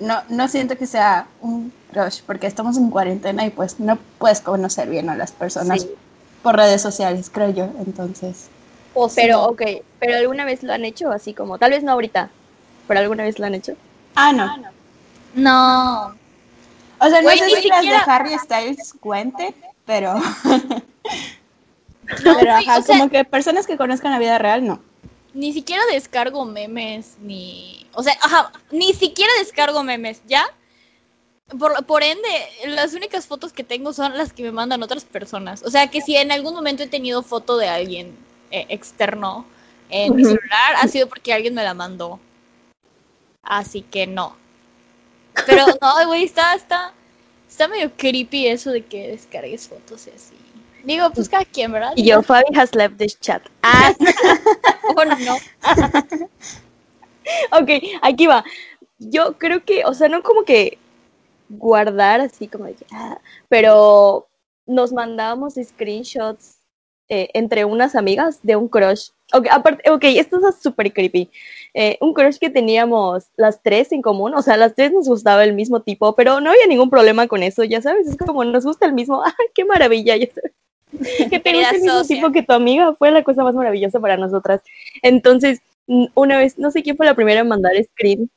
no, 0.00 0.22
no 0.28 0.48
siento 0.48 0.76
que 0.76 0.86
sea 0.86 1.26
un 1.40 1.72
crush, 1.92 2.20
porque 2.26 2.46
estamos 2.46 2.76
en 2.76 2.90
cuarentena 2.90 3.46
y 3.46 3.50
pues 3.50 3.80
no 3.80 3.98
puedes 4.18 4.40
conocer 4.40 4.88
bien 4.88 5.08
a 5.08 5.16
las 5.16 5.32
personas 5.32 5.82
sí. 5.82 5.90
por 6.42 6.56
redes 6.56 6.82
sociales, 6.82 7.30
creo 7.32 7.50
yo, 7.50 7.64
entonces. 7.84 8.48
o 8.94 9.08
Pero, 9.08 9.44
ok, 9.44 9.62
pero 9.98 10.16
alguna 10.16 10.44
vez 10.44 10.62
lo 10.62 10.72
han 10.72 10.84
hecho 10.84 11.10
así 11.10 11.32
como, 11.32 11.58
tal 11.58 11.70
vez 11.70 11.82
no 11.82 11.92
ahorita, 11.92 12.28
pero 12.86 13.00
alguna 13.00 13.24
vez 13.24 13.38
lo 13.38 13.46
han 13.46 13.54
hecho. 13.54 13.74
Ah, 14.14 14.32
no. 14.32 14.56
No. 14.58 14.75
O 16.98 17.08
sea, 17.08 17.20
no 17.20 17.22
Güey, 17.24 17.38
sé 17.38 17.46
ni 17.46 17.50
si 17.62 17.68
las 17.68 17.82
de 17.82 17.86
siquiera- 17.88 18.04
Harry 18.06 18.38
Styles 18.38 18.94
cuente, 19.00 19.54
pero, 19.84 20.14
No, 22.24 22.36
pero 22.38 22.52
ajá, 22.54 22.78
o 22.78 22.82
sea, 22.82 22.96
como 22.98 23.10
que 23.10 23.24
personas 23.24 23.66
que 23.66 23.76
conozcan 23.76 24.12
la 24.12 24.18
vida 24.18 24.38
real, 24.38 24.64
no. 24.66 24.80
ni 25.34 25.52
siquiera 25.52 25.82
descargo 25.92 26.44
memes, 26.44 27.16
ni. 27.20 27.86
O 27.94 28.02
sea, 28.02 28.16
ajá, 28.22 28.52
ni 28.70 28.92
siquiera 28.94 29.32
descargo 29.38 29.82
memes, 29.82 30.22
¿ya? 30.26 30.44
Por, 31.58 31.84
por 31.86 32.02
ende, 32.02 32.28
las 32.66 32.94
únicas 32.94 33.26
fotos 33.26 33.52
que 33.52 33.62
tengo 33.64 33.92
son 33.92 34.16
las 34.16 34.32
que 34.32 34.42
me 34.42 34.52
mandan 34.52 34.82
otras 34.82 35.04
personas. 35.04 35.62
O 35.62 35.70
sea, 35.70 35.88
que 35.88 36.00
si 36.00 36.16
en 36.16 36.32
algún 36.32 36.54
momento 36.54 36.82
he 36.82 36.88
tenido 36.88 37.22
foto 37.22 37.56
de 37.56 37.68
alguien 37.68 38.16
eh, 38.50 38.66
externo 38.68 39.46
en 39.90 40.14
mi 40.16 40.24
celular, 40.24 40.74
ha 40.76 40.88
sido 40.88 41.08
porque 41.08 41.32
alguien 41.32 41.54
me 41.54 41.62
la 41.64 41.74
mandó. 41.74 42.18
Así 43.42 43.82
que 43.82 44.06
no. 44.06 44.36
Pero 45.44 45.66
no, 45.80 46.06
güey, 46.06 46.24
está, 46.24 46.54
está, 46.54 46.92
está 47.48 47.68
medio 47.68 47.90
creepy 47.96 48.46
eso 48.46 48.70
de 48.70 48.84
que 48.84 49.08
descargues 49.08 49.68
fotos 49.68 50.06
y 50.06 50.10
así. 50.10 50.34
Digo, 50.84 51.10
pues 51.10 51.28
cada 51.28 51.44
quien, 51.44 51.72
¿verdad? 51.72 51.92
Y 51.96 52.04
yo, 52.04 52.22
Fabi 52.22 52.56
has 52.56 52.72
left 52.74 52.96
this 52.96 53.18
chat. 53.18 53.42
Ah, 53.62 53.92
o 54.96 55.04
no. 55.04 55.34
ok, 57.60 57.70
aquí 58.02 58.28
va. 58.28 58.44
Yo 58.98 59.36
creo 59.36 59.64
que, 59.64 59.84
o 59.84 59.92
sea, 59.94 60.08
no 60.08 60.22
como 60.22 60.44
que 60.44 60.78
guardar 61.48 62.20
así 62.20 62.46
como 62.46 62.66
de 62.66 62.74
que, 62.74 62.86
ah, 62.92 63.18
pero 63.48 64.28
nos 64.64 64.92
mandábamos 64.92 65.54
screenshots 65.54 66.56
eh, 67.08 67.30
entre 67.34 67.64
unas 67.64 67.94
amigas 67.94 68.40
de 68.42 68.56
un 68.56 68.68
crush. 68.68 69.10
Ok, 69.32 69.46
aparte, 69.50 69.90
ok, 69.90 70.04
esto 70.04 70.38
es 70.48 70.56
súper 70.62 70.92
creepy. 70.92 71.30
Eh, 71.78 71.98
un 72.00 72.14
crush 72.14 72.38
que 72.38 72.48
teníamos 72.48 73.26
las 73.36 73.62
tres 73.62 73.92
en 73.92 74.00
común, 74.00 74.32
o 74.34 74.40
sea, 74.40 74.56
las 74.56 74.74
tres 74.74 74.92
nos 74.92 75.06
gustaba 75.06 75.44
el 75.44 75.52
mismo 75.52 75.82
tipo, 75.82 76.14
pero 76.14 76.40
no 76.40 76.48
había 76.48 76.66
ningún 76.66 76.88
problema 76.88 77.28
con 77.28 77.42
eso, 77.42 77.64
ya 77.64 77.82
sabes, 77.82 78.06
es 78.08 78.16
como 78.16 78.42
nos 78.46 78.64
gusta 78.64 78.86
el 78.86 78.94
mismo, 78.94 79.22
¡ay, 79.26 79.46
qué 79.54 79.66
maravilla! 79.66 80.16
Ya 80.16 80.26
sabes. 80.32 80.52
Que 81.30 81.38
te 81.38 81.50
el 81.50 81.82
mismo 81.82 82.02
tipo 82.04 82.32
que 82.32 82.42
tu 82.42 82.54
amiga 82.54 82.94
fue 82.94 83.10
la 83.10 83.22
cosa 83.22 83.44
más 83.44 83.54
maravillosa 83.54 84.00
para 84.00 84.16
nosotras. 84.16 84.62
Entonces, 85.02 85.60
una 86.14 86.38
vez, 86.38 86.58
no 86.58 86.70
sé 86.70 86.82
quién 86.82 86.96
fue 86.96 87.04
la 87.04 87.14
primera 87.14 87.40
en 87.40 87.48
mandar 87.48 87.72
screen. 87.92 88.30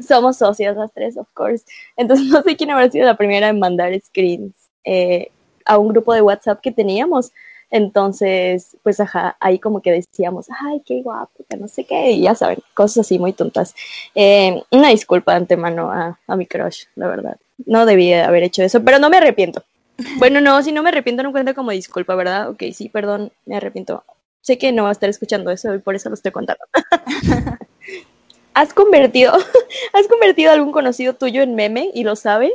Somos 0.00 0.36
socias 0.36 0.76
las 0.76 0.92
tres, 0.92 1.16
of 1.16 1.26
course. 1.34 1.64
Entonces, 1.96 2.26
no 2.30 2.42
sé 2.42 2.56
quién 2.56 2.70
habrá 2.70 2.88
sido 2.88 3.06
la 3.06 3.16
primera 3.16 3.48
en 3.48 3.58
mandar 3.58 3.92
screens 4.00 4.54
eh, 4.84 5.32
a 5.64 5.78
un 5.78 5.88
grupo 5.88 6.14
de 6.14 6.22
WhatsApp 6.22 6.60
que 6.60 6.70
teníamos. 6.70 7.32
Entonces, 7.72 8.76
pues 8.82 9.00
ajá, 9.00 9.38
ahí 9.40 9.58
como 9.58 9.80
que 9.80 9.90
decíamos, 9.90 10.46
ay, 10.60 10.82
qué 10.84 11.00
guapo, 11.00 11.42
que 11.48 11.56
no 11.56 11.66
sé 11.68 11.84
qué, 11.84 12.10
y 12.12 12.20
ya 12.20 12.34
saben, 12.34 12.58
cosas 12.74 13.06
así 13.06 13.18
muy 13.18 13.32
tontas. 13.32 13.74
Eh, 14.14 14.62
una 14.70 14.90
disculpa 14.90 15.32
de 15.32 15.38
antemano 15.38 15.90
a, 15.90 16.18
a 16.26 16.36
mi 16.36 16.46
crush, 16.46 16.84
la 16.96 17.08
verdad. 17.08 17.38
No 17.64 17.86
debía 17.86 18.28
haber 18.28 18.42
hecho 18.42 18.62
eso, 18.62 18.84
pero 18.84 18.98
no 18.98 19.10
me 19.10 19.16
arrepiento. 19.16 19.64
Bueno, 20.18 20.40
no, 20.40 20.62
si 20.62 20.72
no 20.72 20.82
me 20.82 20.88
arrepiento 20.88 21.22
no 21.22 21.32
cuenta 21.32 21.54
como 21.54 21.70
disculpa, 21.70 22.14
¿verdad? 22.14 22.48
Ok, 22.50 22.64
sí, 22.74 22.88
perdón, 22.88 23.30
me 23.46 23.56
arrepiento. 23.56 24.04
Sé 24.40 24.58
que 24.58 24.72
no 24.72 24.84
va 24.84 24.88
a 24.88 24.92
estar 24.92 25.08
escuchando 25.08 25.50
eso 25.50 25.74
y 25.74 25.78
por 25.78 25.94
eso 25.94 26.08
lo 26.08 26.14
estoy 26.14 26.32
contando. 26.32 26.64
¿Has 28.54 28.74
convertido, 28.74 29.32
has 29.92 30.08
convertido 30.08 30.50
a 30.50 30.54
algún 30.54 30.72
conocido 30.72 31.14
tuyo 31.14 31.42
en 31.42 31.54
meme 31.54 31.90
y 31.94 32.04
lo 32.04 32.16
sabe? 32.16 32.52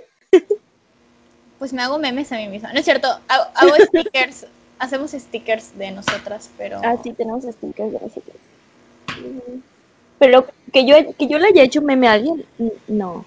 Pues 1.58 1.74
me 1.74 1.82
hago 1.82 1.98
memes 1.98 2.32
a 2.32 2.38
mí 2.38 2.48
misma. 2.50 2.74
No 2.74 2.80
es 2.80 2.86
cierto, 2.86 3.08
hago, 3.28 3.46
hago 3.56 3.76
stickers. 3.86 4.46
Hacemos 4.80 5.12
stickers 5.12 5.78
de 5.78 5.92
nosotras, 5.92 6.50
pero. 6.58 6.80
Ah, 6.84 6.96
sí, 7.04 7.12
tenemos 7.14 7.44
stickers 7.44 7.92
de 7.94 8.00
nosotros. 8.00 8.36
Mm, 9.18 9.60
Pero 10.20 10.46
que 10.72 10.86
yo, 10.86 10.96
que 11.18 11.28
yo 11.28 11.40
le 11.40 11.48
haya 11.48 11.64
hecho 11.64 11.82
meme 11.82 12.08
a 12.08 12.14
alguien, 12.14 12.44
no. 12.88 13.26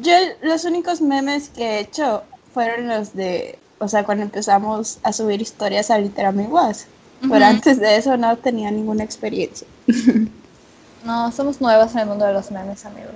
Yo 0.00 0.12
los 0.42 0.64
únicos 0.64 1.00
memes 1.00 1.48
que 1.50 1.62
he 1.64 1.80
hecho 1.80 2.22
fueron 2.52 2.88
los 2.88 3.14
de, 3.14 3.58
o 3.78 3.88
sea, 3.88 4.04
cuando 4.04 4.24
empezamos 4.24 4.98
a 5.02 5.12
subir 5.12 5.40
historias 5.40 5.90
a 5.90 5.98
Literamiguas. 5.98 6.86
Pero 7.20 7.36
Ujú. 7.36 7.44
antes 7.44 7.78
de 7.80 7.96
eso 7.96 8.16
no 8.18 8.36
tenía 8.36 8.70
ninguna 8.70 9.04
experiencia. 9.04 9.66
No, 11.04 11.30
somos 11.32 11.60
nuevas 11.60 11.92
en 11.92 11.98
el 12.00 12.06
mundo 12.06 12.24
de 12.24 12.32
los 12.32 12.50
memes, 12.50 12.86
amigos. 12.86 13.12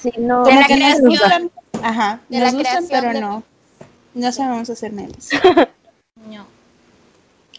Sí, 0.00 0.12
no. 0.16 0.44
De 0.44 0.54
la 0.54 0.64
creación. 0.66 1.50
ajá, 1.82 2.20
De 2.28 2.38
nos 2.38 2.52
la 2.52 2.56
gustan, 2.58 2.86
creación 2.86 2.86
pero 2.88 3.12
de- 3.14 3.20
no. 3.20 3.42
No 4.14 4.30
sabemos 4.30 4.70
hacer 4.70 4.92
memes. 4.92 5.30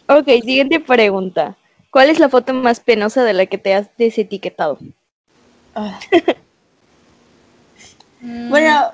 Ok, 0.10 0.26
siguiente 0.43 0.80
pregunta. 0.80 1.55
¿Cuál 1.91 2.10
es 2.10 2.20
la 2.20 2.30
foto 2.30 2.53
más 2.53 2.80
penosa 2.80 3.24
de 3.24 3.34
la 3.34 3.45
que 3.45 3.58
te 3.58 3.74
has 3.74 3.88
desetiquetado? 3.97 4.78
Bueno, 8.20 8.91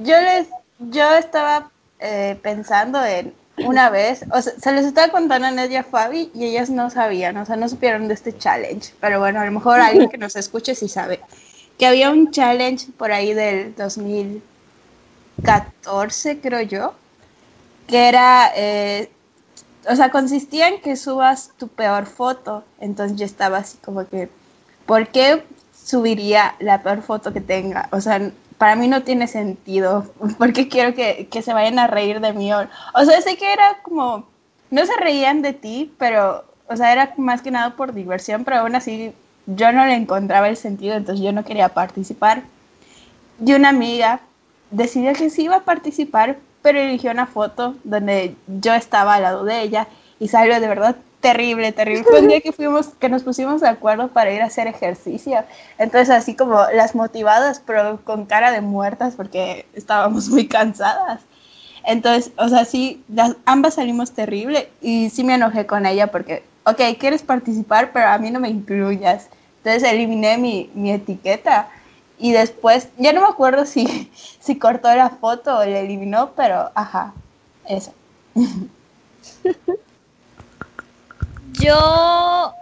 yo 0.00 0.20
les, 0.20 0.48
yo 0.78 1.14
estaba 1.14 1.70
eh, 2.00 2.36
pensando 2.42 3.04
en 3.04 3.32
una 3.58 3.88
vez, 3.88 4.24
o 4.32 4.42
sea, 4.42 4.52
se 4.58 4.72
les 4.72 4.84
estaba 4.84 5.12
contando 5.12 5.46
a 5.46 5.52
Ned 5.52 5.70
y 5.70 5.76
a 5.76 5.84
Fabi 5.84 6.32
y 6.34 6.46
ellas 6.46 6.70
no 6.70 6.90
sabían, 6.90 7.36
o 7.36 7.46
sea, 7.46 7.54
no 7.56 7.68
supieron 7.68 8.08
de 8.08 8.14
este 8.14 8.36
challenge, 8.36 8.92
pero 9.00 9.20
bueno, 9.20 9.38
a 9.40 9.44
lo 9.44 9.52
mejor 9.52 9.78
alguien 9.80 10.08
que 10.08 10.18
nos 10.18 10.34
escuche 10.34 10.74
sí 10.74 10.88
sabe, 10.88 11.20
que 11.78 11.86
había 11.86 12.10
un 12.10 12.32
challenge 12.32 12.88
por 12.98 13.12
ahí 13.12 13.32
del 13.32 13.76
2014, 13.76 16.40
creo 16.40 16.62
yo, 16.62 16.94
que 17.86 18.08
era, 18.08 18.50
eh, 18.56 19.08
o 19.88 19.96
sea, 19.96 20.10
consistía 20.10 20.68
en 20.68 20.80
que 20.80 20.96
subas 20.96 21.52
tu 21.58 21.68
peor 21.68 22.06
foto, 22.06 22.64
entonces 22.80 23.18
yo 23.18 23.24
estaba 23.24 23.58
así 23.58 23.78
como 23.78 24.06
que, 24.06 24.28
¿por 24.86 25.08
qué 25.08 25.44
subiría 25.72 26.54
la 26.60 26.82
peor 26.82 27.02
foto 27.02 27.32
que 27.32 27.40
tenga? 27.40 27.88
O 27.92 28.00
sea, 28.00 28.30
para 28.58 28.76
mí 28.76 28.88
no 28.88 29.02
tiene 29.02 29.26
sentido, 29.26 30.06
porque 30.38 30.68
quiero 30.68 30.94
que, 30.94 31.28
que 31.30 31.42
se 31.42 31.52
vayan 31.52 31.78
a 31.78 31.86
reír 31.86 32.20
de 32.20 32.32
mí. 32.32 32.52
O, 32.52 33.04
sea, 33.04 33.20
sé 33.20 33.36
que 33.36 33.52
era 33.52 33.78
como, 33.82 34.26
no 34.70 34.86
se 34.86 34.96
reían 34.96 35.42
de 35.42 35.52
ti, 35.52 35.92
pero, 35.98 36.44
o 36.68 36.76
sea, 36.76 36.92
era 36.92 37.14
más 37.16 37.42
que 37.42 37.50
nada 37.50 37.76
por 37.76 37.92
diversión, 37.92 38.44
pero 38.44 38.58
aún 38.58 38.74
así 38.74 39.12
yo 39.46 39.72
no 39.72 39.84
le 39.84 39.94
encontraba 39.94 40.48
el 40.48 40.56
sentido, 40.56 40.94
entonces 40.94 41.24
yo 41.24 41.32
no 41.32 41.44
quería 41.44 41.68
participar. 41.70 42.42
Y 43.44 43.52
una 43.52 43.70
amiga 43.70 44.20
decidió 44.70 45.12
que 45.12 45.30
sí 45.30 45.44
iba 45.44 45.56
a 45.56 45.64
participar, 45.64 46.38
pero 46.64 46.80
eligió 46.80 47.10
una 47.10 47.26
foto 47.26 47.76
donde 47.84 48.36
yo 48.46 48.72
estaba 48.72 49.16
al 49.16 49.22
lado 49.22 49.44
de 49.44 49.60
ella 49.60 49.86
y 50.18 50.28
salió 50.28 50.58
de 50.58 50.66
verdad 50.66 50.96
terrible, 51.20 51.72
terrible. 51.72 52.04
Fue 52.04 52.20
un 52.20 52.28
día 52.28 52.40
que 52.40 52.52
fuimos, 52.52 52.88
que 52.98 53.10
nos 53.10 53.22
pusimos 53.22 53.60
de 53.60 53.68
acuerdo 53.68 54.08
para 54.08 54.32
ir 54.32 54.40
a 54.40 54.46
hacer 54.46 54.66
ejercicio. 54.66 55.44
Entonces 55.76 56.08
así 56.08 56.34
como 56.34 56.58
las 56.74 56.94
motivadas, 56.94 57.62
pero 57.66 58.00
con 58.02 58.24
cara 58.24 58.50
de 58.50 58.62
muertas 58.62 59.12
porque 59.14 59.66
estábamos 59.74 60.30
muy 60.30 60.48
cansadas. 60.48 61.20
Entonces, 61.84 62.32
o 62.38 62.48
sea, 62.48 62.64
sí, 62.64 63.04
las, 63.12 63.36
ambas 63.44 63.74
salimos 63.74 64.12
terrible 64.12 64.70
y 64.80 65.10
sí 65.10 65.22
me 65.22 65.34
enojé 65.34 65.66
con 65.66 65.84
ella 65.84 66.06
porque, 66.06 66.44
ok, 66.64 66.80
quieres 66.98 67.22
participar, 67.22 67.92
pero 67.92 68.08
a 68.08 68.16
mí 68.16 68.30
no 68.30 68.40
me 68.40 68.48
incluyas. 68.48 69.28
Entonces 69.58 69.82
eliminé 69.82 70.38
mi, 70.38 70.70
mi 70.72 70.92
etiqueta 70.92 71.68
y 72.24 72.32
después, 72.32 72.88
ya 72.96 73.12
no 73.12 73.20
me 73.20 73.26
acuerdo 73.26 73.66
si, 73.66 74.10
si 74.40 74.58
cortó 74.58 74.88
la 74.94 75.10
foto 75.10 75.58
o 75.58 75.64
la 75.66 75.80
eliminó, 75.80 76.30
pero 76.34 76.70
ajá, 76.74 77.12
eso. 77.68 77.92
Yo 81.60 82.54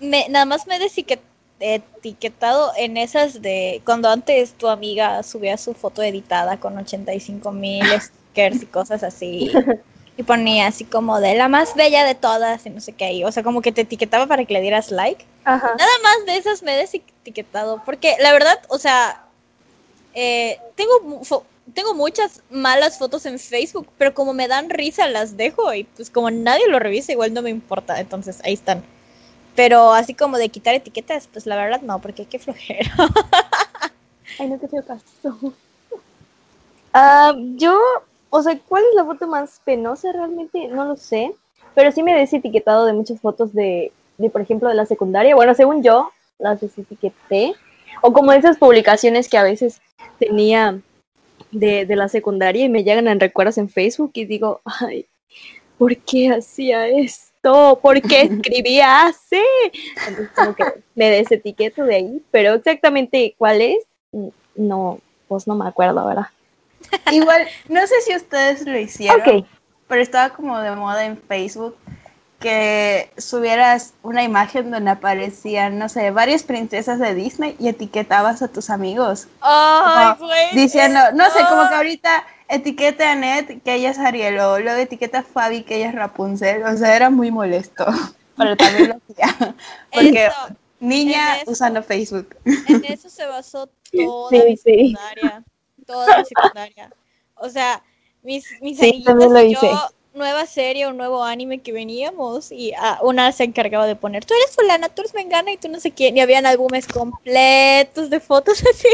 me, 0.00 0.26
nada 0.30 0.46
más 0.46 0.66
me 0.66 0.78
he 0.78 1.74
etiquetado 1.74 2.72
en 2.78 2.96
esas 2.96 3.42
de 3.42 3.82
cuando 3.84 4.08
antes 4.08 4.54
tu 4.54 4.68
amiga 4.68 5.22
subía 5.22 5.58
su 5.58 5.74
foto 5.74 6.02
editada 6.02 6.56
con 6.56 6.78
85 6.78 7.52
mil 7.52 7.84
stickers 8.00 8.62
y 8.62 8.66
cosas 8.66 9.02
así. 9.02 9.52
Y 10.16 10.22
ponía 10.22 10.66
así 10.66 10.86
como 10.86 11.20
de 11.20 11.34
la 11.34 11.48
más 11.48 11.74
bella 11.74 12.06
de 12.06 12.14
todas 12.14 12.64
y 12.64 12.70
no 12.70 12.80
sé 12.80 12.94
qué. 12.94 13.12
y, 13.12 13.24
o 13.24 13.32
sea, 13.32 13.42
como 13.42 13.60
que 13.60 13.70
te 13.70 13.82
etiquetaba 13.82 14.26
para 14.26 14.46
que 14.46 14.54
le 14.54 14.62
dieras 14.62 14.90
like. 14.90 15.26
Ajá. 15.44 15.74
Nada 15.76 15.92
más 16.02 16.24
de 16.24 16.38
esas 16.38 16.62
me 16.62 16.72
he 16.72 16.78
desetiquetado. 17.20 17.82
Porque 17.84 18.16
la 18.20 18.32
verdad, 18.32 18.58
o 18.68 18.78
sea, 18.78 19.24
eh, 20.14 20.58
tengo, 20.74 21.22
tengo 21.74 21.94
muchas 21.94 22.42
malas 22.50 22.98
fotos 22.98 23.26
en 23.26 23.38
Facebook, 23.38 23.88
pero 23.98 24.14
como 24.14 24.32
me 24.32 24.48
dan 24.48 24.70
risa 24.70 25.08
las 25.08 25.36
dejo 25.36 25.72
y 25.74 25.84
pues 25.84 26.10
como 26.10 26.30
nadie 26.30 26.68
lo 26.68 26.78
revisa, 26.78 27.12
igual 27.12 27.32
no 27.34 27.42
me 27.42 27.50
importa. 27.50 28.00
Entonces 28.00 28.40
ahí 28.44 28.54
están. 28.54 28.82
Pero 29.56 29.92
así 29.92 30.14
como 30.14 30.38
de 30.38 30.48
quitar 30.48 30.74
etiquetas, 30.74 31.26
pues 31.26 31.46
la 31.46 31.56
verdad 31.56 31.82
no, 31.82 32.00
porque 32.00 32.26
qué 32.26 32.38
flojera. 32.38 32.90
Ay, 34.38 34.48
no, 34.48 34.58
qué 34.58 34.68
feo 34.68 34.84
caso. 34.84 35.54
Ah, 36.92 37.34
yo, 37.56 37.78
o 38.30 38.42
sea, 38.42 38.58
¿cuál 38.68 38.84
es 38.88 38.94
la 38.94 39.04
foto 39.04 39.26
más 39.26 39.60
penosa? 39.64 40.12
Realmente 40.12 40.68
no 40.68 40.84
lo 40.84 40.96
sé. 40.96 41.34
Pero 41.74 41.92
sí 41.92 42.02
me 42.02 42.12
he 42.12 42.18
desetiquetado 42.18 42.84
de 42.84 42.92
muchas 42.92 43.20
fotos 43.20 43.52
de, 43.52 43.92
de, 44.18 44.30
por 44.30 44.40
ejemplo, 44.40 44.68
de 44.68 44.74
la 44.74 44.86
secundaria. 44.86 45.34
Bueno, 45.34 45.54
según 45.54 45.82
yo, 45.82 46.10
las 46.40 46.60
desetiqueté. 46.60 47.54
O 48.02 48.12
como 48.12 48.32
esas 48.32 48.56
publicaciones 48.56 49.28
que 49.28 49.38
a 49.38 49.42
veces 49.42 49.80
tenía 50.18 50.80
de, 51.50 51.86
de 51.86 51.96
la 51.96 52.08
secundaria 52.08 52.64
y 52.64 52.68
me 52.68 52.84
llegan 52.84 53.08
en 53.08 53.20
recuerdos 53.20 53.58
en 53.58 53.68
Facebook 53.68 54.12
y 54.14 54.24
digo, 54.24 54.60
ay, 54.64 55.06
¿por 55.78 55.96
qué 55.96 56.30
hacía 56.30 56.88
esto? 56.88 57.78
¿Por 57.82 58.00
qué 58.02 58.22
escribía 58.30 59.06
así? 59.06 59.42
Entonces 60.06 60.30
como 60.34 60.54
que 60.54 60.64
me 60.94 61.10
desetiqueto 61.10 61.84
de 61.84 61.96
ahí, 61.96 62.22
pero 62.30 62.54
exactamente 62.54 63.34
cuál 63.38 63.62
es, 63.62 63.78
mm, 64.12 64.28
no, 64.56 65.00
pues 65.26 65.46
no 65.46 65.54
me 65.54 65.66
acuerdo, 65.66 66.06
¿verdad? 66.06 66.26
Igual, 67.10 67.46
no 67.68 67.86
sé 67.86 68.00
si 68.02 68.14
ustedes 68.14 68.66
lo 68.66 68.78
hicieron, 68.78 69.46
pero 69.88 70.02
estaba 70.02 70.30
como 70.30 70.58
de 70.60 70.70
moda 70.72 71.04
en 71.04 71.16
Facebook 71.16 71.76
que 72.40 73.12
subieras 73.18 73.94
una 74.02 74.24
imagen 74.24 74.70
donde 74.70 74.90
aparecían, 74.92 75.78
no 75.78 75.88
sé, 75.88 76.10
varias 76.10 76.42
princesas 76.44 76.98
de 76.98 77.14
Disney 77.14 77.56
y 77.58 77.68
etiquetabas 77.68 78.42
a 78.42 78.48
tus 78.48 78.70
amigos. 78.70 79.28
Ay, 79.40 80.14
Como. 80.18 80.32
Diciendo, 80.52 81.00
no 81.14 81.30
sé, 81.30 81.46
como 81.48 81.68
que 81.68 81.74
ahorita 81.74 82.24
etiqueta 82.48 83.12
a 83.12 83.14
Ned 83.14 83.62
que 83.62 83.74
ella 83.74 83.90
es 83.90 83.98
Ariel 83.98 84.38
o 84.40 84.58
luego 84.58 84.80
etiqueta 84.80 85.20
a 85.20 85.22
Fabi 85.22 85.62
que 85.64 85.76
ella 85.76 85.90
es 85.90 85.94
Rapunzel. 85.94 86.64
O 86.64 86.76
sea, 86.76 86.96
era 86.96 87.10
muy 87.10 87.30
molesto, 87.30 87.86
pero 88.36 88.56
también 88.56 88.88
lo 88.88 88.96
hacía. 88.96 89.56
Porque 89.92 90.26
Eso, 90.26 90.56
niña 90.80 91.38
eso. 91.38 91.50
usando 91.52 91.82
Facebook. 91.82 92.36
en 92.44 92.84
eso 92.84 93.10
se 93.10 93.26
basó 93.26 93.68
toda 93.94 94.30
Sí, 94.30 94.42
mi 94.48 94.56
sí. 94.56 94.62
secundaria. 94.96 95.44
Toda 95.86 96.10
mi 96.18 96.24
secundaria. 96.24 96.94
O 97.34 97.48
sea, 97.50 97.82
mis, 98.22 98.46
mis 98.60 98.78
Sí, 98.78 98.84
amiguitos 98.88 99.04
también 99.04 99.32
lo 99.32 99.42
y 99.42 99.52
hice. 99.52 99.66
yo 99.66 99.90
nueva 100.20 100.44
serie 100.44 100.86
o 100.86 100.92
nuevo 100.92 101.24
anime 101.24 101.60
que 101.60 101.72
veníamos 101.72 102.52
y 102.52 102.72
ah, 102.78 103.00
una 103.02 103.32
se 103.32 103.44
encargaba 103.44 103.86
de 103.86 103.96
poner, 103.96 104.24
tú 104.24 104.34
eres 104.34 104.54
fulana, 104.54 104.90
tú 104.90 105.00
eres 105.02 105.14
mengana 105.14 105.50
y 105.50 105.56
tú 105.56 105.68
no 105.68 105.80
sé 105.80 105.90
quién, 105.92 106.16
y 106.16 106.20
habían 106.20 106.44
álbumes 106.46 106.86
completos 106.86 108.10
de 108.10 108.20
fotos 108.20 108.62
así. 108.70 108.88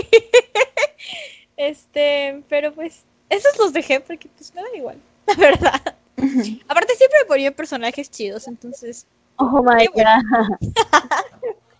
este, 1.57 2.43
pero 2.49 2.72
pues, 2.72 3.03
esos 3.29 3.59
los 3.59 3.72
dejé 3.72 4.01
porque 4.01 4.29
pues 4.37 4.55
me 4.55 4.62
da 4.62 4.68
igual, 4.77 4.99
la 5.27 5.35
verdad. 5.35 5.97
Aparte 6.68 6.95
siempre 6.95 7.18
ponía 7.27 7.51
personajes 7.51 8.11
chidos, 8.11 8.47
entonces... 8.47 9.07
Oh 9.39 9.62
my 9.62 9.87
bueno. 9.93 10.11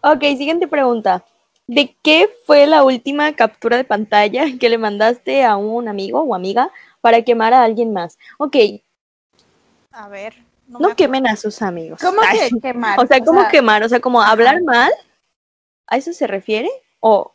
god. 0.03 0.13
ok, 0.13 0.21
siguiente 0.37 0.67
pregunta. 0.67 1.25
¿De 1.69 1.97
qué 2.03 2.29
fue 2.45 2.67
la 2.67 2.85
última 2.85 3.33
captura 3.35 3.77
de 3.77 3.85
pantalla 3.85 4.45
que 4.61 4.69
le 4.69 4.77
mandaste 4.77 5.45
a 5.45 5.57
un 5.57 5.89
amigo 5.89 6.21
o 6.21 6.35
amiga 6.35 6.71
para 7.01 7.23
quemar 7.23 7.55
a 7.55 7.63
alguien 7.63 7.93
más? 7.93 8.19
Ok, 8.39 8.57
A 9.97 10.09
ver. 10.09 10.35
No, 10.69 10.79
no 10.79 10.89
me 10.91 10.95
quemen 10.95 11.27
a 11.27 11.37
sus 11.37 11.63
amigos. 11.63 12.01
¿Cómo 12.03 12.21
Ay, 12.23 12.51
que 12.51 12.61
quemar? 12.61 13.01
O 13.03 13.07
sea, 13.07 13.25
¿cómo 13.25 13.41
sea, 13.41 13.51
quemar? 13.51 13.83
O 13.83 13.89
sea, 13.89 14.01
como 14.01 14.21
hablar 14.21 14.63
mal. 14.63 14.93
¿A 15.87 15.97
eso 15.97 16.13
se 16.13 16.27
refiere? 16.27 16.69
¿O 17.01 17.33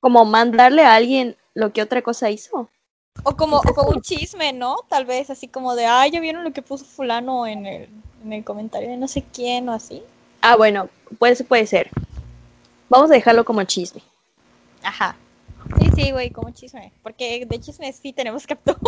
como 0.00 0.24
mandarle 0.24 0.84
a 0.84 0.94
alguien 0.94 1.36
lo 1.54 1.72
que 1.72 1.82
otra 1.82 2.02
cosa 2.02 2.30
hizo? 2.30 2.68
O 3.24 3.36
como, 3.36 3.56
o 3.56 3.74
como 3.74 3.90
un 3.90 4.00
chisme, 4.00 4.52
¿no? 4.52 4.76
Tal 4.88 5.06
vez 5.06 5.28
así 5.28 5.48
como 5.48 5.74
de, 5.74 5.86
ay, 5.86 6.12
ya 6.12 6.20
vieron 6.20 6.44
lo 6.44 6.52
que 6.52 6.62
puso 6.62 6.84
fulano 6.84 7.46
en 7.46 7.66
el, 7.66 7.88
en 8.24 8.32
el 8.32 8.44
comentario 8.44 8.88
de 8.88 8.96
no 8.96 9.08
sé 9.08 9.24
quién 9.32 9.68
o 9.68 9.72
así. 9.72 10.04
Ah, 10.40 10.56
bueno, 10.56 10.88
puede, 11.18 11.42
puede 11.44 11.66
ser. 11.66 11.90
Vamos 12.88 13.10
a 13.10 13.14
dejarlo 13.14 13.44
como 13.44 13.64
chisme. 13.64 14.02
Ajá. 14.84 15.16
Sí, 15.78 15.90
sí, 15.94 16.10
güey, 16.12 16.30
como 16.30 16.50
chisme. 16.50 16.92
Porque 17.02 17.46
de 17.46 17.60
chisme 17.60 17.92
sí 17.92 18.12
tenemos 18.12 18.46
capturas 18.46 18.78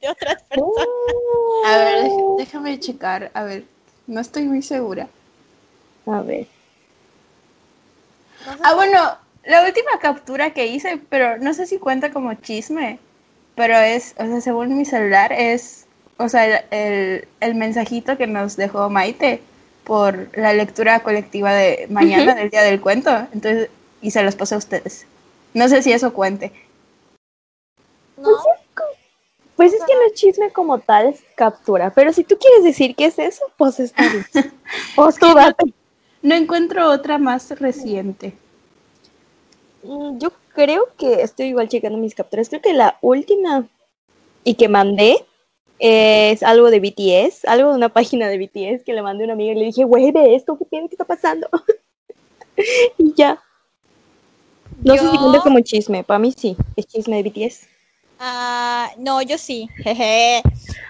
de 0.00 0.08
otras 0.08 0.42
personas. 0.44 0.88
A 1.64 1.76
ver, 1.76 1.98
dej- 2.04 2.36
déjame 2.36 2.78
checar. 2.80 3.30
A 3.34 3.44
ver, 3.44 3.64
no 4.06 4.20
estoy 4.20 4.44
muy 4.44 4.62
segura. 4.62 5.08
A 6.06 6.22
ver. 6.22 6.46
No 8.46 8.52
sé 8.56 8.60
Ah, 8.64 8.74
bueno, 8.74 8.98
la 9.44 9.64
última 9.64 9.98
captura 10.00 10.52
que 10.52 10.66
hice, 10.66 10.98
pero 11.08 11.38
no 11.38 11.54
sé 11.54 11.66
si 11.66 11.78
cuenta 11.78 12.10
como 12.12 12.34
chisme, 12.34 12.98
pero 13.54 13.76
es, 13.78 14.14
o 14.18 14.26
sea, 14.26 14.40
según 14.40 14.76
mi 14.76 14.84
celular, 14.84 15.32
es, 15.32 15.86
o 16.18 16.28
sea, 16.28 16.46
el, 16.46 16.64
el, 16.70 17.28
el 17.40 17.54
mensajito 17.54 18.16
que 18.16 18.26
nos 18.26 18.56
dejó 18.56 18.88
Maite 18.90 19.42
por 19.84 20.28
la 20.36 20.52
lectura 20.52 21.00
colectiva 21.00 21.52
de 21.54 21.86
mañana 21.90 22.34
del 22.34 22.50
Día 22.50 22.62
del 22.62 22.80
Cuento, 22.80 23.10
entonces, 23.32 23.70
y 24.00 24.10
se 24.10 24.22
los 24.22 24.36
pasé 24.36 24.54
a 24.54 24.58
ustedes. 24.58 25.06
No 25.54 25.68
sé 25.68 25.82
si 25.82 25.92
eso 25.92 26.12
cuente. 26.12 26.52
No, 28.16 28.30
Pues 29.56 29.72
es 29.72 29.80
que 29.84 29.94
no 29.94 30.02
es 30.06 30.14
chisme 30.14 30.50
como 30.52 30.78
tal, 30.78 31.08
es 31.08 31.22
captura. 31.34 31.92
Pero 31.94 32.12
si 32.12 32.24
tú 32.24 32.36
quieres 32.38 32.62
decir 32.64 32.94
qué 32.94 33.06
es 33.06 33.18
eso, 33.18 33.44
pues 33.56 33.80
está 33.80 34.02
bien. 34.02 34.26
Pues 34.94 35.16
tú 35.16 35.32
date. 35.34 35.72
No 36.22 36.34
encuentro 36.34 36.90
otra 36.90 37.18
más 37.18 37.50
reciente. 37.58 38.34
Mm, 39.82 40.18
Yo 40.18 40.32
creo 40.54 40.88
que 40.96 41.22
estoy 41.22 41.46
igual 41.46 41.68
checando 41.68 41.98
mis 41.98 42.14
capturas. 42.14 42.48
Creo 42.48 42.60
que 42.60 42.72
la 42.72 42.98
última 43.00 43.66
y 44.44 44.54
que 44.54 44.68
mandé 44.68 45.24
es 45.78 46.42
algo 46.42 46.70
de 46.70 46.80
BTS, 46.80 47.44
algo 47.44 47.70
de 47.70 47.76
una 47.76 47.88
página 47.88 48.28
de 48.28 48.38
BTS 48.38 48.84
que 48.84 48.92
le 48.92 49.02
mandé 49.02 49.24
a 49.24 49.26
una 49.26 49.34
amiga 49.34 49.52
y 49.52 49.58
le 49.58 49.66
dije, 49.66 49.84
güey, 49.84 50.10
ve 50.10 50.34
esto, 50.34 50.58
¿qué 50.58 50.64
tiene? 50.64 50.88
¿Qué 50.88 50.94
está 50.94 51.04
pasando? 51.04 51.48
y 52.98 53.14
ya. 53.14 53.40
No 54.82 54.94
sé 54.96 55.10
si 55.10 55.18
cuenta 55.18 55.40
como 55.40 55.60
chisme, 55.60 56.04
para 56.04 56.18
mí 56.18 56.32
sí, 56.36 56.56
es 56.76 56.86
chisme 56.86 57.22
de 57.22 57.28
BTS. 57.28 57.66
ah, 58.20 58.90
no, 58.98 59.22
yo 59.22 59.38
sí. 59.38 59.68
Jeje. 59.82 60.42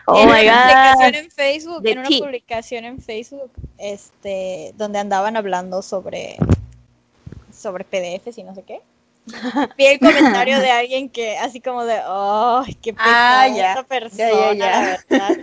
Oh 0.07 0.19
en 0.21 0.27
my 0.29 0.47
una 0.49 0.95
publicación 0.95 1.13
god. 1.13 1.15
en 1.21 1.31
Facebook, 1.31 1.87
en 1.87 1.99
una 1.99 2.09
publicación 2.09 2.85
en 2.85 3.01
Facebook, 3.03 3.51
este, 3.79 4.73
donde 4.77 4.99
andaban 4.99 5.37
hablando 5.37 5.83
sobre 5.83 6.37
sobre 7.53 7.85
PDFs 7.85 8.39
y 8.39 8.43
no 8.45 8.55
sé 8.55 8.63
qué. 8.63 8.81
Vi 9.77 9.85
el 9.87 9.99
comentario 9.99 10.59
de 10.61 10.71
alguien 10.71 11.11
que 11.11 11.37
así 11.37 11.61
como 11.61 11.85
de, 11.85 11.99
oh, 12.07 12.65
qué 12.81 12.95
pesada 12.95 13.43
Ah, 13.43 13.49
ya. 13.49 13.71
esta 13.73 13.83
persona, 13.83 14.17
Ya, 14.31 14.31
ya, 14.31 14.55
ya. 14.55 14.81
la 14.81 14.81
verdad. 15.19 15.37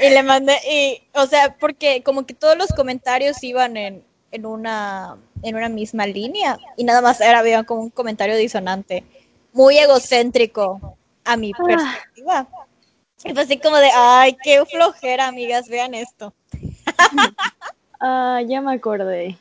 Y 0.00 0.10
le 0.10 0.22
mandé, 0.22 0.54
y, 0.70 1.02
o 1.18 1.26
sea, 1.26 1.56
porque 1.58 2.02
como 2.04 2.24
que 2.24 2.34
todos 2.34 2.56
los 2.56 2.68
comentarios 2.68 3.42
iban 3.42 3.76
en, 3.76 4.04
en 4.32 4.46
una, 4.46 5.16
en 5.42 5.54
una 5.54 5.68
misma 5.68 6.06
línea, 6.06 6.58
y 6.76 6.84
nada 6.84 7.00
más 7.00 7.20
era, 7.20 7.38
había 7.38 7.62
como 7.64 7.82
un 7.82 7.90
comentario 7.90 8.34
disonante, 8.36 9.04
muy 9.52 9.78
egocéntrico 9.78 10.96
a 11.24 11.36
mi 11.36 11.52
Ah. 11.52 11.64
perspectiva. 11.64 12.48
Y 13.24 13.32
fue 13.34 13.42
así 13.42 13.58
como 13.58 13.76
de, 13.76 13.90
ay, 13.94 14.36
qué 14.42 14.64
flojera, 14.66 15.28
amigas, 15.28 15.68
vean 15.68 15.94
esto. 15.94 16.32
Ah, 18.04 18.40
ya 18.44 18.60
me 18.60 18.74
acordé. 18.74 19.38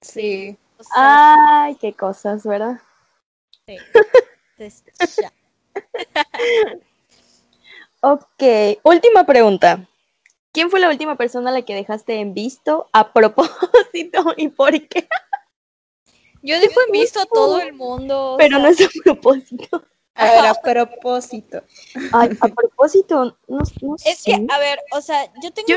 Sí. 0.00 0.56
O 0.78 0.82
sea, 0.82 1.64
Ay, 1.64 1.74
qué 1.74 1.92
cosas, 1.92 2.44
¿verdad? 2.44 2.80
sí. 3.66 3.76
Ok, 8.02 8.42
última 8.82 9.24
pregunta. 9.24 9.86
¿Quién 10.52 10.70
fue 10.70 10.80
la 10.80 10.88
última 10.88 11.16
persona 11.16 11.50
a 11.50 11.52
la 11.52 11.62
que 11.62 11.74
dejaste 11.74 12.20
en 12.20 12.34
visto 12.34 12.88
a 12.92 13.12
propósito 13.12 13.54
y 14.36 14.48
por 14.48 14.72
qué? 14.88 15.08
Yo 16.42 16.58
dejo 16.58 16.80
en 16.86 16.92
visto 16.92 17.20
a 17.20 17.26
todo 17.26 17.60
el 17.60 17.72
mundo. 17.74 18.34
o 18.34 18.36
Pero 18.38 18.58
no 18.58 18.68
es 18.68 18.80
a 18.80 18.88
propósito. 19.04 19.84
A 20.14 20.24
ver, 20.24 20.46
a 20.46 20.54
propósito. 20.54 21.62
Ay, 22.12 22.30
a 22.40 22.48
propósito, 22.48 23.36
no, 23.48 23.58
no 23.80 23.94
Es 24.04 24.18
sé. 24.18 24.32
que, 24.32 24.46
a 24.48 24.58
ver, 24.58 24.80
o 24.92 25.00
sea, 25.00 25.32
yo 25.42 25.50
tengo. 25.52 25.68
Yo- 25.68 25.76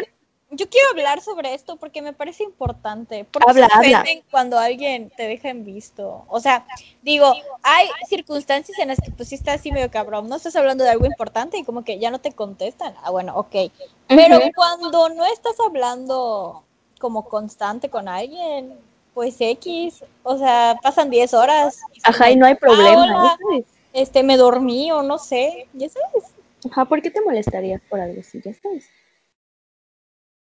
Yo, 0.56 0.70
quiero 0.70 0.88
hablar 0.92 1.22
sobre 1.22 1.54
esto 1.54 1.78
porque 1.78 2.02
me 2.02 2.14
parece 2.14 2.44
importante. 2.44 3.26
Porque 3.30 3.50
Habla, 3.50 3.68
se 3.68 3.96
habla. 3.96 4.06
cuando 4.32 4.58
alguien 4.58 5.12
te 5.16 5.28
deja 5.28 5.50
en 5.50 5.66
visto. 5.66 6.26
O 6.28 6.40
sea, 6.40 6.66
digo, 7.02 7.34
hay 7.64 7.88
circunstancias 8.08 8.78
en 8.80 8.90
las 8.90 9.00
que 9.00 9.12
pues 9.12 9.30
sí 9.30 9.36
estás 9.36 9.60
así 9.60 9.72
medio 9.72 9.90
cabrón. 9.90 10.30
No 10.30 10.36
estás 10.36 10.56
hablando 10.56 10.84
de 10.84 10.92
algo 10.92 11.06
importante 11.06 11.58
y 11.58 11.64
como 11.64 11.84
que 11.84 12.00
ya 12.00 12.12
no 12.12 12.20
te 12.20 12.32
contestan. 12.32 12.94
Ah, 13.04 13.12
bueno, 13.12 13.36
ok. 13.38 13.72
Pero 14.08 14.40
cuando 14.56 15.10
no 15.10 15.26
estás 15.26 15.56
hablando 15.66 16.64
como 17.00 17.28
constante 17.28 17.90
con 17.90 18.08
alguien, 18.08 18.78
pues 19.14 19.36
X. 19.40 20.04
O 20.24 20.38
sea, 20.38 20.78
pasan 20.82 21.10
10 21.10 21.34
horas. 21.34 21.80
y 21.94 22.00
Ajá, 22.04 22.32
y 22.32 22.36
no 22.36 22.46
hay 22.46 22.56
problema. 22.56 23.32
"Ah, 23.32 23.38
hola. 23.50 23.64
Este, 23.94 24.24
me 24.24 24.38
dormí 24.38 24.92
o 24.92 25.04
no 25.04 25.18
sé. 25.20 25.68
Ya 25.74 25.90
sabes. 25.90 26.32
Ajá, 26.70 26.86
¿por 26.86 27.02
qué 27.02 27.12
te 27.12 27.22
molestarías 27.22 27.82
por 27.90 28.00
algo 28.00 28.22
así? 28.22 28.42
Ya 28.44 28.54
sabes. 28.54 28.86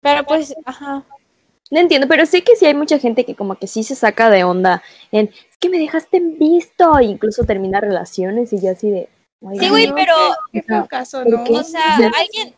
Pero 0.02 0.24
pues, 0.26 0.56
ajá. 0.66 1.04
No 1.70 1.80
entiendo, 1.80 2.08
pero 2.08 2.26
sé 2.26 2.44
que 2.44 2.56
sí 2.58 2.66
hay 2.66 2.74
mucha 2.74 3.00
gente 3.00 3.24
que 3.24 3.36
como 3.36 3.56
que 3.56 3.66
sí 3.68 3.84
se 3.84 3.96
saca 3.96 4.30
de 4.30 4.44
onda 4.44 4.84
en, 5.12 5.28
es 5.50 5.58
que 5.58 5.70
me 5.70 5.80
dejaste 5.80 6.18
en 6.18 6.38
visto, 6.38 7.00
e 7.00 7.06
incluso 7.06 7.46
termina 7.46 7.80
relaciones 7.80 8.52
y 8.52 8.60
ya 8.60 8.72
así 8.72 8.90
de... 8.90 9.08
Sí, 9.58 9.70
güey, 9.70 9.88
No, 9.88 9.96
pero, 9.96 10.14
Qué 10.52 10.64
caso, 10.90 11.24
¿Por 11.24 11.30
¿no? 11.32 11.44
o 11.60 11.64
sea, 11.64 11.96
alguien, 11.98 12.54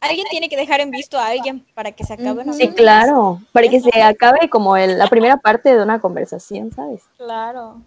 alguien 0.00 0.26
tiene 0.28 0.48
que 0.48 0.56
dejar 0.56 0.80
en 0.80 0.90
visto 0.90 1.18
a 1.18 1.28
alguien 1.28 1.64
para 1.74 1.92
que 1.92 2.04
se 2.04 2.14
acabe 2.14 2.42
una 2.42 2.52
Sí, 2.52 2.66
relación. 2.66 2.74
claro, 2.74 3.40
para 3.52 3.68
que 3.68 3.80
se 3.80 4.02
acabe 4.02 4.50
como 4.50 4.76
el- 4.76 4.98
la 4.98 5.06
primera 5.06 5.36
parte 5.36 5.74
de 5.74 5.82
una 5.82 6.00
conversación, 6.00 6.72
¿sabes? 6.72 7.02
Claro. 7.16 7.80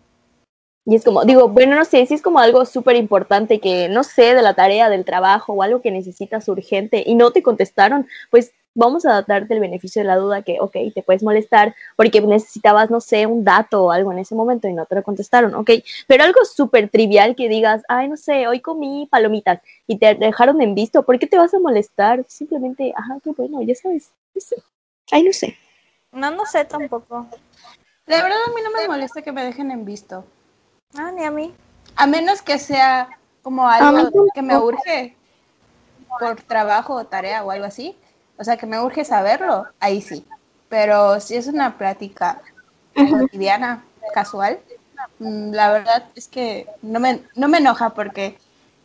Y 0.85 0.95
es 0.95 1.03
como, 1.03 1.23
digo, 1.25 1.49
bueno, 1.49 1.75
no 1.75 1.85
sé, 1.85 2.05
si 2.05 2.15
es 2.15 2.21
como 2.21 2.39
algo 2.39 2.65
súper 2.65 2.95
importante 2.95 3.59
que, 3.59 3.87
no 3.89 4.03
sé, 4.03 4.33
de 4.33 4.41
la 4.41 4.55
tarea, 4.55 4.89
del 4.89 5.05
trabajo 5.05 5.53
o 5.53 5.61
algo 5.61 5.81
que 5.81 5.91
necesitas 5.91 6.47
urgente 6.47 7.03
y 7.05 7.13
no 7.15 7.31
te 7.31 7.43
contestaron, 7.43 8.07
pues 8.31 8.53
vamos 8.73 9.05
a 9.05 9.21
darte 9.21 9.53
el 9.53 9.59
beneficio 9.59 10.01
de 10.01 10.07
la 10.07 10.15
duda 10.15 10.41
que, 10.41 10.59
ok, 10.59 10.75
te 10.93 11.03
puedes 11.03 11.23
molestar 11.23 11.75
porque 11.95 12.21
necesitabas, 12.21 12.89
no 12.89 13.01
sé, 13.01 13.25
un 13.25 13.43
dato 13.43 13.85
o 13.85 13.91
algo 13.91 14.11
en 14.11 14.19
ese 14.19 14.35
momento 14.35 14.67
y 14.67 14.73
no 14.73 14.85
te 14.85 14.95
lo 14.95 15.03
contestaron, 15.03 15.53
ok, 15.55 15.71
pero 16.07 16.23
algo 16.23 16.43
súper 16.45 16.89
trivial 16.89 17.35
que 17.35 17.49
digas, 17.49 17.83
ay, 17.87 18.07
no 18.07 18.17
sé, 18.17 18.47
hoy 18.47 18.59
comí 18.61 19.07
palomitas 19.11 19.61
y 19.87 19.97
te 19.97 20.15
dejaron 20.15 20.61
en 20.61 20.75
visto, 20.75 21.03
¿por 21.03 21.19
qué 21.19 21.27
te 21.27 21.37
vas 21.37 21.53
a 21.53 21.59
molestar? 21.59 22.23
Simplemente, 22.27 22.93
ajá, 22.95 23.17
qué 23.23 23.31
bueno, 23.31 23.61
ya 23.61 23.75
sabes. 23.75 24.11
no 24.33 24.41
sé. 24.41 24.55
Ay, 25.11 25.23
no 25.23 25.33
sé. 25.33 25.57
No, 26.11 26.31
no 26.31 26.45
sé 26.45 26.65
tampoco. 26.65 27.27
La 28.05 28.23
verdad 28.23 28.39
a 28.45 28.49
mí 28.53 28.61
no 28.63 28.71
me 28.71 28.87
molesta 28.87 29.21
que 29.21 29.31
me 29.31 29.43
dejen 29.43 29.71
en 29.71 29.85
visto. 29.85 30.25
Ah, 30.97 31.11
ni 31.11 31.23
a 31.23 31.31
mí. 31.31 31.53
A 31.95 32.07
menos 32.07 32.41
que 32.41 32.57
sea 32.59 33.09
como 33.41 33.67
algo 33.67 34.27
que 34.33 34.41
me 34.41 34.57
urge 34.57 35.15
por 36.19 36.41
trabajo 36.41 36.95
o 36.95 37.05
tarea 37.05 37.43
o 37.43 37.51
algo 37.51 37.65
así. 37.65 37.97
O 38.41 38.43
sea, 38.43 38.57
que 38.57 38.65
me 38.65 38.79
urge 38.79 39.05
saberlo, 39.05 39.67
ahí 39.79 40.01
sí. 40.01 40.25
Pero 40.67 41.19
si 41.19 41.35
es 41.35 41.45
una 41.45 41.77
plática 41.77 42.41
cotidiana, 42.95 43.83
casual, 44.15 44.57
mm, 45.19 45.51
la 45.51 45.71
verdad 45.71 46.05
es 46.15 46.27
que 46.27 46.65
no 46.81 46.99
me, 46.99 47.21
no 47.35 47.47
me 47.47 47.59
enoja 47.59 47.91
porque 47.91 48.35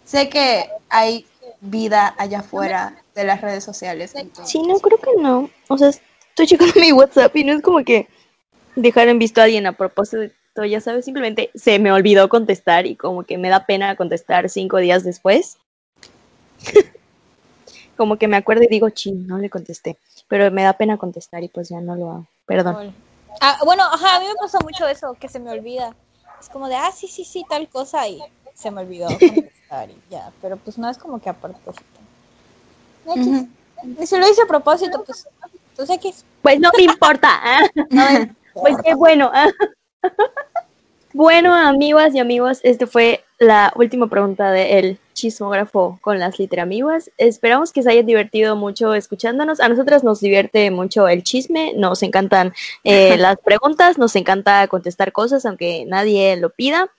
sé 0.05 0.29
que 0.29 0.69
hay 0.91 1.25
vida 1.63 2.15
allá 2.19 2.41
afuera 2.41 2.97
de 3.15 3.25
las 3.25 3.41
redes 3.41 3.65
sociales. 3.65 4.15
entonces- 4.15 4.53
Sí, 4.53 4.61
no, 4.61 4.79
creo 4.79 4.99
que 4.99 5.13
no. 5.19 5.49
O 5.69 5.79
sea, 5.79 5.89
estoy 5.89 6.47
checando 6.47 6.75
mi 6.79 6.93
WhatsApp 6.93 7.35
y 7.35 7.45
no 7.45 7.55
es 7.55 7.63
como 7.63 7.83
que 7.83 8.09
dejar 8.75 9.09
en 9.09 9.19
visto 9.19 9.41
a 9.41 9.45
alguien 9.45 9.67
a 9.67 9.73
propósito, 9.73 10.35
ya 10.69 10.83
sabes, 10.83 11.07
simplemente 11.07 11.51
se 11.55 11.79
me 11.79 11.93
olvidó 11.93 12.29
contestar 12.29 12.85
y 12.87 12.95
como 12.95 13.23
que 13.25 13.39
me 13.39 13.49
da 13.49 13.65
pena 13.65 13.97
contestar 13.97 14.51
cinco 14.51 14.77
días 14.77 15.03
después. 15.03 15.57
como 17.97 18.17
que 18.17 18.29
me 18.29 18.37
acuerdo 18.37 18.65
y 18.65 18.69
digo, 18.69 18.91
ching, 18.91 19.27
no 19.27 19.39
le 19.39 19.51
contesté. 19.51 19.99
Pero 20.29 20.51
me 20.51 20.63
da 20.63 20.75
pena 20.75 20.97
contestar 20.97 21.43
y 21.43 21.49
pues 21.49 21.69
ya 21.69 21.81
no 21.81 21.97
lo 21.97 22.11
hago. 22.11 22.27
Perdón. 22.47 22.95
Ah, 23.41 23.59
bueno, 23.65 23.83
ajá, 23.85 24.17
a 24.17 24.21
mí 24.21 24.27
me 24.27 24.35
pasa 24.35 24.59
mucho 24.63 24.87
eso, 24.87 25.15
que 25.15 25.29
se 25.29 25.39
me 25.39 25.51
olvida. 25.51 25.95
Es 26.41 26.49
como 26.49 26.69
de, 26.69 26.77
ah, 26.77 26.91
sí, 26.93 27.09
sí, 27.09 27.25
sí, 27.25 27.45
tal 27.49 27.69
cosa 27.69 28.07
y 28.09 28.21
se 28.55 28.71
me 28.71 28.83
olvidó 28.83 29.07
contestar 29.07 29.91
y 29.91 30.01
ya. 30.11 30.33
Pero 30.41 30.57
pues 30.57 30.79
no 30.79 30.89
es 30.89 30.99
como 30.99 31.21
que 31.21 31.29
a 31.29 31.35
propósito. 31.35 31.85
X. 33.15 33.45
Y 34.01 34.07
si 34.07 34.17
lo 34.17 34.29
hice 34.29 34.43
a 34.43 34.47
propósito, 34.47 35.03
pues, 35.05 35.29
pues 35.77 35.91
X. 35.91 36.25
Pues 36.43 36.61
no 36.61 36.71
me 36.77 36.85
importa. 36.85 37.29
¿ah? 37.43 38.27
pues 38.55 38.77
qué 38.85 38.95
bueno. 38.95 39.31
¿ah? 39.33 39.49
Bueno, 41.17 41.55
amigas 41.55 42.15
y 42.15 42.19
amigos, 42.19 42.61
esta 42.63 42.87
fue 42.87 43.25
la 43.39 43.73
última 43.77 44.09
pregunta 44.09 44.51
del 44.51 44.99
chismógrafo 45.13 45.99
con 46.01 46.19
las 46.19 46.39
literamiguas. 46.39 47.11
Esperamos 47.19 47.73
que 47.73 47.83
se 47.83 47.91
hayan 47.91 48.07
divertido 48.07 48.57
mucho 48.57 48.95
escuchándonos. 48.95 49.61
A 49.61 49.69
nosotras 49.69 50.05
nos 50.05 50.21
divierte 50.21 50.71
mucho 50.71 51.09
el 51.09 51.23
chisme, 51.23 51.73
nos 51.75 52.03
encantan 52.03 52.55
eh, 52.85 53.17
las 53.19 53.37
preguntas, 53.39 53.99
nos 53.99 54.17
encanta 54.17 54.67
contestar 54.69 55.13
cosas 55.13 55.45
aunque 55.45 55.85
nadie 55.87 56.37
lo 56.37 56.51
pida. 56.51 56.91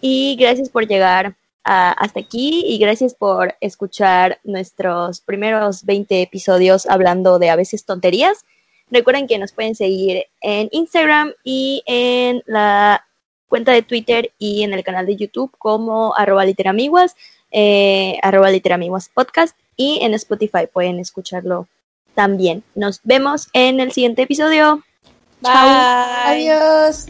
Y 0.00 0.36
gracias 0.38 0.68
por 0.68 0.86
llegar 0.86 1.36
hasta 1.64 2.18
aquí 2.18 2.64
y 2.66 2.78
gracias 2.78 3.14
por 3.14 3.54
escuchar 3.60 4.40
nuestros 4.42 5.20
primeros 5.20 5.84
20 5.84 6.22
episodios 6.22 6.86
hablando 6.86 7.38
de 7.38 7.50
a 7.50 7.56
veces 7.56 7.84
tonterías. 7.84 8.44
Recuerden 8.90 9.28
que 9.28 9.38
nos 9.38 9.52
pueden 9.52 9.76
seguir 9.76 10.26
en 10.40 10.68
Instagram 10.72 11.32
y 11.44 11.82
en 11.86 12.42
la 12.46 13.06
cuenta 13.52 13.72
de 13.72 13.82
Twitter 13.82 14.32
y 14.38 14.62
en 14.62 14.72
el 14.72 14.82
canal 14.82 15.04
de 15.04 15.14
YouTube 15.14 15.52
como 15.58 16.16
arroba 16.16 16.46
literamiguas, 16.46 17.16
eh, 17.50 18.16
arroba 18.22 18.50
literamiguas 18.50 19.10
podcast 19.10 19.54
y 19.76 19.98
en 20.00 20.14
Spotify 20.14 20.66
pueden 20.72 20.98
escucharlo 20.98 21.68
también. 22.14 22.64
Nos 22.74 23.00
vemos 23.04 23.50
en 23.52 23.78
el 23.80 23.92
siguiente 23.92 24.22
episodio. 24.22 24.82
Bye. 25.42 25.52
Adiós. 25.52 27.08